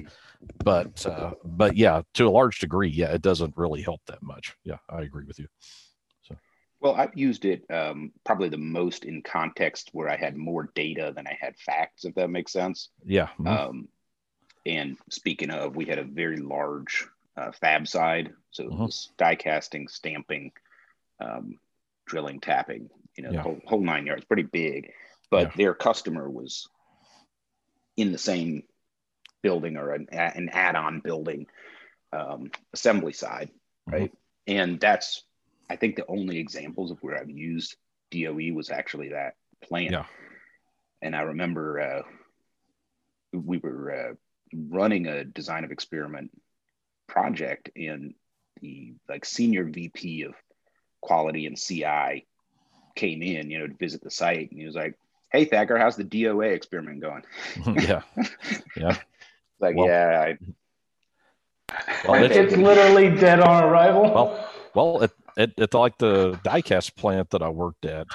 But, 0.65 1.07
uh, 1.07 1.33
but 1.45 1.77
yeah, 1.77 2.03
to 2.15 2.29
a 2.29 2.31
large 2.31 2.59
degree, 2.59 2.91
yeah, 2.91 3.13
it 3.13 3.23
doesn't 3.23 3.55
really 3.57 3.83
help 3.83 4.01
that 4.07 4.23
much. 4.23 4.55
Yeah, 4.65 4.79
I 4.89 5.03
agree 5.03 5.25
with 5.25 5.39
you. 5.39 5.47
So, 6.23 6.37
well, 6.81 6.95
I've 6.95 7.17
used 7.17 7.45
it 7.45 7.65
um, 7.71 8.13
probably 8.25 8.49
the 8.49 8.59
most 8.59 9.05
in 9.05 9.23
context 9.23 9.91
where 9.93 10.09
I 10.09 10.17
had 10.17 10.37
more 10.37 10.71
data 10.75 11.13
than 11.17 11.27
I 11.27 11.37
had 11.41 11.57
facts, 11.59 12.05
if 12.05 12.15
that 12.17 12.29
makes 12.29 12.53
sense. 12.53 12.91
Yeah. 13.05 13.29
Mm-hmm. 13.39 13.47
Um, 13.47 13.89
and 14.67 14.97
speaking 15.11 15.51
of, 15.51 15.77
we 15.77 15.85
had 15.85 15.99
a 15.99 16.05
very 16.05 16.39
large 16.39 17.07
uh, 17.37 17.53
fab 17.53 17.87
side, 17.87 18.33
so 18.51 18.65
it 18.65 18.73
was 18.73 19.11
die 19.17 19.37
casting, 19.37 19.89
stamping, 19.89 20.53
um, 21.21 21.59
drilling, 22.07 22.41
tapping, 22.41 22.91
you 23.17 23.25
know, 23.25 23.31
yeah. 23.31 23.43
whole, 23.43 23.61
whole, 23.65 23.81
nine 23.81 24.07
yards, 24.07 24.25
pretty 24.25 24.43
big. 24.43 24.93
But 25.31 25.49
yeah. 25.49 25.53
their 25.57 25.75
customer 25.75 26.29
was 26.29 26.69
in 27.97 28.13
the 28.13 28.19
same 28.19 28.65
building 29.43 29.77
or 29.77 29.93
an, 29.93 30.09
an 30.11 30.51
add-on 30.53 31.01
building, 31.01 31.47
um, 32.13 32.51
assembly 32.73 33.13
side, 33.13 33.51
mm-hmm. 33.89 33.93
right? 33.93 34.11
Mm-hmm. 34.11 34.59
And 34.59 34.81
that's 34.81 35.23
I 35.69 35.77
think 35.77 35.97
the 35.97 36.07
only 36.09 36.39
examples 36.39 36.91
of 36.91 36.99
where 37.03 37.19
I've 37.19 37.31
used 37.31 37.77
DOE 38.11 38.53
was 38.55 38.71
actually 38.71 39.11
that 39.11 39.35
plant. 39.63 39.93
Yeah. 39.93 40.05
And 41.03 41.15
I 41.15 41.23
remember 41.23 41.81
uh, 41.81 42.03
we 43.33 43.59
were 43.59 43.93
uh, 43.93 44.15
running 44.69 45.07
a 45.07 45.25
design 45.25 45.65
of 45.65 45.71
experiment 45.71 46.31
project, 47.07 47.71
and 47.77 48.15
the 48.61 48.95
like 49.09 49.25
senior 49.25 49.65
VP 49.65 50.23
of 50.23 50.35
quality 51.01 51.47
and 51.47 51.57
CI 51.57 52.27
came 52.95 53.23
in, 53.23 53.51
you 53.51 53.59
know, 53.59 53.67
to 53.67 53.75
visit 53.75 54.03
the 54.03 54.11
site, 54.11 54.51
and 54.51 54.59
he 54.59 54.67
was 54.67 54.75
like, 54.75 54.99
"Hey, 55.31 55.45
Thacker, 55.45 55.79
how's 55.79 55.97
the 55.97 56.05
DOA 56.05 56.53
experiment 56.53 57.01
going?" 57.01 57.23
yeah, 57.83 58.03
yeah. 58.77 58.97
like, 59.61 59.77
well, 59.77 59.87
yeah. 59.87 60.35
I, 60.35 60.39
well, 62.07 62.23
it's, 62.23 62.37
it's 62.37 62.57
literally 62.57 63.15
dead 63.15 63.41
on 63.41 63.65
arrival. 63.65 64.03
Well, 64.03 64.51
well, 64.75 65.03
it, 65.03 65.13
at, 65.37 65.59
at 65.59 65.75
like 65.75 65.99
the 65.99 66.33
diecast 66.45 66.97
plant 66.97 67.31
that 67.31 67.43
I 67.43 67.49
worked 67.49 67.85
at, 67.85 68.07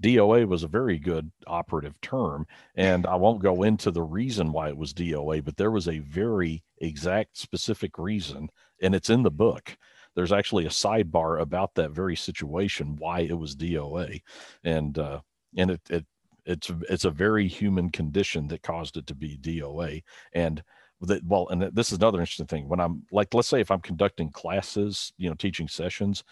DOA 0.00 0.46
was 0.46 0.62
a 0.62 0.68
very 0.68 0.98
good 0.98 1.30
operative 1.46 2.00
term. 2.00 2.46
And 2.74 3.06
I 3.06 3.16
won't 3.16 3.42
go 3.42 3.62
into 3.62 3.90
the 3.90 4.02
reason 4.02 4.52
why 4.52 4.68
it 4.68 4.76
was 4.76 4.94
DOA, 4.94 5.44
but 5.44 5.56
there 5.56 5.70
was 5.70 5.88
a 5.88 5.98
very 5.98 6.62
exact, 6.78 7.36
specific 7.36 7.98
reason, 7.98 8.48
and 8.82 8.94
it's 8.94 9.10
in 9.10 9.22
the 9.22 9.30
book. 9.30 9.76
There's 10.16 10.32
actually 10.32 10.66
a 10.66 10.70
sidebar 10.70 11.40
about 11.40 11.74
that 11.74 11.92
very 11.92 12.16
situation, 12.16 12.96
why 12.98 13.20
it 13.20 13.38
was 13.38 13.54
DOA, 13.54 14.20
and 14.64 14.98
uh, 14.98 15.20
and 15.56 15.70
it, 15.70 15.80
it 15.88 16.06
it's 16.44 16.70
it's 16.88 17.04
a 17.04 17.10
very 17.10 17.46
human 17.46 17.90
condition 17.90 18.48
that 18.48 18.62
caused 18.62 18.96
it 18.96 19.06
to 19.06 19.14
be 19.14 19.38
DOA. 19.38 20.02
And 20.32 20.62
that 21.02 21.24
well, 21.24 21.48
and 21.48 21.62
this 21.62 21.92
is 21.92 21.98
another 21.98 22.18
interesting 22.18 22.46
thing. 22.46 22.68
When 22.68 22.80
I'm 22.80 23.04
like, 23.12 23.32
let's 23.34 23.48
say 23.48 23.60
if 23.60 23.70
I'm 23.70 23.80
conducting 23.80 24.30
classes, 24.30 25.12
you 25.16 25.28
know, 25.28 25.34
teaching 25.34 25.68
sessions, 25.68 26.24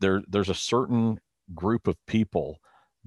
there 0.00 0.22
there's 0.28 0.48
a 0.48 0.54
certain 0.54 1.20
group 1.54 1.86
of 1.86 1.96
people 2.06 2.58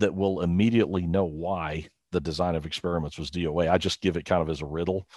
that 0.02 0.14
will 0.14 0.42
immediately 0.42 1.08
know 1.08 1.26
why 1.26 1.88
the 2.12 2.20
design 2.20 2.56
of 2.56 2.66
experiments 2.66 3.18
was 3.18 3.32
DOA. 3.32 3.70
I 3.70 3.78
just 3.78 4.02
give 4.02 4.18
it 4.18 4.26
kind 4.26 4.42
of 4.42 4.50
as 4.50 4.62
a 4.62 4.66
riddle. 4.66 5.08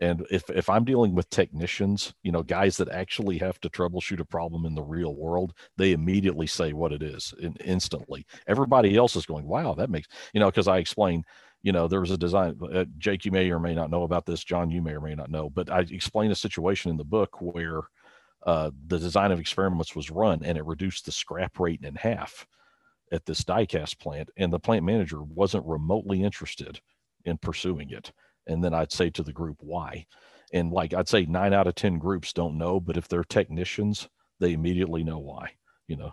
And 0.00 0.26
if, 0.30 0.50
if 0.50 0.68
I'm 0.68 0.84
dealing 0.84 1.14
with 1.14 1.30
technicians, 1.30 2.12
you 2.22 2.32
know, 2.32 2.42
guys 2.42 2.76
that 2.76 2.90
actually 2.90 3.38
have 3.38 3.60
to 3.60 3.70
troubleshoot 3.70 4.20
a 4.20 4.24
problem 4.24 4.66
in 4.66 4.74
the 4.74 4.82
real 4.82 5.14
world, 5.14 5.52
they 5.76 5.92
immediately 5.92 6.46
say 6.46 6.72
what 6.72 6.92
it 6.92 7.02
is 7.02 7.32
in, 7.40 7.54
instantly. 7.64 8.26
Everybody 8.46 8.96
else 8.96 9.16
is 9.16 9.26
going, 9.26 9.46
wow, 9.46 9.74
that 9.74 9.90
makes, 9.90 10.08
you 10.34 10.40
know, 10.40 10.50
because 10.50 10.66
I 10.66 10.78
explained, 10.78 11.24
you 11.62 11.72
know, 11.72 11.86
there 11.86 12.00
was 12.00 12.10
a 12.10 12.18
design, 12.18 12.58
uh, 12.74 12.84
Jake, 12.98 13.24
you 13.24 13.30
may 13.30 13.48
or 13.50 13.60
may 13.60 13.74
not 13.74 13.90
know 13.90 14.02
about 14.02 14.26
this. 14.26 14.42
John, 14.42 14.70
you 14.70 14.82
may 14.82 14.92
or 14.92 15.00
may 15.00 15.14
not 15.14 15.30
know, 15.30 15.48
but 15.48 15.70
I 15.70 15.80
explained 15.80 16.32
a 16.32 16.36
situation 16.36 16.90
in 16.90 16.96
the 16.96 17.04
book 17.04 17.40
where 17.40 17.82
uh, 18.44 18.72
the 18.88 18.98
design 18.98 19.30
of 19.30 19.38
experiments 19.38 19.94
was 19.94 20.10
run 20.10 20.40
and 20.44 20.58
it 20.58 20.66
reduced 20.66 21.04
the 21.06 21.12
scrap 21.12 21.60
rate 21.60 21.84
in 21.84 21.94
half 21.94 22.44
at 23.12 23.26
this 23.26 23.44
diecast 23.44 23.98
plant 23.98 24.30
and 24.36 24.52
the 24.52 24.58
plant 24.58 24.84
manager 24.84 25.22
wasn't 25.22 25.64
remotely 25.66 26.22
interested 26.22 26.80
in 27.24 27.38
pursuing 27.38 27.90
it. 27.90 28.12
And 28.46 28.62
then 28.64 28.74
i'd 28.74 28.92
say 28.92 29.10
to 29.10 29.22
the 29.22 29.32
group 29.32 29.58
why? 29.60 30.06
And 30.52 30.72
like 30.72 30.92
i'd 30.94 31.08
say 31.08 31.24
nine 31.26 31.52
out 31.54 31.66
of 31.66 31.74
ten 31.74 31.98
groups 31.98 32.32
don't 32.32 32.58
know 32.58 32.80
but 32.80 32.96
if 32.96 33.08
they're 33.08 33.24
technicians 33.24 34.08
they 34.40 34.52
immediately 34.52 35.04
know 35.04 35.18
why 35.18 35.50
you 35.86 35.96
know 35.96 36.12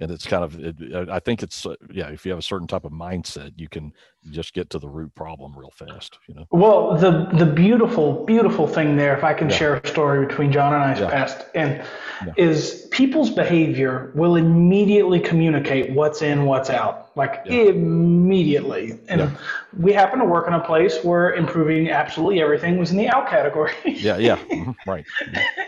and 0.00 0.10
it's 0.10 0.26
kind 0.26 0.44
of 0.44 0.58
it, 0.60 1.08
i 1.08 1.18
think 1.18 1.42
it's 1.42 1.66
uh, 1.66 1.74
yeah 1.90 2.08
if 2.08 2.24
you 2.24 2.30
have 2.30 2.38
a 2.38 2.42
certain 2.42 2.66
type 2.66 2.84
of 2.84 2.92
mindset 2.92 3.52
you 3.56 3.68
can 3.68 3.92
just 4.30 4.52
get 4.52 4.68
to 4.70 4.78
the 4.78 4.88
root 4.88 5.14
problem 5.14 5.56
real 5.56 5.70
fast 5.70 6.18
you 6.28 6.34
know 6.34 6.46
well 6.50 6.96
the 6.96 7.28
the 7.34 7.46
beautiful 7.46 8.24
beautiful 8.24 8.66
thing 8.66 8.96
there 8.96 9.16
if 9.16 9.24
i 9.24 9.32
can 9.32 9.48
yeah. 9.48 9.56
share 9.56 9.74
a 9.76 9.86
story 9.86 10.26
between 10.26 10.52
john 10.52 10.74
and 10.74 10.82
i's 10.82 11.00
yeah. 11.00 11.10
past 11.10 11.46
and 11.54 11.84
yeah. 12.24 12.32
is 12.36 12.88
people's 12.90 13.30
behavior 13.30 14.12
will 14.14 14.36
immediately 14.36 15.20
communicate 15.20 15.92
what's 15.92 16.22
in 16.22 16.44
what's 16.44 16.70
out 16.70 17.05
like 17.16 17.42
immediately 17.46 18.98
and 19.08 19.36
we 19.78 19.92
happen 19.92 20.18
to 20.18 20.24
work 20.24 20.46
in 20.46 20.54
a 20.54 20.60
place 20.60 21.02
where 21.02 21.34
improving 21.34 21.90
absolutely 21.90 22.40
everything 22.40 22.78
was 22.78 22.92
in 22.92 22.96
the 22.96 23.08
out 23.08 23.28
category 23.28 23.72
yeah 23.84 24.16
yeah 24.16 24.36
mm-hmm. 24.36 24.72
right 24.86 25.04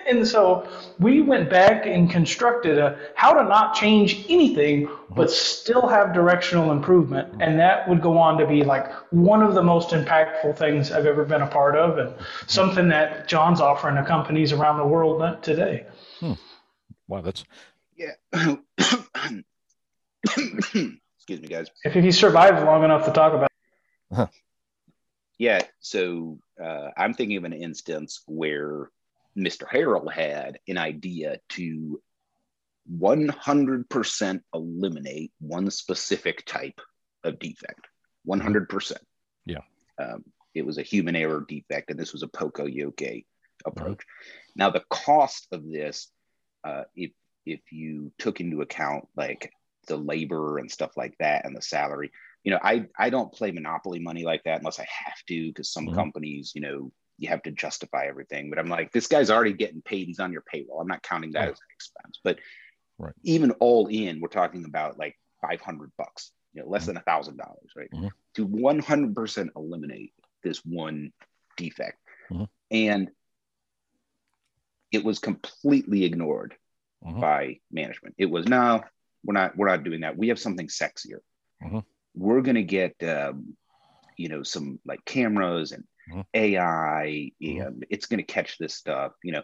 and 0.07 0.26
so 0.26 0.68
we 0.99 1.20
went 1.20 1.51
back 1.51 1.86
and 1.86 2.11
constructed 2.11 2.78
a 2.78 2.99
how 3.14 3.32
to 3.32 3.42
not 3.42 3.74
change 3.74 4.24
anything 4.28 4.86
mm-hmm. 4.86 5.14
but 5.14 5.30
still 5.30 5.88
have 5.88 6.12
directional 6.12 6.70
improvement 6.70 7.28
mm-hmm. 7.32 7.40
and 7.42 7.59
that 7.59 7.88
would 7.88 8.01
go 8.01 8.16
on 8.16 8.38
to 8.38 8.46
be 8.46 8.62
like 8.62 8.92
one 9.11 9.42
of 9.42 9.55
the 9.55 9.62
most 9.62 9.90
impactful 9.90 10.57
things 10.57 10.92
I've 10.92 11.07
ever 11.07 11.24
been 11.24 11.42
a 11.42 11.46
part 11.46 11.76
of, 11.76 11.99
and 11.99 12.14
something 12.46 12.88
that 12.88 13.28
John's 13.28 13.61
offering 13.61 13.96
to 13.96 14.05
companies 14.05 14.53
around 14.53 14.78
the 14.78 14.86
world 14.86 15.42
today. 15.42 15.86
Hmm. 16.20 16.32
Wow, 17.07 17.22
that's 17.22 17.44
yeah. 17.96 18.14
Excuse 21.28 21.42
me, 21.42 21.54
guys. 21.54 21.70
If 21.84 21.92
he 21.92 22.10
survives 22.10 22.64
long 22.64 22.84
enough 22.84 23.04
to 23.04 23.12
talk 23.12 23.34
about. 23.34 23.50
Huh. 24.10 24.28
Yeah, 25.36 25.60
so 25.78 26.38
uh, 26.58 26.88
I'm 26.96 27.12
thinking 27.12 27.36
of 27.36 27.44
an 27.44 27.52
instance 27.52 28.22
where 28.26 28.88
Mr. 29.36 29.68
Harrell 29.68 30.10
had 30.10 30.58
an 30.66 30.78
idea 30.78 31.38
to 31.50 32.00
100% 32.90 34.40
eliminate 34.54 35.32
one 35.38 35.70
specific 35.70 36.46
type 36.46 36.80
of 37.24 37.38
defect. 37.38 37.88
100%. 38.26 38.96
Yeah. 39.44 39.58
Um, 39.98 40.24
it 40.54 40.64
was 40.64 40.78
a 40.78 40.82
human 40.82 41.14
error 41.14 41.44
defect, 41.46 41.90
and 41.90 42.00
this 42.00 42.14
was 42.14 42.22
a 42.22 42.28
Poka-Yoke 42.28 43.26
approach. 43.66 44.00
Now, 44.56 44.70
the 44.70 44.84
cost 44.88 45.46
of 45.52 45.68
this, 45.70 46.10
uh, 46.64 46.84
if 46.96 47.10
if 47.44 47.60
you 47.70 48.12
took 48.18 48.40
into 48.40 48.60
account 48.60 49.08
like 49.16 49.52
the 49.89 49.97
labor 49.97 50.59
and 50.59 50.70
stuff 50.70 50.97
like 50.97 51.16
that 51.18 51.45
and 51.45 51.57
the 51.57 51.62
salary, 51.62 52.12
you 52.45 52.53
know, 52.53 52.61
I 52.62 52.86
I 52.97 53.11
don't 53.11 53.32
play 53.32 53.51
monopoly 53.51 53.99
money 53.99 54.22
like 54.24 54.45
that 54.45 54.59
unless 54.61 54.78
I 54.78 54.86
have 55.05 55.18
to, 55.26 55.49
because 55.49 55.72
some 55.72 55.86
Mhm. 55.89 55.95
companies, 55.95 56.53
you 56.55 56.61
know, 56.61 56.93
you 57.18 57.28
have 57.28 57.43
to 57.43 57.51
justify 57.51 58.07
everything. 58.07 58.49
But 58.49 58.61
I'm 58.61 58.68
like, 58.68 58.93
this 58.93 59.09
guy's 59.09 59.30
already 59.30 59.53
getting 59.53 59.82
paid. 59.82 60.07
He's 60.07 60.20
on 60.20 60.32
your 60.32 60.43
payroll. 60.43 60.80
I'm 60.80 60.86
not 60.86 61.03
counting 61.03 61.32
that 61.32 61.41
Right. 61.41 61.51
as 61.51 61.59
an 61.59 61.66
expense. 61.74 62.20
But 62.22 62.39
Right. 62.99 63.14
even 63.22 63.51
all 63.53 63.89
in, 63.89 64.20
we're 64.20 64.28
talking 64.28 64.64
about 64.64 64.99
like 64.99 65.18
500 65.41 65.91
bucks, 65.97 66.30
you 66.53 66.62
know, 66.62 66.68
less 66.68 66.86
than 66.86 66.97
a 66.97 67.03
thousand 67.03 67.36
dollars, 67.39 67.72
right? 67.76 67.91
Mhm. 67.91 68.11
To 68.34 68.47
100% 68.47 69.51
eliminate 69.57 70.14
this 70.43 70.64
one 70.64 71.12
defect. 71.57 71.99
Mhm. 72.30 72.49
And 72.70 73.11
it 74.91 75.05
was 75.05 75.18
completely 75.18 76.05
ignored 76.05 76.57
Mhm. 77.05 77.20
by 77.20 77.61
management. 77.70 78.14
It 78.18 78.26
was 78.26 78.47
no, 78.47 78.82
we're 79.24 79.34
not, 79.34 79.56
we're 79.56 79.68
not 79.68 79.84
doing 79.84 80.00
that. 80.02 80.16
We 80.16 80.28
have 80.28 80.38
something 80.38 80.68
sexier. 80.68 81.18
Mhm. 81.62 81.84
We're 82.14 82.42
gonna 82.42 82.62
get 82.62 82.94
um, 83.02 83.56
you 84.16 84.28
know, 84.28 84.42
some 84.42 84.80
like 84.84 85.04
cameras 85.04 85.72
and 85.72 85.84
Mhm. 86.10 86.24
AI, 86.34 87.30
Mhm. 87.40 87.66
and 87.66 87.86
it's 87.90 88.06
gonna 88.06 88.22
catch 88.22 88.58
this 88.58 88.74
stuff, 88.74 89.12
you 89.22 89.32
know. 89.32 89.42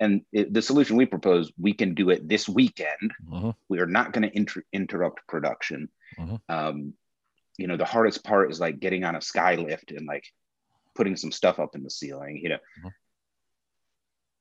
And 0.00 0.24
it, 0.32 0.52
the 0.52 0.62
solution 0.62 0.96
we 0.96 1.06
propose, 1.06 1.52
we 1.58 1.72
can 1.72 1.94
do 1.94 2.10
it 2.10 2.28
this 2.28 2.48
weekend. 2.48 3.12
Mhm. 3.26 3.54
We 3.68 3.80
are 3.80 3.86
not 3.86 4.12
going 4.12 4.28
to 4.28 4.36
inter- 4.36 4.64
interrupt 4.72 5.26
production. 5.28 5.88
Mhm. 6.18 6.40
Um, 6.48 6.94
you 7.58 7.66
know, 7.68 7.76
the 7.76 7.84
hardest 7.84 8.24
part 8.24 8.50
is 8.50 8.58
like 8.60 8.80
getting 8.80 9.04
on 9.04 9.14
a 9.14 9.20
sky 9.20 9.54
lift 9.54 9.92
and 9.92 10.04
like 10.06 10.26
putting 10.94 11.16
some 11.16 11.30
stuff 11.32 11.58
up 11.60 11.74
in 11.76 11.82
the 11.84 11.90
ceiling. 11.90 12.38
You 12.38 12.48
know, 12.50 12.58
Mhm. 12.82 12.92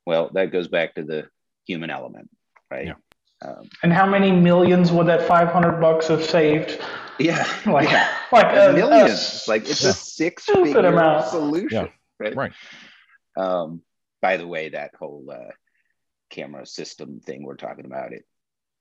well, 0.05 0.29
that 0.33 0.51
goes 0.51 0.67
back 0.67 0.95
to 0.95 1.03
the 1.03 1.29
human 1.65 1.89
element, 1.89 2.29
right? 2.71 2.87
Yeah. 2.87 2.95
Um, 3.43 3.69
And 3.83 3.91
how 3.93 4.05
many 4.05 4.31
millions 4.31 4.91
would 4.91 5.07
that 5.07 5.27
500 5.27 5.79
bucks 5.81 6.07
have 6.07 6.23
saved? 6.23 6.79
yeah, 7.19 7.45
Like, 7.65 7.89
yeah. 7.89 8.09
like 8.31 8.53
a, 8.55 8.69
a 8.69 8.73
millions. 8.73 9.45
like 9.47 9.63
it's 9.69 9.83
Yeah. 9.83 9.89
a 9.89 9.93
six 9.93 10.43
Stupid 10.43 10.65
figure 10.73 10.85
amount. 10.87 11.27
solution, 11.27 11.69
Yeah. 11.85 11.87
right? 12.19 12.35
Right. 12.35 12.51
Um, 13.37 13.81
by 14.21 14.37
the 14.37 14.47
way, 14.47 14.69
that 14.69 14.91
whole 14.97 15.25
uh, 15.31 15.51
camera 16.29 16.65
system 16.65 17.19
thing 17.19 17.43
we're 17.43 17.55
talking 17.57 17.85
about, 17.85 18.13
it 18.13 18.23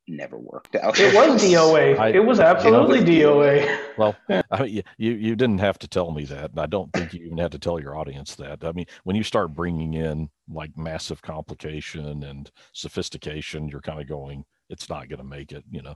never 0.08 0.38
worked 0.38 0.74
out. 0.76 0.98
It 0.98 1.14
was 1.14 1.42
DOA. 1.44 1.98
I- 1.98 2.08
it 2.10 2.24
was 2.24 2.38
absolutely 2.40 2.98
you 3.00 3.22
know, 3.24 3.36
DOA. 3.40 3.78
Well, 3.98 4.16
I 4.50 4.62
mean, 4.62 4.68
you, 4.74 4.82
you 4.98 5.12
you 5.12 5.36
didn't 5.36 5.58
have 5.58 5.78
to 5.80 5.88
tell 5.88 6.10
me 6.12 6.24
that. 6.26 6.50
and 6.50 6.60
I 6.60 6.66
don't 6.66 6.92
think 6.92 7.12
you 7.12 7.24
even 7.26 7.38
had 7.38 7.52
to 7.52 7.58
tell 7.58 7.78
your 7.80 7.96
audience 7.96 8.34
that. 8.36 8.64
I 8.64 8.72
mean, 8.72 8.86
when 9.04 9.16
you 9.16 9.22
start 9.22 9.54
bringing 9.54 9.94
in 9.94 10.28
like 10.48 10.76
massive 10.76 11.22
complication 11.22 12.22
and 12.24 12.50
sophistication, 12.72 13.68
you're 13.68 13.80
kind 13.80 14.00
of 14.00 14.08
going, 14.08 14.44
it's 14.73 14.89
not 14.89 15.09
going 15.09 15.18
to 15.18 15.25
make 15.25 15.53
it, 15.53 15.64
you 15.70 15.83
know. 15.83 15.95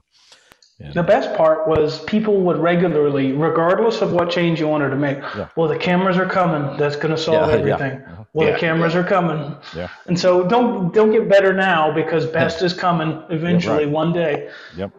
And, 0.79 0.93
The 0.93 1.01
best 1.03 1.35
part 1.35 1.67
was 1.67 2.03
people 2.03 2.39
would 2.41 2.57
regularly, 2.57 3.31
regardless 3.31 4.01
of 4.03 4.13
what 4.13 4.29
change 4.29 4.59
you 4.59 4.67
wanted 4.67 4.89
to 4.91 4.95
make, 4.95 5.17
Yeah. 5.17 5.49
well, 5.55 5.67
the 5.67 5.77
cameras 5.77 6.17
are 6.17 6.27
coming. 6.27 6.77
That's 6.77 6.95
going 6.95 7.09
to 7.15 7.17
solve 7.17 7.49
Yeah, 7.49 7.55
yeah. 7.55 7.59
everything. 7.73 8.01
Uh-huh. 8.03 8.23
Well, 8.33 8.47
Yeah, 8.47 8.53
the 8.53 8.59
cameras 8.59 8.93
are 8.95 9.03
coming. 9.03 9.55
Yeah. 9.75 9.89
And 10.05 10.17
so 10.19 10.43
don't 10.47 10.93
don't 10.93 11.11
get 11.11 11.27
better 11.27 11.51
now 11.51 11.91
because 11.91 12.27
best 12.27 12.61
is 12.61 12.73
coming 12.73 13.23
eventually 13.31 13.85
right. 13.85 13.89
one 14.01 14.13
day. 14.13 14.51
Yep. 14.75 14.91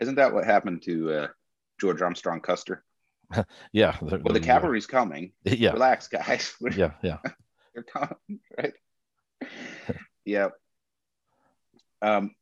Isn't 0.00 0.16
that 0.16 0.34
what 0.34 0.44
happened 0.44 0.82
to 0.82 1.12
uh, 1.12 1.28
George 1.80 2.02
Armstrong 2.02 2.40
Custer? 2.40 2.82
yeah. 3.72 3.92
the- 4.02 4.18
Well, 4.18 4.34
the 4.34 4.40
the, 4.40 4.40
cavalry's 4.40 4.88
coming. 4.88 5.30
yeah. 5.44 5.70
Relax, 5.72 6.08
guys. 6.08 6.54
Yeah. 6.76 6.90
Yeah. 7.04 7.18
They're 7.72 7.84
coming, 7.84 8.40
right? 8.58 8.74
yeah. 10.24 10.48
Um, 12.02 12.34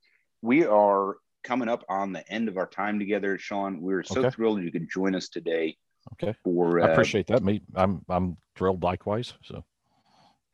we 0.43 0.65
are 0.65 1.17
coming 1.43 1.69
up 1.69 1.85
on 1.89 2.13
the 2.13 2.29
end 2.31 2.49
of 2.49 2.57
our 2.57 2.67
time 2.67 2.99
together, 2.99 3.39
Sean. 3.39 3.81
We're 3.81 4.03
so 4.03 4.21
Okay. 4.21 4.31
thrilled 4.31 4.63
you 4.63 4.73
could 4.73 4.89
join 4.91 5.15
us 5.15 5.29
today. 5.29 5.77
Okay. 6.15 6.35
For 6.45 6.81
I 6.81 6.85
uh, 6.85 6.93
appreciate 6.93 7.27
that. 7.29 7.43
Me, 7.43 7.63
I'm 7.75 8.05
I'm 8.09 8.37
thrilled 8.57 8.83
likewise. 8.83 9.35
So 9.43 9.65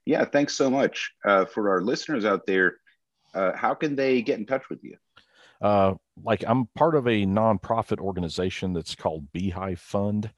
yeah, 0.05 0.25
thanks 0.25 0.55
so 0.55 0.71
much 0.71 1.13
uh, 1.25 1.45
for 1.47 1.71
our 1.71 1.83
listeners 1.83 2.25
out 2.25 2.47
there. 2.47 2.77
Uh, 3.35 3.53
how 3.57 3.75
can 3.75 3.97
they 3.97 4.23
get 4.23 4.39
in 4.39 4.47
touch 4.47 4.69
with 4.71 4.83
you? 4.83 4.97
uh, 5.61 5.95
like 6.23 6.45
I'm 6.47 6.67
part 6.75 6.95
of 6.95 7.07
a 7.07 7.25
nonprofit 7.25 7.99
organization 7.99 8.73
that's 8.73 8.95
called 8.95 9.33
Beehive 9.33 9.81
Fund, 9.81 10.31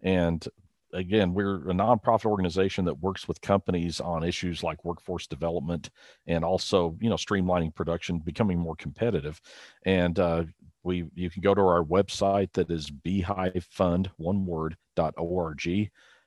and 0.00 0.46
again, 0.92 1.34
we're 1.34 1.70
a 1.70 1.74
nonprofit 1.74 2.26
organization 2.26 2.84
that 2.84 3.00
works 3.00 3.26
with 3.26 3.40
companies 3.40 4.00
on 4.00 4.24
issues 4.24 4.62
like 4.62 4.84
workforce 4.84 5.26
development 5.26 5.90
and 6.26 6.44
also, 6.44 6.96
you 7.00 7.08
know, 7.08 7.16
streamlining 7.16 7.74
production, 7.74 8.18
becoming 8.18 8.58
more 8.58 8.76
competitive. 8.76 9.40
And 9.84 10.18
uh, 10.18 10.44
we, 10.82 11.04
you 11.14 11.30
can 11.30 11.42
go 11.42 11.54
to 11.54 11.60
our 11.60 11.84
website 11.84 12.52
that 12.52 12.70
is 12.70 12.90
beehivefund 12.90 14.08
one 14.16 14.44
word 14.44 14.76
dot 14.96 15.14
org, 15.16 15.62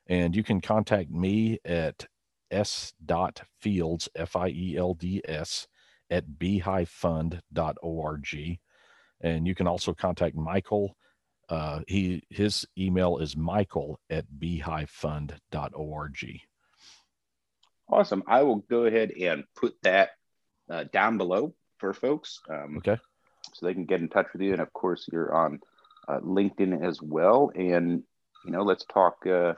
and 0.07 0.36
you 0.36 0.43
can 0.43 0.61
contact 0.61 1.11
me 1.11 1.59
at 1.66 2.05
s 2.51 2.93
dot 3.05 3.41
fields 3.59 4.07
f 4.16 4.36
i 4.36 4.49
e 4.49 4.78
l 4.78 4.93
d 4.93 5.22
s 5.26 5.68
at 6.09 6.26
beehivefund.org. 6.39 8.59
And 9.22 9.47
you 9.47 9.55
can 9.55 9.68
also 9.68 9.93
contact 9.93 10.36
Michael. 10.36 10.95
Uh, 11.50 11.82
he 11.88 12.24
his 12.30 12.66
email 12.78 13.18
is 13.18 13.38
michael 13.38 14.00
at 14.10 14.26
beehivefund.org. 14.39 16.41
Awesome. 17.88 18.24
I 18.28 18.43
will 18.43 18.58
go 18.58 18.86
ahead 18.86 19.12
and 19.12 19.43
put 19.56 19.76
that 19.84 20.12
uh, 20.70 20.86
down 20.91 21.18
below 21.18 21.54
for 21.78 21.93
folks. 21.93 22.41
Um, 22.50 22.78
Okay. 22.78 22.98
So 23.54 23.66
they 23.66 23.74
can 23.74 23.86
get 23.86 24.02
in 24.02 24.10
touch 24.10 24.28
with 24.34 24.41
you. 24.41 24.54
And 24.54 24.62
of 24.62 24.74
course, 24.74 25.08
you're 25.12 25.34
on 25.34 25.60
uh, 26.08 26.20
LinkedIn 26.20 26.84
as 26.84 27.02
well. 27.02 27.52
And, 27.56 28.04
you 28.43 28.52
know, 28.52 28.64
let's 28.64 28.84
talk 28.86 29.26
uh, 29.28 29.54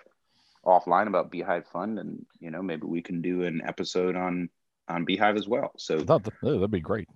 offline 0.66 1.08
about 1.08 1.32
Beehive 1.32 1.66
Fund. 1.72 1.98
And, 1.98 2.26
you 2.40 2.52
know, 2.52 2.62
maybe 2.62 2.86
we 2.86 3.02
can 3.02 3.22
do 3.22 3.44
an 3.44 3.62
episode 3.66 4.16
on 4.16 4.50
on 4.90 5.06
Beehive 5.06 5.36
as 5.36 5.48
well. 5.48 5.72
So, 5.78 6.00
That, 6.00 6.24
that'd 6.42 6.72
be 6.72 6.80
great. 6.80 7.08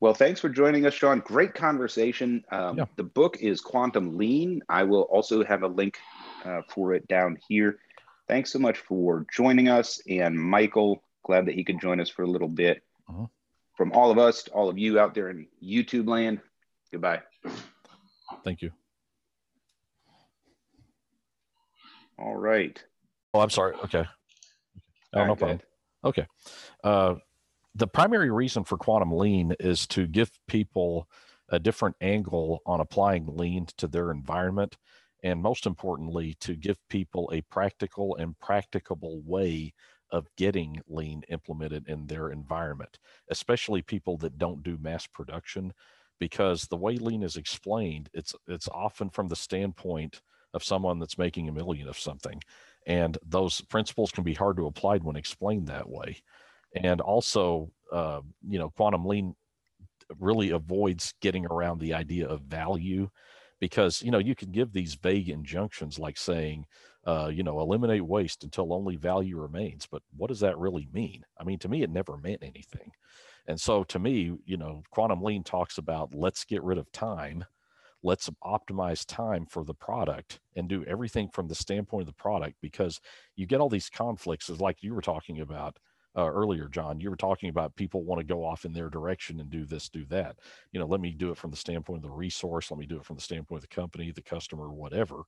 Well, 0.00 0.14
thanks 0.14 0.40
for 0.40 0.48
joining 0.48 0.86
us, 0.86 0.94
Sean. 0.94 1.20
Great 1.20 1.54
conversation. 1.54 2.44
Um, 2.50 2.78
Yeah. 2.78 2.84
The 2.96 3.04
book 3.04 3.38
is 3.40 3.60
Quantum 3.60 4.16
Lean. 4.16 4.62
I 4.68 4.82
will 4.82 5.02
also 5.02 5.44
have 5.44 5.62
a 5.62 5.68
link 5.68 5.98
uh, 6.44 6.62
for 6.68 6.94
it 6.94 7.06
down 7.08 7.38
here. 7.48 7.78
Thanks 8.28 8.52
so 8.52 8.58
much 8.58 8.78
for 8.78 9.24
joining 9.32 9.68
us. 9.68 10.00
And 10.08 10.38
Michael, 10.38 11.02
glad 11.24 11.46
that 11.46 11.54
he 11.54 11.64
could 11.64 11.80
join 11.80 12.00
us 12.00 12.10
for 12.10 12.22
a 12.22 12.26
little 12.26 12.48
bit. 12.48 12.82
Mhm. 13.08 13.30
From 13.76 13.92
all 13.92 14.10
of 14.10 14.18
us 14.18 14.48
all 14.48 14.68
of 14.68 14.78
you 14.78 14.98
out 14.98 15.14
there 15.14 15.28
in 15.28 15.48
YouTube 15.62 16.08
land, 16.08 16.40
goodbye. 16.90 17.22
Thank 18.42 18.62
you. 18.62 18.72
All 22.18 22.36
right. 22.36 22.82
Oh, 23.34 23.40
I'm 23.40 23.50
sorry. 23.50 23.74
Okay. 23.84 24.04
Oh, 25.12 25.26
no 25.26 25.36
problem. 25.36 25.60
Okay. 26.04 26.26
Uh, 26.82 27.16
the 27.76 27.86
primary 27.86 28.30
reason 28.30 28.64
for 28.64 28.78
quantum 28.78 29.12
lean 29.12 29.54
is 29.60 29.86
to 29.88 30.06
give 30.06 30.30
people 30.48 31.08
a 31.50 31.58
different 31.58 31.94
angle 32.00 32.62
on 32.64 32.80
applying 32.80 33.26
lean 33.36 33.66
to 33.76 33.86
their 33.86 34.10
environment. 34.10 34.78
And 35.22 35.42
most 35.42 35.66
importantly, 35.66 36.36
to 36.40 36.56
give 36.56 36.78
people 36.88 37.30
a 37.32 37.42
practical 37.42 38.16
and 38.16 38.38
practicable 38.38 39.20
way 39.26 39.74
of 40.10 40.26
getting 40.36 40.80
lean 40.88 41.22
implemented 41.28 41.86
in 41.88 42.06
their 42.06 42.30
environment, 42.30 42.98
especially 43.30 43.82
people 43.82 44.16
that 44.18 44.38
don't 44.38 44.62
do 44.62 44.78
mass 44.80 45.06
production. 45.06 45.72
Because 46.18 46.62
the 46.62 46.76
way 46.76 46.96
lean 46.96 47.22
is 47.22 47.36
explained, 47.36 48.08
it's 48.14 48.34
it's 48.48 48.68
often 48.68 49.10
from 49.10 49.28
the 49.28 49.36
standpoint 49.36 50.22
of 50.54 50.64
someone 50.64 50.98
that's 50.98 51.18
making 51.18 51.48
a 51.48 51.52
million 51.52 51.88
of 51.88 51.98
something 51.98 52.40
and 52.86 53.18
those 53.26 53.60
principles 53.62 54.12
can 54.12 54.24
be 54.24 54.32
hard 54.32 54.56
to 54.56 54.66
apply 54.66 54.96
when 54.98 55.16
explained 55.16 55.66
that 55.66 55.88
way 55.88 56.16
and 56.76 57.00
also 57.00 57.70
uh, 57.92 58.20
you 58.48 58.58
know 58.58 58.70
quantum 58.70 59.04
lean 59.04 59.34
really 60.18 60.50
avoids 60.50 61.14
getting 61.20 61.46
around 61.46 61.80
the 61.80 61.94
idea 61.94 62.26
of 62.28 62.40
value 62.42 63.08
because 63.60 64.02
you 64.02 64.10
know 64.10 64.18
you 64.18 64.34
can 64.34 64.50
give 64.50 64.72
these 64.72 64.94
vague 64.94 65.28
injunctions 65.28 65.98
like 65.98 66.16
saying 66.16 66.64
uh, 67.06 67.30
you 67.32 67.42
know 67.42 67.60
eliminate 67.60 68.04
waste 68.04 68.44
until 68.44 68.72
only 68.72 68.96
value 68.96 69.36
remains 69.36 69.86
but 69.86 70.02
what 70.16 70.28
does 70.28 70.40
that 70.40 70.58
really 70.58 70.88
mean? 70.92 71.24
I 71.38 71.44
mean 71.44 71.58
to 71.60 71.68
me 71.68 71.82
it 71.82 71.90
never 71.90 72.16
meant 72.18 72.42
anything. 72.42 72.90
And 73.48 73.60
so 73.60 73.84
to 73.84 73.98
me 73.98 74.32
you 74.44 74.56
know 74.56 74.82
quantum 74.90 75.22
lean 75.22 75.42
talks 75.42 75.78
about 75.78 76.14
let's 76.14 76.44
get 76.44 76.62
rid 76.62 76.78
of 76.78 76.90
time 76.92 77.44
let's 78.02 78.30
optimize 78.44 79.04
time 79.06 79.46
for 79.46 79.64
the 79.64 79.74
product 79.74 80.38
and 80.54 80.68
do 80.68 80.84
everything 80.84 81.28
from 81.32 81.48
the 81.48 81.54
standpoint 81.54 82.02
of 82.02 82.06
the 82.06 82.22
product 82.22 82.54
because 82.60 83.00
you 83.34 83.46
get 83.46 83.60
all 83.60 83.70
these 83.70 83.88
conflicts 83.88 84.48
like 84.48 84.82
you 84.82 84.94
were 84.94 85.00
talking 85.00 85.40
about 85.40 85.78
uh, 86.16 86.30
earlier, 86.30 86.68
John. 86.68 86.98
You 86.98 87.10
were 87.10 87.16
talking 87.16 87.50
about 87.50 87.76
people 87.76 88.02
want 88.02 88.20
to 88.20 88.24
go 88.24 88.44
off 88.44 88.64
in 88.64 88.72
their 88.72 88.88
direction 88.88 89.38
and 89.40 89.50
do 89.50 89.64
this, 89.64 89.88
do 89.88 90.04
that. 90.06 90.36
You 90.72 90.80
know, 90.80 90.86
let 90.86 91.00
me 91.00 91.10
do 91.10 91.30
it 91.30 91.36
from 91.36 91.50
the 91.50 91.56
standpoint 91.56 91.98
of 91.98 92.02
the 92.02 92.16
resource. 92.16 92.70
Let 92.70 92.80
me 92.80 92.86
do 92.86 92.96
it 92.96 93.04
from 93.04 93.16
the 93.16 93.22
standpoint 93.22 93.62
of 93.62 93.68
the 93.68 93.74
company, 93.74 94.10
the 94.10 94.22
customer, 94.22 94.72
whatever. 94.72 95.22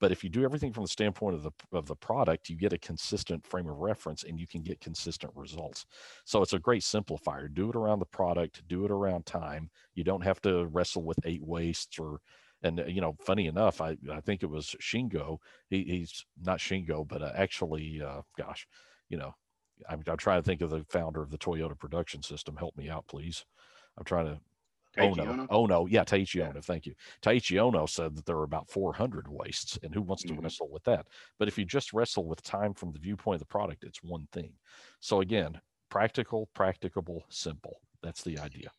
But 0.00 0.12
if 0.12 0.22
you 0.22 0.28
do 0.28 0.44
everything 0.44 0.72
from 0.72 0.84
the 0.84 0.88
standpoint 0.88 1.34
of 1.34 1.42
the 1.42 1.52
of 1.72 1.86
the 1.86 1.96
product, 1.96 2.48
you 2.48 2.56
get 2.56 2.72
a 2.74 2.78
consistent 2.78 3.46
frame 3.46 3.68
of 3.68 3.78
reference 3.78 4.24
and 4.24 4.38
you 4.38 4.46
can 4.46 4.62
get 4.62 4.80
consistent 4.80 5.32
results. 5.34 5.86
So 6.24 6.42
it's 6.42 6.52
a 6.52 6.58
great 6.58 6.82
simplifier. 6.82 7.52
Do 7.52 7.70
it 7.70 7.76
around 7.76 8.00
the 8.00 8.06
product. 8.06 8.62
Do 8.68 8.84
it 8.84 8.90
around 8.90 9.24
time. 9.24 9.70
You 9.94 10.04
don't 10.04 10.24
have 10.24 10.40
to 10.42 10.66
wrestle 10.66 11.04
with 11.04 11.18
eight 11.24 11.42
wastes 11.42 11.98
or 11.98 12.20
and 12.62 12.82
you 12.88 13.02
know, 13.02 13.14
funny 13.20 13.46
enough, 13.46 13.82
I, 13.82 13.96
I 14.10 14.20
think 14.20 14.42
it 14.42 14.48
was 14.48 14.74
Shingo. 14.80 15.36
He, 15.68 15.84
he's 15.84 16.24
not 16.42 16.58
Shingo, 16.58 17.06
but 17.06 17.22
uh, 17.22 17.32
actually, 17.36 18.00
uh, 18.02 18.22
gosh, 18.38 18.66
you 19.10 19.18
know, 19.18 19.34
I'm, 19.88 20.02
I'm 20.06 20.16
trying 20.16 20.40
to 20.40 20.46
think 20.46 20.60
of 20.60 20.70
the 20.70 20.84
founder 20.88 21.22
of 21.22 21.30
the 21.30 21.38
Toyota 21.38 21.78
production 21.78 22.22
system. 22.22 22.56
Help 22.56 22.76
me 22.76 22.88
out, 22.88 23.06
please. 23.06 23.44
I'm 23.98 24.04
trying 24.04 24.26
to. 24.26 24.40
Taiichi 24.96 25.16
Ohno. 25.16 25.48
Ohno? 25.48 25.48
Ohno. 25.48 25.86
Yeah, 25.90 26.04
Taiichi 26.04 26.36
Yeah. 26.36 26.52
Ohno. 26.52 26.64
Thank 26.64 26.86
you. 26.86 26.94
Taiichi 27.20 27.56
Ohno 27.56 27.88
said 27.88 28.14
that 28.14 28.26
there 28.26 28.36
are 28.36 28.44
about 28.44 28.70
400 28.70 29.26
wastes, 29.26 29.76
and 29.82 29.92
who 29.92 30.02
wants 30.02 30.22
to 30.22 30.32
Mhm. 30.32 30.42
wrestle 30.42 30.68
with 30.68 30.84
that? 30.84 31.08
But 31.38 31.48
if 31.48 31.58
you 31.58 31.64
just 31.64 31.92
wrestle 31.92 32.26
with 32.26 32.42
time 32.42 32.74
from 32.74 32.92
the 32.92 33.00
viewpoint 33.00 33.36
of 33.36 33.40
the 33.40 33.46
product, 33.46 33.82
it's 33.82 34.02
one 34.04 34.28
thing. 34.30 34.52
So 35.00 35.20
again, 35.20 35.60
practical, 35.88 36.46
practicable, 36.54 37.24
simple. 37.28 37.80
That's 38.02 38.22
the 38.22 38.38
idea. 38.38 38.70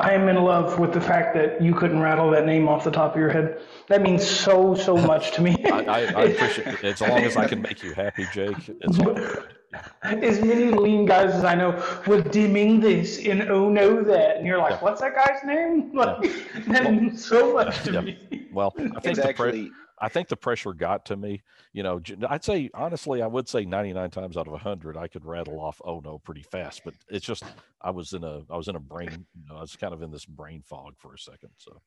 I 0.00 0.12
am 0.12 0.28
in 0.28 0.36
love 0.42 0.78
with 0.78 0.92
the 0.92 1.00
fact 1.00 1.34
that 1.34 1.60
you 1.60 1.74
couldn't 1.74 2.00
rattle 2.00 2.30
that 2.30 2.46
name 2.46 2.68
off 2.68 2.84
the 2.84 2.90
top 2.90 3.14
of 3.14 3.20
your 3.20 3.30
head. 3.30 3.60
That 3.88 4.02
means 4.02 4.26
so, 4.26 4.74
so 4.74 4.96
much 5.12 5.32
to 5.32 5.42
me. 5.42 5.56
I, 5.66 5.80
I, 5.80 5.98
I 6.00 6.22
appreciate 6.24 6.66
it. 6.68 6.84
As 6.84 7.00
long 7.00 7.18
as 7.24 7.36
I 7.36 7.46
can 7.48 7.60
make 7.62 7.82
you 7.82 7.92
happy, 7.94 8.26
Jake, 8.32 8.56
it's 8.68 8.98
as 10.02 10.40
many 10.40 10.70
lean 10.70 11.04
guys 11.04 11.34
as 11.34 11.44
I 11.44 11.54
know 11.54 11.82
were 12.06 12.22
Deming 12.22 12.80
this 12.80 13.18
and 13.26 13.42
oh 13.50 13.68
no 13.68 14.02
that, 14.02 14.36
and 14.38 14.46
you're 14.46 14.58
like, 14.58 14.72
Yeah. 14.72 14.78
what's 14.80 15.00
that 15.00 15.14
guy's 15.14 15.44
name? 15.44 15.90
Like, 15.94 16.22
that 16.68 16.90
means 16.92 17.24
so 17.24 17.52
much 17.54 17.82
to 17.84 17.92
Yeah. 17.92 18.00
me. 18.00 18.48
Well, 18.52 18.72
I 18.78 18.80
think 19.00 19.06
It's 19.06 19.18
the 19.18 19.22
pre- 19.34 19.48
actually 19.48 19.70
I 20.00 20.08
think 20.08 20.28
the 20.28 20.36
pressure 20.36 20.72
got 20.72 21.04
to 21.06 21.16
me. 21.16 21.42
You 21.72 21.82
know, 21.82 22.00
I'd 22.28 22.44
say 22.44 22.70
honestly, 22.74 23.22
I 23.22 23.26
would 23.26 23.48
say 23.48 23.64
99 23.64 24.10
times 24.10 24.36
out 24.36 24.46
of 24.46 24.52
100, 24.52 24.96
I 24.96 25.08
could 25.08 25.24
rattle 25.24 25.60
off 25.60 25.80
oh 25.84 26.00
no 26.00 26.18
pretty 26.18 26.42
fast. 26.42 26.82
But 26.84 26.94
it's 27.08 27.26
just 27.26 27.44
I 27.80 27.90
was 27.90 28.12
in 28.12 28.24
a 28.24 28.42
I 28.50 28.56
was 28.56 28.68
in 28.68 28.76
a 28.76 28.80
brain. 28.80 29.26
You 29.34 29.48
know, 29.48 29.56
I 29.56 29.60
was 29.60 29.76
kind 29.76 29.92
of 29.94 30.02
in 30.02 30.10
this 30.10 30.24
brain 30.24 30.62
fog 30.62 30.94
for 30.98 31.14
a 31.14 31.18
second. 31.18 31.50
So 31.56 31.80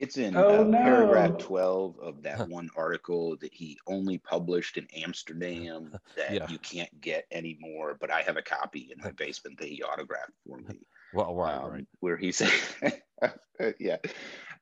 It's 0.00 0.16
in 0.16 0.36
Oh, 0.36 0.62
uh, 0.62 0.64
no. 0.64 0.78
paragraph 0.78 1.38
12 1.38 1.98
of 2.00 2.22
that 2.24 2.48
one 2.48 2.68
article 2.76 3.36
that 3.40 3.54
he 3.54 3.78
only 3.86 4.18
published 4.18 4.76
in 4.76 4.86
Amsterdam 4.96 5.92
that 6.16 6.32
Yeah. 6.32 6.48
you 6.48 6.58
can't 6.58 7.00
get 7.00 7.26
anymore, 7.30 7.96
but 8.00 8.10
I 8.10 8.22
have 8.22 8.36
a 8.36 8.42
copy 8.42 8.90
in 8.92 9.00
my 9.02 9.12
basement 9.12 9.58
that 9.58 9.68
he 9.68 9.82
autographed 9.82 10.32
for 10.46 10.58
me. 10.58 10.80
well, 11.12 11.34
right, 11.34 11.54
um, 11.56 11.70
right. 11.70 11.86
Where 12.00 12.16
he 12.16 12.32
said, 12.32 12.50
yeah. 13.78 13.98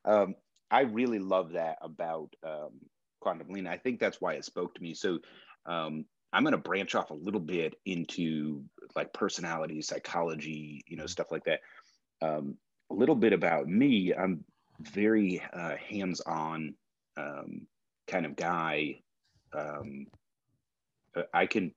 Um, 0.05 0.35
I 0.73 0.81
really 0.81 1.19
love 1.19 1.51
that 1.51 1.77
about 1.83 2.35
um, 2.43 2.71
Quantum 3.19 3.49
Lean. 3.49 3.67
I 3.67 3.77
think 3.77 3.99
that's 3.99 4.19
why 4.19 4.33
it 4.33 4.43
spoke 4.43 4.73
to 4.73 4.81
me. 4.81 4.95
So 4.95 5.19
um, 5.67 6.05
I'm 6.33 6.41
going 6.41 6.53
to 6.53 6.57
branch 6.57 6.95
off 6.95 7.11
a 7.11 7.13
little 7.13 7.39
bit 7.39 7.75
into 7.85 8.63
like 8.95 9.13
personality, 9.13 9.83
psychology, 9.83 10.83
you 10.87 10.97
know, 10.97 11.05
stuff 11.05 11.31
like 11.31 11.43
that. 11.43 11.59
Um, 12.23 12.57
a 12.89 12.95
little 12.95 13.13
bit 13.15 13.33
about 13.33 13.67
me. 13.67 14.15
I'm 14.15 14.45
very 14.79 15.43
uh, 15.53 15.75
hands-on 15.77 16.73
um, 17.17 17.67
kind 18.07 18.25
of 18.25 18.35
guy. 18.35 19.01
Um, 19.55 20.07
uh, 21.15 21.21
I 21.31 21.45
can 21.45 21.71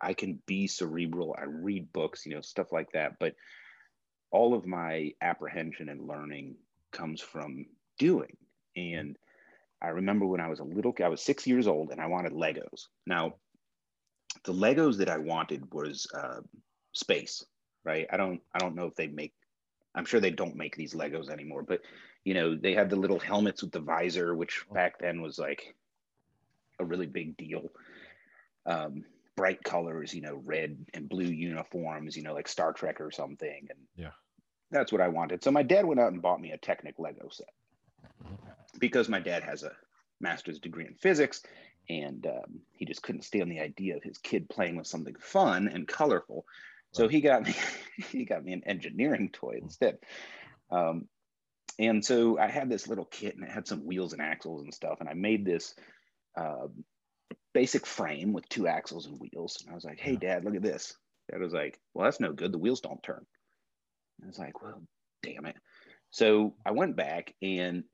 I 0.00 0.14
can 0.14 0.40
be 0.46 0.68
cerebral. 0.68 1.36
I 1.38 1.44
read 1.44 1.92
books, 1.92 2.24
you 2.24 2.34
know, 2.34 2.40
stuff 2.40 2.72
like 2.72 2.92
that. 2.92 3.18
But 3.20 3.34
all 4.30 4.54
of 4.54 4.64
my 4.64 5.12
apprehension 5.20 5.90
and 5.90 6.08
learning 6.08 6.56
comes 6.92 7.20
from 7.20 7.66
doing. 7.98 8.36
And 8.76 9.16
I 9.82 9.88
remember 9.88 10.26
when 10.26 10.40
I 10.40 10.48
was 10.48 10.60
a 10.60 10.64
little, 10.64 10.92
kid, 10.92 11.04
I 11.04 11.08
was 11.08 11.22
six 11.22 11.46
years 11.46 11.66
old, 11.66 11.90
and 11.90 12.00
I 12.00 12.06
wanted 12.06 12.32
Legos. 12.32 12.86
Now, 13.06 13.34
the 14.44 14.52
Legos 14.52 14.98
that 14.98 15.08
I 15.08 15.18
wanted 15.18 15.72
was 15.72 16.06
uh, 16.14 16.40
space, 16.92 17.44
right? 17.84 18.06
I 18.12 18.16
don't, 18.16 18.40
I 18.54 18.58
don't 18.58 18.74
know 18.74 18.86
if 18.86 18.94
they 18.94 19.06
make. 19.06 19.34
I'm 19.94 20.04
sure 20.04 20.20
they 20.20 20.30
don't 20.30 20.56
make 20.56 20.76
these 20.76 20.94
Legos 20.94 21.28
anymore, 21.28 21.62
but 21.62 21.80
you 22.24 22.34
know, 22.34 22.54
they 22.54 22.74
had 22.74 22.90
the 22.90 22.96
little 22.96 23.18
helmets 23.18 23.62
with 23.62 23.72
the 23.72 23.80
visor, 23.80 24.34
which 24.34 24.64
back 24.72 24.98
then 24.98 25.22
was 25.22 25.38
like 25.38 25.74
a 26.78 26.84
really 26.84 27.06
big 27.06 27.36
deal. 27.36 27.70
Um, 28.66 29.04
bright 29.34 29.62
colors, 29.64 30.12
you 30.12 30.20
know, 30.20 30.42
red 30.44 30.76
and 30.94 31.08
blue 31.08 31.24
uniforms, 31.24 32.16
you 32.16 32.22
know, 32.22 32.34
like 32.34 32.48
Star 32.48 32.72
Trek 32.72 33.00
or 33.00 33.10
something. 33.10 33.66
And 33.70 33.78
Yeah. 33.96 34.10
that's 34.70 34.92
what 34.92 35.00
I 35.00 35.08
wanted. 35.08 35.42
So 35.42 35.50
my 35.50 35.62
dad 35.62 35.86
went 35.86 36.00
out 36.00 36.12
and 36.12 36.20
bought 36.20 36.40
me 36.40 36.50
a 36.52 36.58
Technic 36.58 36.98
Lego 36.98 37.28
set 37.30 37.48
because 38.78 39.08
my 39.08 39.20
dad 39.20 39.42
has 39.42 39.62
a 39.62 39.72
master's 40.20 40.58
degree 40.58 40.86
in 40.86 40.94
physics 40.94 41.42
and 41.88 42.26
um, 42.26 42.60
he 42.72 42.84
just 42.84 43.02
couldn't 43.02 43.22
stand 43.22 43.50
the 43.50 43.60
idea 43.60 43.96
of 43.96 44.02
his 44.02 44.18
kid 44.18 44.48
playing 44.48 44.76
with 44.76 44.86
something 44.86 45.14
fun 45.20 45.68
and 45.68 45.88
colorful. 45.88 46.44
So 46.92 47.08
he 47.08 47.20
got 47.20 47.46
me, 47.46 47.54
he 48.10 48.24
got 48.24 48.44
me 48.44 48.52
an 48.52 48.64
engineering 48.64 49.30
toy 49.32 49.58
instead. 49.60 49.98
Um, 50.70 51.06
and 51.78 52.04
so 52.04 52.38
I 52.38 52.48
had 52.48 52.68
this 52.68 52.88
little 52.88 53.04
kit 53.04 53.36
and 53.36 53.44
it 53.44 53.50
had 53.50 53.68
some 53.68 53.86
wheels 53.86 54.12
and 54.12 54.20
axles 54.20 54.62
and 54.62 54.74
stuff. 54.74 54.98
And 55.00 55.08
I 55.08 55.14
made 55.14 55.44
this 55.44 55.74
um, 56.36 56.84
basic 57.54 57.86
frame 57.86 58.32
with 58.32 58.48
two 58.48 58.66
axles 58.66 59.06
and 59.06 59.18
wheels. 59.18 59.58
And 59.62 59.70
I 59.70 59.74
was 59.74 59.84
like, 59.84 60.00
hey, 60.00 60.16
dad, 60.16 60.44
look 60.44 60.56
at 60.56 60.62
this. 60.62 60.94
Dad 61.30 61.40
was 61.40 61.52
like, 61.52 61.78
well, 61.94 62.04
that's 62.04 62.20
no 62.20 62.32
good. 62.32 62.52
The 62.52 62.58
wheels 62.58 62.80
don't 62.80 63.02
turn. 63.02 63.24
I 64.22 64.26
was 64.26 64.38
like, 64.38 64.60
well, 64.62 64.82
damn 65.22 65.46
it. 65.46 65.56
So 66.10 66.54
I 66.66 66.72
went 66.72 66.96
back 66.96 67.34
and 67.42 67.84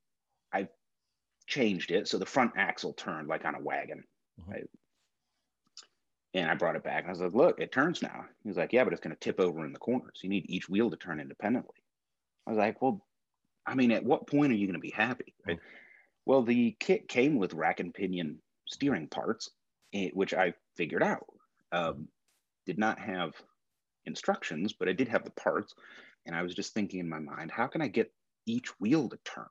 changed 1.46 1.90
it. 1.90 2.08
So 2.08 2.18
the 2.18 2.26
front 2.26 2.52
axle 2.56 2.92
turned 2.92 3.28
like 3.28 3.44
on 3.44 3.54
a 3.54 3.60
wagon. 3.60 4.04
Mhm. 4.40 4.52
Right? 4.52 4.70
And 6.34 6.50
I 6.50 6.54
brought 6.54 6.74
it 6.74 6.82
back 6.82 7.00
and 7.04 7.08
I 7.08 7.10
was 7.10 7.20
like, 7.20 7.32
look, 7.32 7.60
it 7.60 7.70
turns 7.70 8.02
now. 8.02 8.24
He 8.42 8.48
was 8.48 8.56
like, 8.56 8.72
yeah, 8.72 8.82
but 8.82 8.92
it's 8.92 9.00
going 9.00 9.14
to 9.14 9.20
tip 9.20 9.38
over 9.38 9.64
in 9.64 9.72
the 9.72 9.78
corners. 9.78 10.18
You 10.22 10.28
need 10.28 10.46
each 10.48 10.68
wheel 10.68 10.90
to 10.90 10.96
turn 10.96 11.20
independently. 11.20 11.76
I 12.46 12.50
was 12.50 12.58
like, 12.58 12.82
well, 12.82 13.06
I 13.64 13.74
mean, 13.74 13.92
at 13.92 14.04
what 14.04 14.26
point 14.26 14.52
are 14.52 14.56
you 14.56 14.66
going 14.66 14.74
to 14.74 14.80
be 14.80 14.90
happy? 14.90 15.32
Right? 15.46 15.60
Well, 16.26 16.42
the 16.42 16.76
kit 16.80 17.08
came 17.08 17.36
with 17.36 17.54
rack 17.54 17.80
and 17.80 17.94
pinion 17.94 18.40
steering 18.66 19.06
parts, 19.08 19.50
eh, 19.92 20.10
which 20.12 20.34
I 20.34 20.54
figured 20.76 21.02
out. 21.02 21.26
Um, 21.70 22.08
did 22.66 22.78
not 22.78 22.98
have 22.98 23.32
instructions, 24.06 24.72
but 24.72 24.88
I 24.88 24.92
did 24.92 25.08
have 25.08 25.24
the 25.24 25.30
parts. 25.30 25.74
And 26.26 26.34
I 26.34 26.42
was 26.42 26.54
just 26.54 26.74
thinking 26.74 27.00
in 27.00 27.08
my 27.08 27.18
mind, 27.20 27.50
how 27.50 27.66
can 27.68 27.80
I 27.80 27.88
get 27.88 28.12
each 28.46 28.68
wheel 28.80 29.08
to 29.08 29.18
turn? 29.24 29.46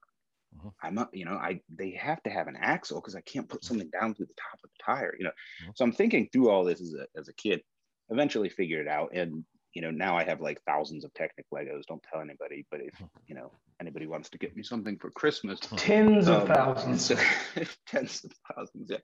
Mhm. 0.57 0.73
I'm 0.81 0.95
not, 0.95 1.15
you 1.15 1.25
know, 1.25 1.35
I 1.35 1.61
they 1.69 1.91
have 1.91 2.21
to 2.23 2.29
have 2.29 2.47
an 2.47 2.55
axle 2.57 2.99
because 2.99 3.15
I 3.15 3.21
can't 3.21 3.49
put 3.49 3.63
something 3.63 3.89
down 3.89 4.13
through 4.13 4.27
the 4.27 4.33
top 4.35 4.59
of 4.63 4.69
the 4.69 4.83
tire, 4.83 5.15
you 5.17 5.25
know. 5.25 5.31
Mhm. 5.63 5.77
So 5.77 5.85
I'm 5.85 5.91
thinking 5.91 6.29
through 6.29 6.49
all 6.49 6.63
this 6.63 6.81
as 6.81 6.93
a 6.93 7.07
as 7.15 7.27
a 7.27 7.33
kid. 7.33 7.63
Eventually 8.09 8.49
figured 8.49 8.85
it 8.85 8.89
out, 8.89 9.11
and 9.13 9.45
you 9.73 9.81
know 9.81 9.91
now 9.91 10.17
I 10.17 10.23
have 10.23 10.41
like 10.41 10.61
thousands 10.63 11.03
of 11.05 11.13
Technic 11.13 11.45
Legos. 11.53 11.85
Don't 11.85 12.03
tell 12.03 12.21
anybody, 12.21 12.65
but 12.69 12.81
if 12.81 12.93
you 13.27 13.35
know 13.35 13.51
anybody 13.79 14.07
wants 14.07 14.29
to 14.29 14.37
get 14.37 14.55
me 14.55 14.63
something 14.63 14.97
for 14.97 15.09
Christmas, 15.11 15.59
Tens 15.77 16.27
of 16.27 16.41
um, 16.43 16.47
thousands. 16.47 17.07
tens 17.87 18.23
of 18.23 18.31
thousands, 18.55 18.89
yeah. 18.89 18.97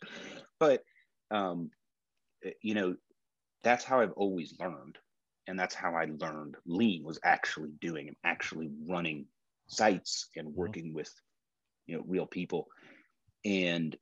But 0.59 0.83
um, 1.31 1.71
eh, 2.43 2.51
you 2.61 2.73
know, 2.73 2.95
that's 3.63 3.83
how 3.83 4.01
I've 4.01 4.11
always 4.13 4.53
learned, 4.59 4.97
and 5.47 5.57
that's 5.57 5.75
how 5.75 5.95
I 5.95 6.05
learned 6.05 6.57
lean 6.65 7.03
was 7.03 7.19
actually 7.23 7.71
doing 7.79 8.07
and 8.07 8.17
actually 8.23 8.69
running 8.87 9.27
sites 9.67 10.29
and 10.35 10.53
working 10.53 10.93
with 10.93 11.11
you 11.89 11.97
know 11.97 12.03
real 12.07 12.27
people, 12.27 12.67
and 13.43 13.97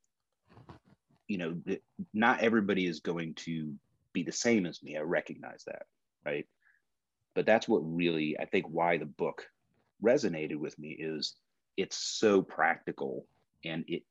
you 1.27 1.37
know, 1.37 1.55
not 2.13 2.41
everybody 2.41 2.85
is 2.85 2.99
going 2.99 3.33
to 3.35 3.73
be 4.13 4.23
the 4.23 4.31
same 4.31 4.65
as 4.65 4.83
me. 4.83 4.97
I 4.97 5.01
recognize 5.01 5.63
that, 5.67 5.83
right? 6.25 6.45
But 7.33 7.45
that's 7.45 7.67
what 7.67 7.79
really 7.79 8.37
I 8.39 8.45
think 8.45 8.65
why 8.69 8.97
the 8.97 9.05
book 9.05 9.45
resonated 10.03 10.57
with 10.57 10.77
me 10.77 10.89
is 10.89 11.35
it's 11.77 11.97
so 11.97 12.41
practical 12.41 13.25
and 13.63 13.85
it 13.87 14.03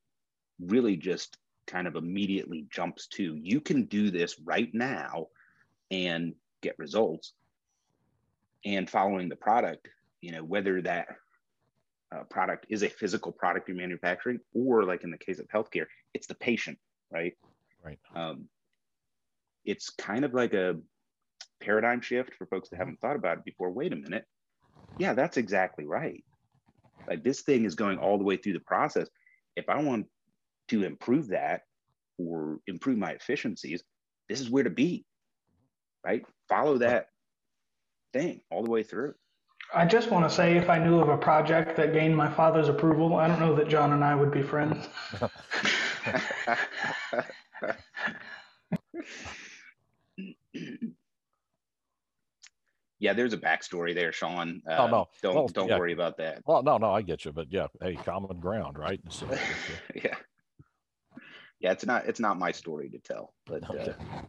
really 0.59 0.97
just 0.97 1.37
kind 1.67 1.87
of 1.87 1.95
immediately 1.95 2.65
jumps 2.71 3.07
to 3.07 3.35
you 3.35 3.61
can 3.61 3.85
do 3.85 4.09
this 4.09 4.39
right 4.43 4.69
now 4.73 5.27
and 5.91 6.33
get 6.61 6.79
results 6.79 7.33
and 8.65 8.89
following 8.89 9.29
the 9.29 9.35
product 9.35 9.87
you 10.21 10.31
know 10.31 10.43
whether 10.43 10.81
that 10.81 11.07
uh, 12.15 12.23
product 12.29 12.65
is 12.69 12.83
a 12.83 12.89
physical 12.89 13.31
product 13.31 13.67
you're 13.67 13.77
manufacturing 13.77 14.39
or 14.53 14.83
like 14.83 15.03
in 15.03 15.11
the 15.11 15.17
case 15.17 15.39
of 15.39 15.47
healthcare 15.47 15.85
it's 16.13 16.27
the 16.27 16.35
patient 16.35 16.77
right? 17.11 17.33
Right. 17.83 17.99
um, 18.15 18.47
it's 19.65 19.89
kind 19.89 20.25
of 20.25 20.33
like 20.33 20.53
a 20.53 20.75
paradigm 21.61 22.01
shift 22.01 22.33
for 22.35 22.45
folks 22.45 22.69
that 22.69 22.77
haven't 22.77 22.99
thought 22.99 23.15
about 23.15 23.39
it 23.39 23.45
before. 23.45 23.71
Wait 23.71 23.93
a 23.93 23.95
minute. 23.95 24.25
Yeah 24.99 25.13
that's 25.13 25.37
exactly 25.37 25.85
right. 25.85 26.23
Like 27.07 27.23
this 27.23 27.41
thing 27.41 27.65
is 27.65 27.75
going 27.75 27.97
all 27.97 28.17
the 28.17 28.23
way 28.23 28.37
through 28.37 28.53
the 28.53 28.59
process. 28.61 29.09
If 29.55 29.69
i 29.69 29.81
want 29.81 30.05
to 30.69 30.83
improve 30.83 31.29
that 31.29 31.61
or 32.19 32.59
improve 32.67 32.97
my 32.97 33.11
efficiencies 33.11 33.83
this 34.27 34.41
is 34.41 34.49
where 34.49 34.63
to 34.63 34.69
be 34.69 35.05
right? 36.07 36.25
Follow 36.47 36.77
that 36.79 37.07
thing 38.13 38.41
all 38.49 38.63
the 38.63 38.71
way 38.71 38.83
through. 38.83 39.13
I 39.73 39.85
just 39.85 40.09
want 40.11 40.27
to 40.27 40.33
say 40.33 40.55
if 40.57 40.69
I 40.69 40.79
knew 40.79 40.99
of 40.99 41.09
a 41.09 41.17
project 41.17 41.75
that 41.77 41.93
gained 41.93 42.15
my 42.15 42.29
father's 42.31 42.69
approval, 42.69 43.15
I 43.15 43.27
don't 43.27 43.39
know 43.39 43.53
that 43.55 43.67
John 43.67 43.91
and 43.93 44.03
I 44.03 44.15
would 44.15 44.31
be 44.31 44.41
friends. 44.41 44.87
yeah, 52.99 53.13
there's 53.13 53.33
a 53.33 53.37
backstory 53.37 53.93
there, 53.93 54.11
Sean. 54.11 54.61
Uh, 54.69 54.75
Oh, 54.79 54.87
no. 54.87 55.05
don't 55.21 55.35
Well, 55.35 55.47
don't 55.47 55.67
yeah. 55.67 55.77
worry 55.77 55.93
about 55.93 56.17
that. 56.17 56.41
Well, 56.45 56.63
no, 56.63 56.77
no, 56.77 56.91
I 56.91 57.01
get 57.01 57.25
you, 57.25 57.33
but 57.33 57.47
yeah, 57.51 57.67
hey, 57.81 57.95
common 57.95 58.39
ground, 58.39 58.77
right? 58.77 59.01
So, 59.09 59.27
yeah, 59.95 60.15
yeah. 61.59 61.71
It's 61.71 61.85
not 61.85 62.05
it's 62.05 62.19
not 62.19 62.39
my 62.39 62.51
story 62.51 62.89
to 62.89 62.99
tell, 62.99 63.33
but 63.45 63.69
okay. 63.69 63.91
uh, 63.91 64.21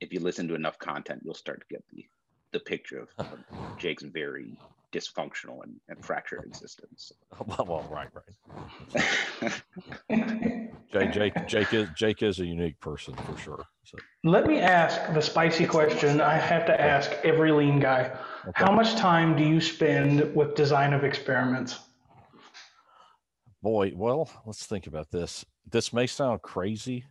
if 0.00 0.12
you 0.12 0.20
listen 0.20 0.46
to 0.48 0.54
enough 0.54 0.78
content, 0.78 1.22
you'll 1.24 1.34
start 1.34 1.60
to 1.60 1.66
get 1.68 1.84
the 1.92 2.06
the 2.52 2.60
picture 2.60 3.00
of, 3.00 3.08
of 3.18 3.38
Jake's 3.78 4.02
very 4.02 4.56
dysfunctional 4.92 5.62
and, 5.64 5.74
and 5.88 6.02
fractured 6.02 6.44
existence. 6.46 7.12
well, 7.46 7.66
well, 7.68 7.88
right, 7.90 8.08
right. 8.14 9.62
Jake, 10.90 11.12
Jake, 11.12 11.46
Jake 11.46 11.74
is 11.74 11.88
Jake 11.94 12.22
is 12.22 12.40
a 12.40 12.46
unique 12.46 12.80
person 12.80 13.14
for 13.14 13.36
sure. 13.36 13.64
So, 13.84 13.98
Let 14.24 14.46
me 14.46 14.58
ask 14.58 15.12
the 15.12 15.20
spicy 15.20 15.66
question 15.66 16.22
I 16.22 16.38
have 16.38 16.64
to 16.66 16.80
ask 16.80 17.10
every 17.22 17.52
lean 17.52 17.80
guy. 17.80 18.16
How 18.54 18.72
much 18.72 18.94
time 18.96 19.36
do 19.36 19.44
you 19.44 19.60
spend 19.60 20.34
with 20.34 20.54
design 20.54 20.94
of 20.94 21.04
experiments? 21.04 21.78
boy, 23.62 23.92
well, 23.94 24.30
let's 24.46 24.66
think 24.66 24.86
about 24.86 25.10
this. 25.10 25.44
This 25.70 25.92
may 25.92 26.06
sound 26.06 26.42
crazy, 26.42 27.04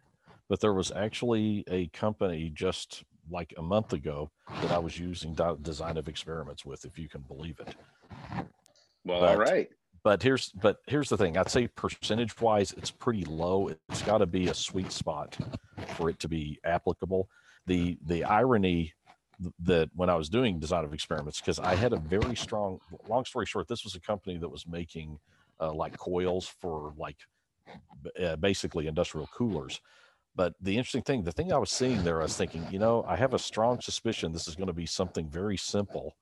but 0.50 0.60
there 0.60 0.74
was 0.74 0.92
actually 0.92 1.64
a 1.70 1.88
company 1.90 2.52
just 2.54 3.04
like 3.30 3.54
a 3.58 3.62
month 3.62 3.94
ago 3.94 4.32
that 4.62 4.72
I 4.72 4.78
was 4.80 5.00
using 5.00 5.36
design 5.62 5.98
of 5.98 6.08
experiments 6.08 6.66
with, 6.66 6.86
if 6.86 6.98
you 6.98 7.10
can 7.10 7.22
believe 7.22 7.60
it. 7.60 7.76
Well, 9.06 9.22
But- 9.22 9.30
all 9.30 9.38
right. 9.38 9.70
but 10.04 10.22
here's 10.24 10.50
but 10.52 10.78
here's 10.88 11.10
the 11.10 11.18
thing 11.18 11.38
i'd 11.38 11.50
say 11.50 11.68
percentage 11.68 12.40
wise 12.40 12.72
it's 12.78 12.92
pretty 12.92 13.26
low 13.26 13.70
it's 13.90 14.02
got 14.04 14.20
to 14.20 14.26
be 14.26 14.48
a 14.48 14.54
sweet 14.54 14.92
spot 14.92 15.38
for 15.96 16.10
it 16.10 16.20
to 16.20 16.28
be 16.30 16.60
applicable 16.64 17.28
the 17.66 17.98
the 18.06 18.24
irony 18.24 18.94
that 19.60 19.90
when 19.96 20.10
i 20.10 20.16
was 20.16 20.30
doing 20.30 20.60
design 20.60 20.86
of 20.86 20.94
experiments 20.94 21.40
because 21.42 21.60
i 21.60 21.74
had 21.76 21.94
a 21.94 21.98
very 21.98 22.36
strong 22.36 22.80
long 23.10 23.26
story 23.26 23.46
short 23.46 23.68
this 23.68 23.84
was 23.84 23.96
a 23.96 24.00
company 24.00 24.38
that 24.38 24.50
was 24.50 24.66
making 24.68 25.20
uh, 25.60 25.74
like 25.74 25.98
coils 25.98 26.48
for 26.62 26.94
like 26.98 27.18
uh, 28.22 28.36
basically 28.38 28.88
industrial 28.88 29.28
coolers 29.34 29.82
but 30.38 30.54
the 30.62 30.78
interesting 30.78 31.02
thing 31.02 31.24
the 31.24 31.32
thing 31.32 31.52
i 31.52 31.58
was 31.58 31.72
seeing 31.72 32.02
there 32.04 32.22
i 32.22 32.24
was 32.24 32.38
thinking 32.38 32.66
you 32.72 32.80
know 32.80 33.04
i 33.08 33.16
have 33.18 33.34
a 33.34 33.40
strong 33.40 33.82
suspicion 33.82 34.32
this 34.32 34.48
is 34.48 34.56
going 34.56 34.68
to 34.68 34.74
be 34.74 34.86
something 34.86 35.28
very 35.28 35.58
simple 35.58 36.16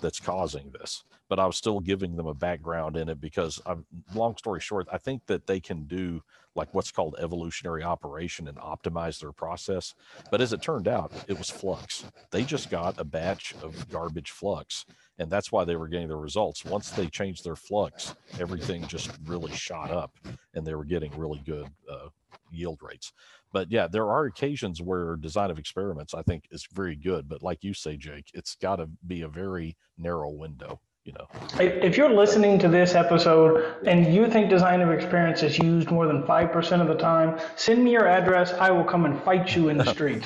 that's 0.00 0.18
causing 0.18 0.72
this 0.72 1.04
but 1.32 1.38
I 1.40 1.46
was 1.46 1.56
still 1.56 1.80
giving 1.80 2.14
them 2.14 2.26
a 2.26 2.34
background 2.34 2.94
in 2.94 3.08
it 3.08 3.18
because 3.18 3.58
I'm 3.64 3.86
long 4.12 4.36
story 4.36 4.60
short, 4.60 4.86
I 4.92 4.98
think 4.98 5.24
that 5.28 5.46
they 5.46 5.60
can 5.60 5.84
do 5.84 6.22
like 6.54 6.74
what's 6.74 6.90
called 6.90 7.16
evolutionary 7.18 7.82
operation 7.82 8.48
and 8.48 8.58
optimize 8.58 9.18
their 9.18 9.32
process. 9.32 9.94
But 10.30 10.42
as 10.42 10.52
it 10.52 10.60
turned 10.60 10.88
out, 10.88 11.10
it 11.28 11.38
was 11.38 11.48
flux. 11.48 12.04
They 12.32 12.44
just 12.44 12.68
got 12.68 13.00
a 13.00 13.04
batch 13.04 13.54
of 13.62 13.88
garbage 13.88 14.30
flux. 14.30 14.84
And 15.18 15.30
that's 15.30 15.50
why 15.50 15.64
they 15.64 15.76
were 15.76 15.88
getting 15.88 16.08
the 16.08 16.16
results. 16.16 16.66
Once 16.66 16.90
they 16.90 17.06
changed 17.06 17.44
their 17.44 17.56
flux, 17.56 18.14
everything 18.38 18.86
just 18.86 19.10
really 19.24 19.52
shot 19.52 19.90
up 19.90 20.14
and 20.52 20.66
they 20.66 20.74
were 20.74 20.84
getting 20.84 21.16
really 21.16 21.40
good 21.46 21.66
uh, 21.90 22.08
yield 22.50 22.80
rates. 22.82 23.12
But 23.52 23.70
yeah, 23.70 23.86
there 23.86 24.10
are 24.10 24.24
occasions 24.24 24.80
where 24.80 25.16
design 25.16 25.50
of 25.50 25.58
experiments 25.58 26.14
I 26.14 26.22
think 26.22 26.48
is 26.50 26.66
very 26.72 26.96
good. 26.96 27.28
But 27.28 27.42
like 27.42 27.62
you 27.62 27.74
say, 27.74 27.96
Jake, 27.96 28.30
it's 28.34 28.56
got 28.56 28.76
to 28.76 28.88
be 29.06 29.22
a 29.22 29.28
very 29.28 29.76
narrow 29.98 30.30
window 30.30 30.80
you 31.04 31.12
know 31.12 31.26
If 31.58 31.96
you're 31.96 32.12
listening 32.12 32.58
to 32.60 32.68
this 32.68 32.94
episode 32.94 33.76
and 33.86 34.14
you 34.14 34.28
think 34.28 34.48
design 34.48 34.80
of 34.80 34.90
experience 34.90 35.42
is 35.42 35.58
used 35.58 35.90
more 35.90 36.06
than 36.06 36.22
5% 36.22 36.80
of 36.80 36.88
the 36.88 36.94
time, 36.94 37.40
send 37.56 37.82
me 37.82 37.92
your 37.92 38.06
address. 38.06 38.52
I 38.52 38.70
will 38.70 38.84
come 38.84 39.04
and 39.04 39.20
fight 39.22 39.56
you 39.56 39.68
in 39.68 39.78
the 39.78 39.84
street. 39.92 40.22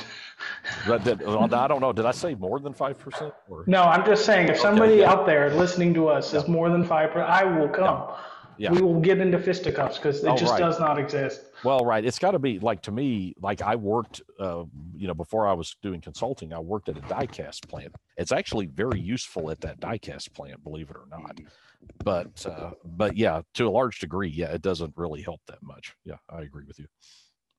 I 0.86 0.98
don't 0.98 1.80
know 1.80 1.92
did 1.94 2.04
i 2.04 2.10
say 2.10 2.34
more 2.34 2.60
than 2.60 2.74
5% 2.74 3.32
No, 3.66 3.84
I'm 3.84 4.04
just 4.04 4.26
saying 4.26 4.48
if 4.48 4.58
somebody 4.58 4.96
yeah. 4.96 5.10
out 5.10 5.24
there 5.24 5.48
listening 5.54 5.94
to 5.94 6.08
us 6.08 6.34
is 6.34 6.46
more 6.46 6.68
than 6.68 6.84
5%, 6.84 7.16
I 7.16 7.44
will 7.44 7.68
come. 7.68 8.04
Yeah. 8.08 8.16
We 8.58 8.80
will 8.80 9.00
get 9.00 9.18
into 9.18 9.38
fisticuffs 9.38 9.98
because 9.98 10.24
it 10.24 10.28
Oh, 10.28 10.36
just 10.36 10.52
right. 10.52 10.58
does 10.60 10.80
not 10.80 10.98
exist. 10.98 11.42
well 11.64 11.80
right 11.84 12.04
it's 12.04 12.18
got 12.18 12.32
to 12.32 12.38
be 12.38 12.58
like 12.58 12.82
to 12.82 12.92
me 12.92 13.34
like 13.40 13.62
i 13.62 13.74
worked 13.76 14.20
uh, 14.38 14.64
you 14.94 15.06
know 15.08 15.14
before 15.14 15.46
i 15.48 15.52
was 15.52 15.74
doing 15.82 16.00
consulting 16.00 16.52
i 16.52 16.58
worked 16.58 16.88
at 16.90 16.96
a 16.98 17.00
die 17.02 17.26
cast 17.26 17.66
plant 17.68 17.94
it's 18.18 18.30
actually 18.32 18.66
very 18.66 19.00
useful 19.00 19.50
at 19.50 19.60
that 19.60 19.80
die 19.80 19.96
cast 19.98 20.32
plant 20.34 20.62
believe 20.62 20.90
it 20.90 20.96
or 20.96 21.06
not 21.10 21.40
but 22.04 22.44
uh, 22.46 22.70
but 22.84 23.16
yeah 23.16 23.40
to 23.54 23.66
a 23.66 23.70
large 23.70 23.98
degree 24.00 24.28
yeah 24.28 24.46
it 24.52 24.60
doesn't 24.62 24.92
really 24.96 25.22
help 25.22 25.40
that 25.46 25.62
much 25.62 25.94
yeah 26.04 26.16
i 26.28 26.42
agree 26.42 26.64
with 26.66 26.78
you 26.78 26.86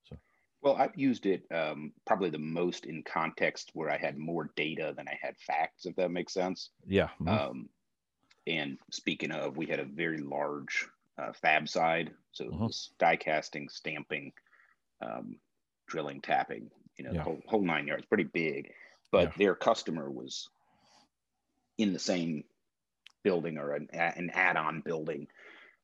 So. 0.09 0.15
Well, 0.61 0.75
I've 0.75 0.95
used 0.97 1.25
it 1.25 1.43
um, 1.51 1.91
probably 2.05 2.29
the 2.29 2.39
most 2.61 2.85
in 2.85 3.03
context 3.03 3.71
where 3.73 3.89
I 3.89 3.97
had 3.97 4.17
more 4.17 4.51
data 4.55 4.93
than 4.97 5.07
I 5.07 5.17
had 5.21 5.35
facts, 5.37 5.85
if 5.85 5.95
that 5.95 6.11
makes 6.11 6.33
sense. 6.33 6.71
yeah 6.87 7.09
mhm. 7.21 7.29
Um, 7.49 7.69
and 8.47 8.77
speaking 8.91 9.31
of, 9.31 9.57
we 9.57 9.65
had 9.65 9.79
a 9.79 9.85
very 9.85 10.19
large 10.19 10.87
uh, 11.17 11.33
fab 11.33 11.67
side, 11.67 12.11
so 12.31 12.45
it 12.45 12.53
was 12.53 12.91
die 12.97 13.17
casting, 13.17 13.69
stamping, 13.69 14.31
um, 15.01 15.37
drilling, 15.87 16.21
tapping, 16.21 16.71
you 16.97 17.05
know, 17.05 17.13
Yeah. 17.13 17.23
whole, 17.23 17.41
whole 17.45 17.61
nine 17.61 17.87
yards, 17.87 18.05
pretty 18.05 18.23
big. 18.23 18.73
But 19.11 19.29
Yeah. 19.29 19.37
their 19.37 19.55
customer 19.55 20.09
was 20.09 20.49
in 21.77 21.93
the 21.93 21.99
same 21.99 22.43
building 23.23 23.57
or 23.57 23.73
an, 23.73 23.89
an 23.91 24.29
add-on 24.33 24.81
building, 24.81 25.27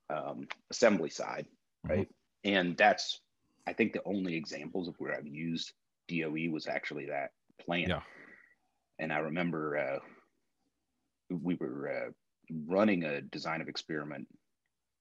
um, 0.09 0.47
assembly 0.72 1.09
side, 1.09 1.45
Mm-hmm. 1.86 1.97
right? 1.97 2.09
And 2.45 2.78
that's, 2.78 3.20
I 3.68 3.74
think, 3.74 3.93
the 3.93 4.03
only 4.05 4.36
examples 4.36 4.88
of 4.88 4.95
where 4.99 5.16
I've 5.16 5.28
used 5.28 5.74
DOE 6.07 6.49
was 6.51 6.68
actually 6.68 7.07
that 7.07 7.32
plant. 7.59 7.89
Yeah. 7.89 8.01
And 8.99 9.11
I 9.11 9.20
remember 9.20 9.78
uh, 9.78 9.99
we 11.30 11.55
were 11.55 11.89
uh, 11.89 12.11
running 12.67 13.03
a 13.03 13.21
design 13.21 13.61
of 13.61 13.67
experiment 13.67 14.27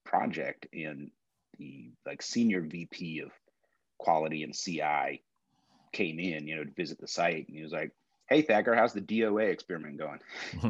project, 0.05 0.67
and 0.73 1.11
the 1.59 1.91
like 2.05 2.21
senior 2.21 2.61
VP 2.61 3.19
of 3.19 3.31
quality 3.97 4.43
and 4.43 4.53
CI 4.55 5.21
came 5.91 6.19
in, 6.19 6.47
you 6.47 6.55
know, 6.55 6.63
to 6.63 6.71
visit 6.71 6.99
the 6.99 7.07
site, 7.07 7.47
and 7.47 7.55
he 7.55 7.63
was 7.63 7.71
like, 7.71 7.91
"Hey, 8.27 8.41
Thacker, 8.41 8.75
how's 8.75 8.93
the 8.93 9.01
DOA 9.01 9.49
experiment 9.51 9.97
going?" 9.97 10.19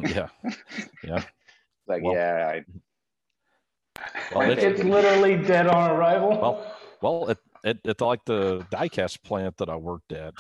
yeah 0.14 0.28
yeah 1.04 1.24
Like, 1.88 2.02
Well- 2.04 2.14
yeah, 2.16 2.52
I, 2.62 2.66
well, 4.34 4.50
It's, 4.52 4.64
it's- 4.64 4.84
literally 4.86 5.38
dead 5.38 5.68
on 5.68 5.92
arrival. 5.92 6.30
Well, 6.30 6.76
well, 7.02 7.30
at, 7.32 7.38
at, 7.66 7.86
at 7.86 8.02
like 8.02 8.24
the 8.26 8.66
diecast 8.72 9.22
plant 9.24 9.58
that 9.58 9.70
I 9.70 9.76
worked 9.76 10.14
at, 10.14 10.34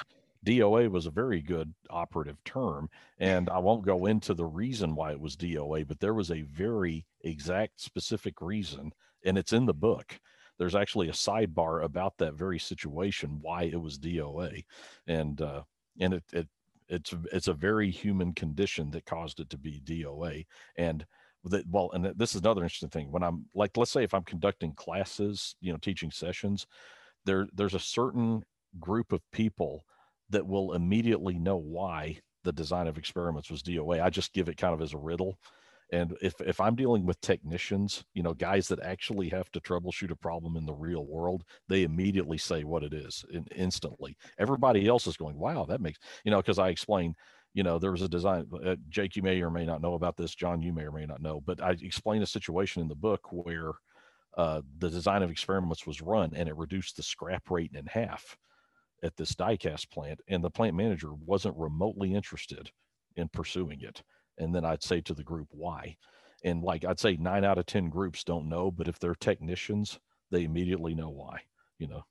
DOA 0.43 0.89
was 0.89 1.05
a 1.05 1.11
very 1.11 1.41
good 1.41 1.73
operative 1.89 2.43
term. 2.43 2.89
And 3.19 3.49
I 3.49 3.59
won't 3.59 3.85
go 3.85 4.05
into 4.05 4.33
the 4.33 4.45
reason 4.45 4.95
why 4.95 5.11
it 5.11 5.19
was 5.19 5.35
DOA, 5.35 5.87
but 5.87 5.99
there 5.99 6.13
was 6.13 6.31
a 6.31 6.41
very 6.41 7.05
exact, 7.21 7.81
specific 7.81 8.41
reason, 8.41 8.91
and 9.25 9.37
it's 9.37 9.53
in 9.53 9.65
the 9.65 9.73
book. 9.73 10.19
There's 10.59 10.75
actually 10.75 11.09
a 11.09 11.13
sidebar 11.13 11.83
about 11.83 12.17
that 12.17 12.35
very 12.35 12.59
situation, 12.59 13.39
why 13.41 13.63
it 13.63 13.81
was 13.81 13.97
DOA, 13.97 14.63
and 15.07 15.41
uh, 15.41 15.63
and 15.99 16.13
it, 16.13 16.23
it 16.31 16.47
it's 16.87 17.13
it's 17.31 17.47
a 17.47 17.53
very 17.53 17.89
human 17.89 18.33
condition 18.33 18.91
that 18.91 19.05
caused 19.05 19.39
it 19.39 19.49
to 19.49 19.57
be 19.57 19.81
DOA. 19.83 20.45
And 20.75 21.05
that 21.45 21.67
well, 21.69 21.89
and 21.93 22.05
this 22.15 22.35
is 22.35 22.41
another 22.41 22.61
interesting 22.61 22.89
thing. 22.89 23.11
When 23.11 23.23
I'm 23.23 23.45
like, 23.55 23.75
let's 23.77 23.91
say 23.91 24.03
if 24.03 24.13
I'm 24.13 24.23
conducting 24.23 24.73
classes, 24.73 25.55
you 25.59 25.71
know, 25.71 25.79
teaching 25.79 26.11
sessions, 26.11 26.67
there 27.25 27.47
there's 27.53 27.73
a 27.73 27.79
certain 27.79 28.43
group 28.79 29.11
of 29.11 29.21
people 29.31 29.85
that 30.33 30.45
will 30.45 30.73
immediately 30.73 31.39
know 31.39 31.57
why 31.57 32.19
the 32.43 32.51
design 32.51 32.87
of 32.87 32.97
experiments 32.97 33.49
was 33.49 33.63
DOA. 33.63 34.01
I 34.03 34.09
just 34.09 34.33
give 34.33 34.49
it 34.49 34.57
kind 34.57 34.73
of 34.73 34.81
as 34.81 34.93
a 34.93 34.97
riddle. 34.97 35.37
And 35.91 36.17
if 36.21 36.33
if 36.41 36.59
I'm 36.59 36.75
dealing 36.75 37.05
with 37.05 37.21
technicians, 37.21 38.03
you 38.13 38.23
know, 38.23 38.33
guys 38.33 38.67
that 38.67 38.81
actually 38.81 39.29
have 39.29 39.51
to 39.51 39.61
troubleshoot 39.61 40.11
a 40.11 40.15
problem 40.15 40.57
in 40.57 40.65
the 40.65 40.73
real 40.73 41.05
world, 41.05 41.43
they 41.69 41.83
immediately 41.83 42.37
say 42.37 42.63
what 42.63 42.83
it 42.83 42.93
is 42.93 43.23
in, 43.31 43.45
instantly. 43.55 44.17
Everybody 44.39 44.87
else 44.87 45.05
is 45.07 45.17
going, 45.17 45.37
"Wow, 45.37 45.65
that 45.65 45.81
makes," 45.81 45.99
you 46.25 46.31
know, 46.31 46.37
because 46.37 46.57
I 46.57 46.69
explained, 46.69 47.15
you 47.53 47.61
know, 47.63 47.77
there 47.77 47.91
was 47.91 48.01
a 48.01 48.09
design. 48.09 48.47
Uh, 48.65 48.75
Jake, 48.89 49.15
you 49.15 49.21
may 49.21 49.39
or 49.41 49.51
may 49.51 49.65
not 49.65 49.81
know 49.81 49.93
about 49.93 50.17
this. 50.17 50.33
John, 50.33 50.61
you 50.61 50.73
may 50.73 50.83
or 50.83 50.91
may 50.91 51.05
not 51.05 51.21
know, 51.21 51.41
but 51.41 51.61
I 51.61 51.71
explained 51.71 52.23
a 52.23 52.27
situation 52.27 52.81
in 52.81 52.87
the 52.87 52.95
book 52.95 53.21
where 53.31 53.73
uh, 54.35 54.61
the 54.79 54.89
design 54.89 55.21
of 55.21 55.29
experiments 55.29 55.85
was 55.85 56.01
run 56.01 56.31
and 56.35 56.49
it 56.49 56.57
reduced 56.57 56.97
the 56.97 57.03
scrap 57.03 57.51
rate 57.51 57.71
in 57.75 57.85
half 57.85 58.35
at 59.03 59.15
this 59.17 59.33
diecast 59.33 59.89
plant, 59.91 60.19
and 60.27 60.43
the 60.43 60.49
plant 60.49 60.75
manager 60.75 61.13
wasn't 61.13 61.55
remotely 61.57 62.13
interested 62.13 62.71
in 63.15 63.27
pursuing 63.29 63.81
it. 63.81 64.01
And 64.37 64.53
then 64.55 64.65
I'd 64.65 64.83
say 64.83 65.01
to 65.01 65.13
the 65.13 65.23
group, 65.23 65.47
why? 65.51 65.95
And 66.43 66.63
like 66.63 66.85
I'd 66.85 66.99
say 66.99 67.15
nine 67.17 67.45
out 67.45 67.57
of 67.57 67.65
10 67.65 67.89
groups 67.89 68.23
don't 68.23 68.49
know, 68.49 68.71
but 68.71 68.87
if 68.87 68.99
they're 68.99 69.15
technicians, 69.15 69.99
they 70.31 70.43
immediately 70.43 70.95
know 70.95 71.09
why, 71.09 71.41
you 71.77 71.87
know. 71.87 72.03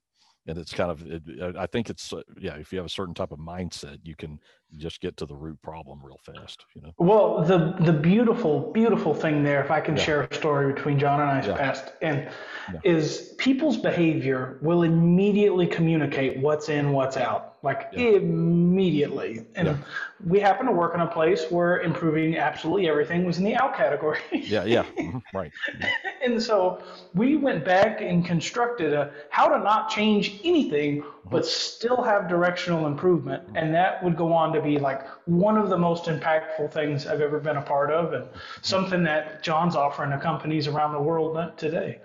And 0.47 0.57
it's 0.57 0.73
kind 0.73 0.91
of, 0.91 1.05
it, 1.05 1.55
I 1.57 1.65
think 1.67 1.89
it's, 1.89 2.11
uh, 2.11 2.21
yeah, 2.37 2.55
if 2.55 2.71
you 2.71 2.77
have 2.79 2.85
a 2.85 2.89
certain 2.89 3.13
type 3.13 3.31
of 3.31 3.39
mindset, 3.39 3.99
you 4.03 4.15
can 4.15 4.39
just 4.77 5.01
get 5.01 5.17
to 5.17 5.25
the 5.25 5.35
root 5.35 5.61
problem 5.61 5.99
real 6.03 6.19
fast. 6.23 6.65
You 6.75 6.81
know. 6.81 6.93
Well, 6.97 7.43
the 7.43 7.75
the 7.79 7.93
beautiful 7.93 8.71
beautiful 8.71 9.13
thing 9.13 9.43
there, 9.43 9.63
if 9.63 9.71
I 9.71 9.79
can 9.81 9.95
Yeah. 9.95 10.03
share 10.03 10.21
a 10.23 10.33
story 10.33 10.73
between 10.73 10.99
John 10.99 11.21
and 11.21 11.29
I's 11.29 11.47
Yeah. 11.47 11.57
past, 11.57 11.93
and 12.01 12.29
Yeah. 12.73 12.79
is 12.83 13.35
people's 13.37 13.77
behavior 13.77 14.57
will 14.61 14.83
immediately 14.83 15.67
communicate 15.67 16.37
what's 16.39 16.69
in, 16.69 16.91
what's 16.91 17.17
out, 17.17 17.57
like 17.63 17.89
immediately. 17.93 19.45
And 19.55 19.77
we 20.25 20.39
happen 20.39 20.65
to 20.65 20.71
work 20.71 20.95
in 20.95 21.01
a 21.01 21.07
place 21.07 21.49
where 21.51 21.81
improving 21.81 22.37
absolutely 22.37 22.87
everything 22.87 23.25
was 23.25 23.37
in 23.37 23.43
the 23.43 23.55
out 23.55 23.75
category. 23.75 24.19
Yeah, 24.31 24.63
yeah, 24.65 24.83
mhm, 24.97 25.21
right. 25.33 25.51
and 26.23 26.41
so 26.41 26.81
we 27.13 27.35
went 27.35 27.65
back 27.65 28.01
and 28.01 28.25
constructed 28.25 28.93
a 28.93 29.11
how 29.29 29.47
to 29.47 29.59
not 29.59 29.89
change 29.89 30.39
anything 30.43 31.03
but 31.29 31.45
still 31.45 32.01
have 32.03 32.27
directional 32.27 32.85
improvement 32.87 33.43
and 33.55 33.73
that 33.73 34.03
would 34.03 34.15
go 34.17 34.33
on 34.33 34.51
to 34.53 34.61
be 34.61 34.77
like 34.77 35.07
one 35.25 35.57
of 35.57 35.69
the 35.69 35.77
most 35.77 36.05
impactful 36.05 36.71
things 36.71 37.07
i've 37.07 37.21
ever 37.21 37.39
been 37.39 37.57
a 37.57 37.61
part 37.61 37.91
of 37.91 38.13
and 38.13 38.27
something 38.61 39.03
that 39.03 39.41
john's 39.43 39.75
offering 39.75 40.11
to 40.11 40.17
companies 40.19 40.67
around 40.67 40.91
the 40.91 41.01
world 41.01 41.37
today 41.57 41.99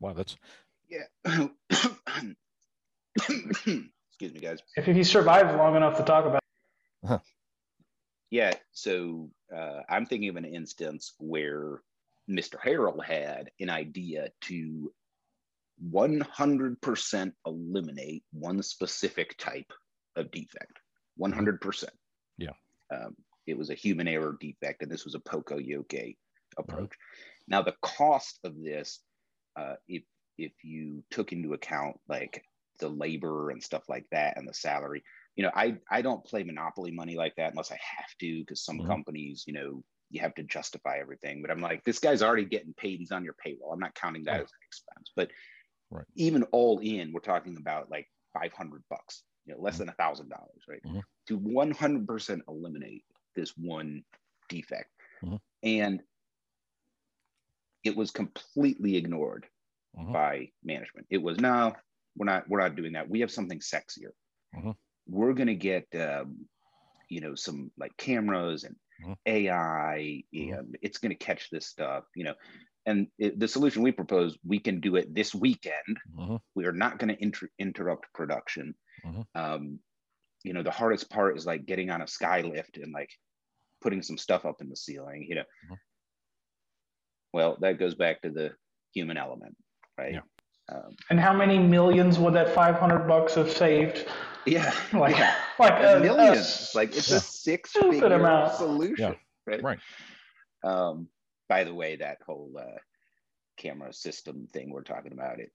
Wow, 0.00 0.14
that's 0.14 0.36
Yeah. 0.88 1.04
Excuse 3.16 4.32
me, 4.34 4.40
guys. 4.40 4.60
if 4.76 4.86
he 4.86 5.04
survives 5.04 5.54
long 5.56 5.76
enough 5.76 5.96
to 5.98 6.02
talk 6.04 6.24
about 6.24 7.22
Yeah. 8.30 8.54
So 8.72 9.30
uh, 9.54 9.80
I'm 9.88 10.06
thinking 10.06 10.28
of 10.30 10.36
an 10.36 10.44
instance 10.46 11.12
where 11.18 11.82
Mr. 12.28 12.54
Harrell 12.58 13.02
had 13.04 13.50
an 13.60 13.68
idea 13.70 14.30
to 14.42 14.92
100% 15.84 17.32
eliminate 17.46 18.24
one 18.32 18.62
specific 18.62 19.36
type 19.38 19.72
of 20.16 20.30
defect. 20.30 20.78
100%. 21.18 21.84
Yeah. 22.38 22.50
Um, 22.92 23.16
it 23.46 23.56
was 23.56 23.70
a 23.70 23.74
human 23.74 24.08
error 24.08 24.36
defect, 24.40 24.82
and 24.82 24.90
this 24.90 25.04
was 25.04 25.14
a 25.14 25.20
Poka-Yoke 25.20 26.16
approach. 26.58 26.92
Now, 27.48 27.62
the 27.62 27.74
cost 27.82 28.38
of 28.44 28.54
this, 28.62 29.00
uh, 29.56 29.74
if 29.88 30.02
if 30.38 30.52
you 30.62 31.04
took 31.10 31.32
into 31.32 31.52
account 31.52 32.00
like 32.08 32.42
the 32.78 32.88
labor 32.88 33.50
and 33.50 33.62
stuff 33.62 33.82
like 33.90 34.06
that 34.10 34.38
and 34.38 34.48
the 34.48 34.54
salary, 34.54 35.02
you 35.36 35.42
know, 35.42 35.50
I 35.54 35.76
I 35.90 36.02
don't 36.02 36.24
play 36.24 36.42
monopoly 36.44 36.90
money 36.92 37.16
like 37.16 37.34
that 37.36 37.50
unless 37.50 37.70
I 37.72 37.78
have 37.96 38.10
to, 38.20 38.40
because 38.40 38.64
some 38.64 38.78
Mhm. 38.78 38.86
companies, 38.86 39.44
you 39.46 39.52
know, 39.52 39.84
you 40.10 40.20
have 40.20 40.34
to 40.36 40.42
justify 40.44 40.98
everything. 40.98 41.42
But 41.42 41.50
I'm 41.50 41.60
like, 41.60 41.84
this 41.84 41.98
guy's 41.98 42.22
already 42.22 42.44
getting 42.46 42.74
paid. 42.74 43.00
He's 43.00 43.12
on 43.12 43.24
your 43.24 43.34
payroll. 43.34 43.72
I'm 43.72 43.80
not 43.80 43.94
counting 43.94 44.24
that 44.24 44.32
Right. 44.32 44.42
as 44.42 44.52
an 44.52 44.66
expense. 44.66 45.12
But 45.14 45.30
Right. 45.90 46.06
even 46.14 46.44
all 46.44 46.78
in, 46.80 47.12
we're 47.12 47.20
talking 47.20 47.56
about 47.56 47.90
like 47.90 48.08
500 48.32 48.82
bucks, 48.88 49.24
you 49.44 49.54
know, 49.54 49.60
less 49.60 49.78
than 49.78 49.88
a 49.88 49.94
thousand 49.94 50.28
dollars, 50.28 50.62
right? 50.68 50.82
Mhm. 50.84 51.02
To 51.28 51.36
100% 51.38 52.42
eliminate 52.48 53.04
this 53.34 53.56
one 53.56 54.04
defect, 54.48 54.90
Mhm. 55.22 55.40
and 55.62 56.02
it 57.84 57.96
was 57.96 58.10
completely 58.10 58.96
ignored 58.96 59.46
Mhm. 59.96 60.12
by 60.12 60.52
management. 60.62 61.06
It 61.10 61.18
was 61.18 61.38
no, 61.38 61.74
we're 62.16 62.26
not 62.26 62.48
we're 62.48 62.60
not 62.60 62.76
doing 62.76 62.92
that. 62.92 63.08
We 63.08 63.20
have 63.20 63.30
something 63.30 63.60
sexier. 63.60 64.12
Mhm. 64.54 64.76
We're 65.06 65.34
gonna 65.34 65.54
get 65.54 65.86
um, 65.94 66.48
you 67.08 67.20
know 67.20 67.34
some 67.34 67.72
like 67.78 67.96
cameras 67.96 68.64
and 68.64 68.76
Mhm. 69.00 69.18
AI, 69.26 70.24
and 70.32 70.76
it's 70.82 70.98
gonna 70.98 71.14
catch 71.14 71.50
this 71.50 71.66
stuff, 71.66 72.04
you 72.14 72.24
know. 72.24 72.34
And 72.86 73.08
it, 73.18 73.38
the 73.38 73.46
solution 73.48 73.82
we 73.82 73.92
propose, 73.92 74.38
we 74.44 74.58
can 74.58 74.80
do 74.80 74.96
it 74.96 75.14
this 75.14 75.34
weekend. 75.34 75.98
mhm, 76.16 76.40
We 76.54 76.64
are 76.66 76.72
not 76.72 76.98
going 76.98 77.14
to 77.14 77.22
inter- 77.22 77.50
interrupt 77.58 78.12
production. 78.14 78.74
Mhm. 79.04 79.26
Um, 79.34 79.78
you 80.44 80.54
know, 80.54 80.62
the 80.62 80.70
hardest 80.70 81.10
part 81.10 81.36
is 81.36 81.44
like 81.44 81.66
getting 81.66 81.90
on 81.90 82.00
a 82.00 82.06
sky 82.06 82.40
lift 82.40 82.78
and 82.78 82.92
like 82.92 83.10
putting 83.82 84.02
some 84.02 84.16
stuff 84.16 84.46
up 84.46 84.60
in 84.62 84.68
the 84.70 84.76
ceiling. 84.76 85.26
You 85.28 85.34
know, 85.36 85.44
Mhm. 85.70 85.76
well, 87.32 87.56
that 87.60 87.78
goes 87.78 87.94
back 87.94 88.22
to 88.22 88.30
the 88.30 88.52
human 88.94 89.16
element, 89.16 89.56
right? 89.98 90.14
Yeah. 90.14 90.20
Um, 90.68 90.94
and 91.10 91.18
how 91.20 91.32
many 91.32 91.58
millions 91.58 92.18
would 92.18 92.34
that 92.34 92.54
500 92.54 93.06
bucks 93.08 93.34
have 93.34 93.50
saved 93.50 94.06
yeah, 94.46 94.72
like 94.94 95.16
yeah. 95.16 95.34
like 95.58 95.72
a, 95.82 95.96
a 95.96 96.00
millions. 96.00 96.72
like 96.74 96.96
it's 96.96 97.10
Yeah. 97.10 97.16
a 97.16 97.20
six-figure 97.20 98.50
solution, 98.56 98.96
Yeah. 98.98 99.14
right? 99.46 99.62
Right. 99.62 99.78
Um, 100.62 101.08
by 101.50 101.64
the 101.64 101.74
way, 101.74 101.96
that 101.96 102.18
whole 102.24 102.52
uh, 102.56 102.78
camera 103.58 103.92
system 103.92 104.46
thing 104.52 104.70
we're 104.70 104.84
talking 104.84 105.12
about, 105.12 105.40
it 105.40 105.50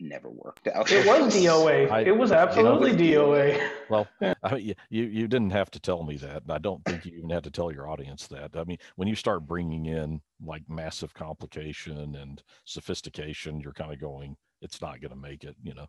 never 0.00 0.30
worked 0.30 0.68
out. 0.68 0.90
it 0.90 1.04
was 1.06 1.34
doa 1.44 1.90
I- 1.90 2.00
it 2.02 2.16
was 2.16 2.30
absolutely 2.32 2.92
you 3.08 3.16
know, 3.16 3.28
doa 3.32 3.68
Well, 3.90 4.08
I 4.42 4.54
mean, 4.54 4.64
you- 4.66 4.74
you 4.90 5.04
you 5.04 5.28
didn't 5.28 5.50
have 5.50 5.70
to 5.72 5.80
tell 5.80 6.04
me 6.04 6.16
that, 6.18 6.44
I 6.48 6.58
don't 6.58 6.84
think 6.84 7.04
you 7.04 7.16
even 7.18 7.30
had 7.30 7.44
to 7.44 7.50
tell 7.50 7.70
your 7.72 7.88
audience 7.90 8.26
that. 8.28 8.56
I 8.56 8.62
mean, 8.64 8.78
when 8.96 9.08
you 9.08 9.16
start 9.16 9.46
bringing 9.46 9.86
in 9.86 10.20
like 10.40 10.62
massive 10.68 11.12
complication 11.14 12.14
and 12.14 12.40
sophistication, 12.64 13.60
you're 13.60 13.72
kind 13.72 13.92
of 13.92 14.00
going, 14.00 14.36
it's 14.62 14.80
not 14.80 15.00
going 15.00 15.10
to 15.10 15.16
make 15.30 15.42
it, 15.44 15.56
you 15.64 15.74
know. 15.74 15.86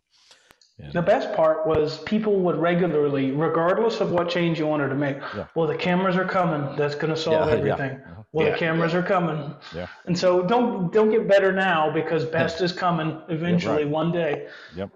And, 0.78 0.92
The 0.92 1.02
best 1.02 1.32
part 1.34 1.66
was 1.66 1.98
people 2.00 2.38
would 2.40 2.56
regularly, 2.56 3.30
regardless 3.30 4.00
of 4.00 4.10
what 4.10 4.28
change 4.28 4.58
you 4.58 4.66
wanted 4.66 4.88
to 4.88 4.94
make, 4.94 5.16
Yeah. 5.34 5.46
well, 5.54 5.66
the 5.66 5.76
cameras 5.76 6.16
are 6.16 6.26
coming. 6.26 6.76
That's 6.76 6.94
going 6.94 7.14
to 7.14 7.16
solve 7.16 7.48
Yeah, 7.48 7.54
yeah. 7.54 7.72
everything. 7.72 8.00
Uh-huh. 8.02 8.22
Well, 8.32 8.46
Yeah, 8.46 8.52
the 8.52 8.58
cameras 8.58 8.94
are 8.94 9.02
coming. 9.02 9.54
Yeah. 9.74 9.86
And 10.04 10.18
so 10.18 10.42
don't 10.42 10.92
don't 10.92 11.10
get 11.10 11.26
better 11.26 11.52
now 11.52 11.90
because 11.90 12.24
best 12.40 12.60
is 12.60 12.72
coming 12.72 13.22
eventually 13.28 13.84
right. 13.84 13.88
one 13.88 14.12
day. 14.12 14.48
Yep. 14.74 14.90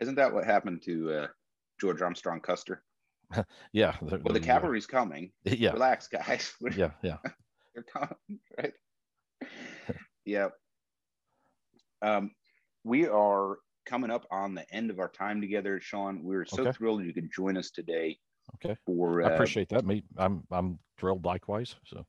Isn't 0.00 0.16
that 0.16 0.32
what 0.34 0.44
happened 0.44 0.82
to 0.82 1.12
uh, 1.12 1.26
George 1.80 2.02
Armstrong 2.02 2.40
Custer? 2.40 2.82
yeah, 3.72 3.94
the, 4.02 4.18
Well, 4.18 4.34
the 4.34 4.40
cavalry's 4.40 4.86
coming. 4.86 5.30
Yeah, 5.44 5.72
Relax, 5.72 6.08
guys. 6.08 6.52
Yeah, 6.76 6.90
yeah. 7.02 7.18
They're 7.72 7.84
coming, 7.84 8.40
right? 8.58 8.72
yeah. 10.24 10.48
Um, 12.02 12.32
we 12.84 13.06
are 13.06 13.58
coming 13.84 14.10
up 14.10 14.26
on 14.30 14.54
the 14.54 14.70
end 14.74 14.90
of 14.90 14.98
our 14.98 15.08
time 15.08 15.40
together, 15.40 15.80
Sean. 15.80 16.22
We're 16.22 16.44
so 16.44 16.62
Okay. 16.62 16.72
thrilled 16.72 17.04
you 17.04 17.14
could 17.14 17.30
join 17.32 17.56
us 17.56 17.70
today. 17.70 18.18
Okay. 18.56 18.76
For 18.86 19.22
I 19.22 19.26
uh, 19.26 19.34
appreciate 19.34 19.68
that. 19.70 19.84
Me, 19.84 20.02
I'm 20.16 20.44
I'm 20.50 20.78
thrilled 20.98 21.24
likewise. 21.24 21.76
So. 21.84 22.04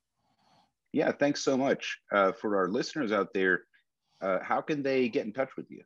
yeah, 0.92 1.12
thanks 1.12 1.42
so 1.42 1.58
much 1.58 2.00
uh, 2.12 2.32
for 2.34 2.58
our 2.58 2.70
listeners 2.70 3.12
out 3.12 3.34
there. 3.34 3.64
Uh, 4.22 4.40
how 4.42 4.62
can 4.62 4.84
they 4.84 5.10
get 5.10 5.26
in 5.26 5.34
touch 5.34 5.56
with 5.58 5.70
you? 5.70 5.84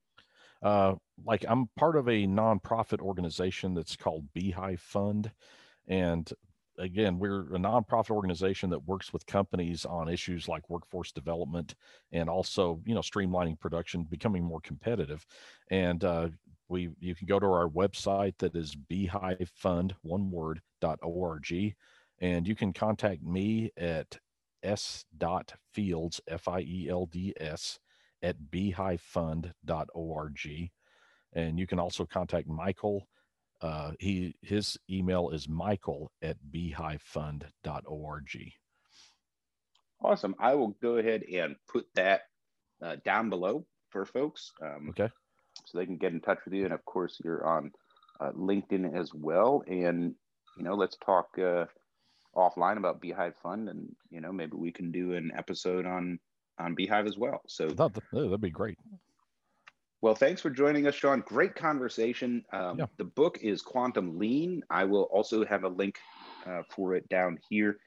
uh, 0.61 0.95
like 1.25 1.45
I'm 1.47 1.69
part 1.75 1.95
of 1.95 2.07
a 2.07 2.25
nonprofit 2.25 2.99
organization 2.99 3.73
that's 3.73 3.95
called 3.95 4.31
Beehive 4.33 4.81
Fund, 4.81 5.31
and 5.87 6.31
again, 6.77 7.19
we're 7.19 7.53
a 7.55 7.59
nonprofit 7.59 8.11
organization 8.11 8.69
that 8.69 8.87
works 8.87 9.13
with 9.13 9.25
companies 9.25 9.85
on 9.85 10.09
issues 10.09 10.47
like 10.47 10.69
workforce 10.69 11.11
development 11.11 11.75
and 12.11 12.29
also, 12.29 12.79
you 12.85 12.93
know, 12.93 13.01
streamlining 13.01 13.59
production, 13.59 14.03
becoming 14.03 14.43
more 14.43 14.61
competitive. 14.61 15.25
And 15.71 16.03
uh, 16.03 16.29
we, 16.69 16.89
you 16.99 17.15
can 17.15 17.27
go 17.27 17.39
to 17.39 17.45
our 17.45 17.69
website 17.69 18.37
that 18.39 18.55
is 18.55 18.75
beehivefund 18.89 19.93
one 20.01 20.29
word 20.29 20.61
dot 20.81 20.99
org, 21.01 21.47
and 22.19 22.47
you 22.47 22.55
can 22.55 22.73
contact 22.73 23.23
me 23.23 23.71
at 23.77 24.17
s 24.63 25.05
dot 25.17 25.53
fields 25.73 26.19
f 26.27 26.47
i 26.47 26.59
e 26.61 26.87
l 26.89 27.05
d 27.05 27.33
s 27.39 27.79
at 28.21 28.35
beehivefund.org. 28.51 30.69
And 31.33 31.59
you 31.59 31.67
can 31.67 31.79
also 31.79 32.05
contact 32.05 32.47
Michael. 32.47 33.07
Uh, 33.61 33.91
he 33.99 34.35
his 34.41 34.77
email 34.89 35.29
is 35.29 35.49
michael 35.49 36.11
at 36.21 36.37
beehivefund.org. 36.51 38.51
Awesome. 40.01 40.35
I 40.39 40.55
will 40.55 40.75
go 40.81 40.97
ahead 40.97 41.23
and 41.23 41.55
put 41.67 41.87
that 41.95 42.21
uh, 42.83 42.97
down 43.03 43.29
below 43.29 43.65
for 43.89 44.05
folks. 44.05 44.51
Um, 44.61 44.89
Okay. 44.89 45.09
So 45.65 45.79
they 45.79 45.87
can 45.87 45.97
get 45.97 46.13
in 46.13 46.21
touch 46.21 46.37
with 46.45 46.53
you. 46.53 46.65
And 46.65 46.73
of 46.73 46.85
course, 46.85 47.19
you're 47.23 47.45
on 47.45 47.71
uh, 48.19 48.31
LinkedIn 48.31 48.95
as 48.95 49.11
well. 49.13 49.63
And, 49.67 50.13
you 50.55 50.63
know, 50.63 50.75
let's 50.75 50.97
talk 50.97 51.29
uh, 51.39 51.65
offline 52.35 52.77
about 52.77 53.01
Beehive 53.01 53.33
Fund. 53.41 53.67
And, 53.67 53.89
you 54.11 54.21
know, 54.21 54.31
maybe 54.31 54.55
we 54.55 54.71
can 54.71 54.91
do 54.91 55.13
an 55.13 55.31
episode 55.35 55.85
on 55.85 56.19
on 56.59 56.75
Beehive 56.75 57.05
as 57.05 57.17
well. 57.17 57.41
So, 57.47 57.69
That, 57.69 57.93
that'd 58.11 58.41
be 58.41 58.49
great. 58.49 58.77
Well, 60.01 60.15
thanks 60.15 60.41
for 60.41 60.49
joining 60.49 60.87
us, 60.87 60.95
Sean. 60.95 61.21
Great 61.21 61.55
conversation. 61.55 62.43
Um, 62.53 62.79
Yeah. 62.79 62.85
The 62.97 63.05
book 63.05 63.39
is 63.41 63.61
Quantum 63.61 64.17
Lean. 64.17 64.63
I 64.69 64.83
will 64.83 65.03
also 65.03 65.45
have 65.45 65.63
a 65.63 65.69
link 65.69 65.99
uh, 66.45 66.61
for 66.69 66.95
it 66.95 67.07
down 67.09 67.39
here. 67.49 67.77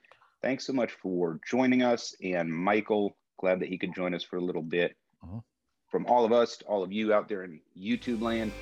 Thanks 0.43 0.67
so 0.67 0.73
much 0.73 0.93
for 0.93 1.39
joining 1.49 1.83
us. 1.83 2.15
And 2.23 2.53
Michael, 2.53 3.17
glad 3.39 3.61
that 3.61 3.69
he 3.69 3.79
could 3.79 3.95
join 3.95 4.15
us 4.15 4.23
for 4.25 4.37
a 4.37 4.41
little 4.41 4.63
bit. 4.63 4.97
Mhm. 5.25 5.43
From 5.91 6.07
all 6.07 6.25
of 6.25 6.33
us 6.33 6.63
all 6.67 6.83
of 6.83 6.93
you 6.93 7.13
out 7.13 7.29
there 7.29 7.43
in 7.43 7.61
YouTube 7.77 8.21
land, 8.23 8.53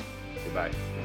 goodbye. 0.44 0.97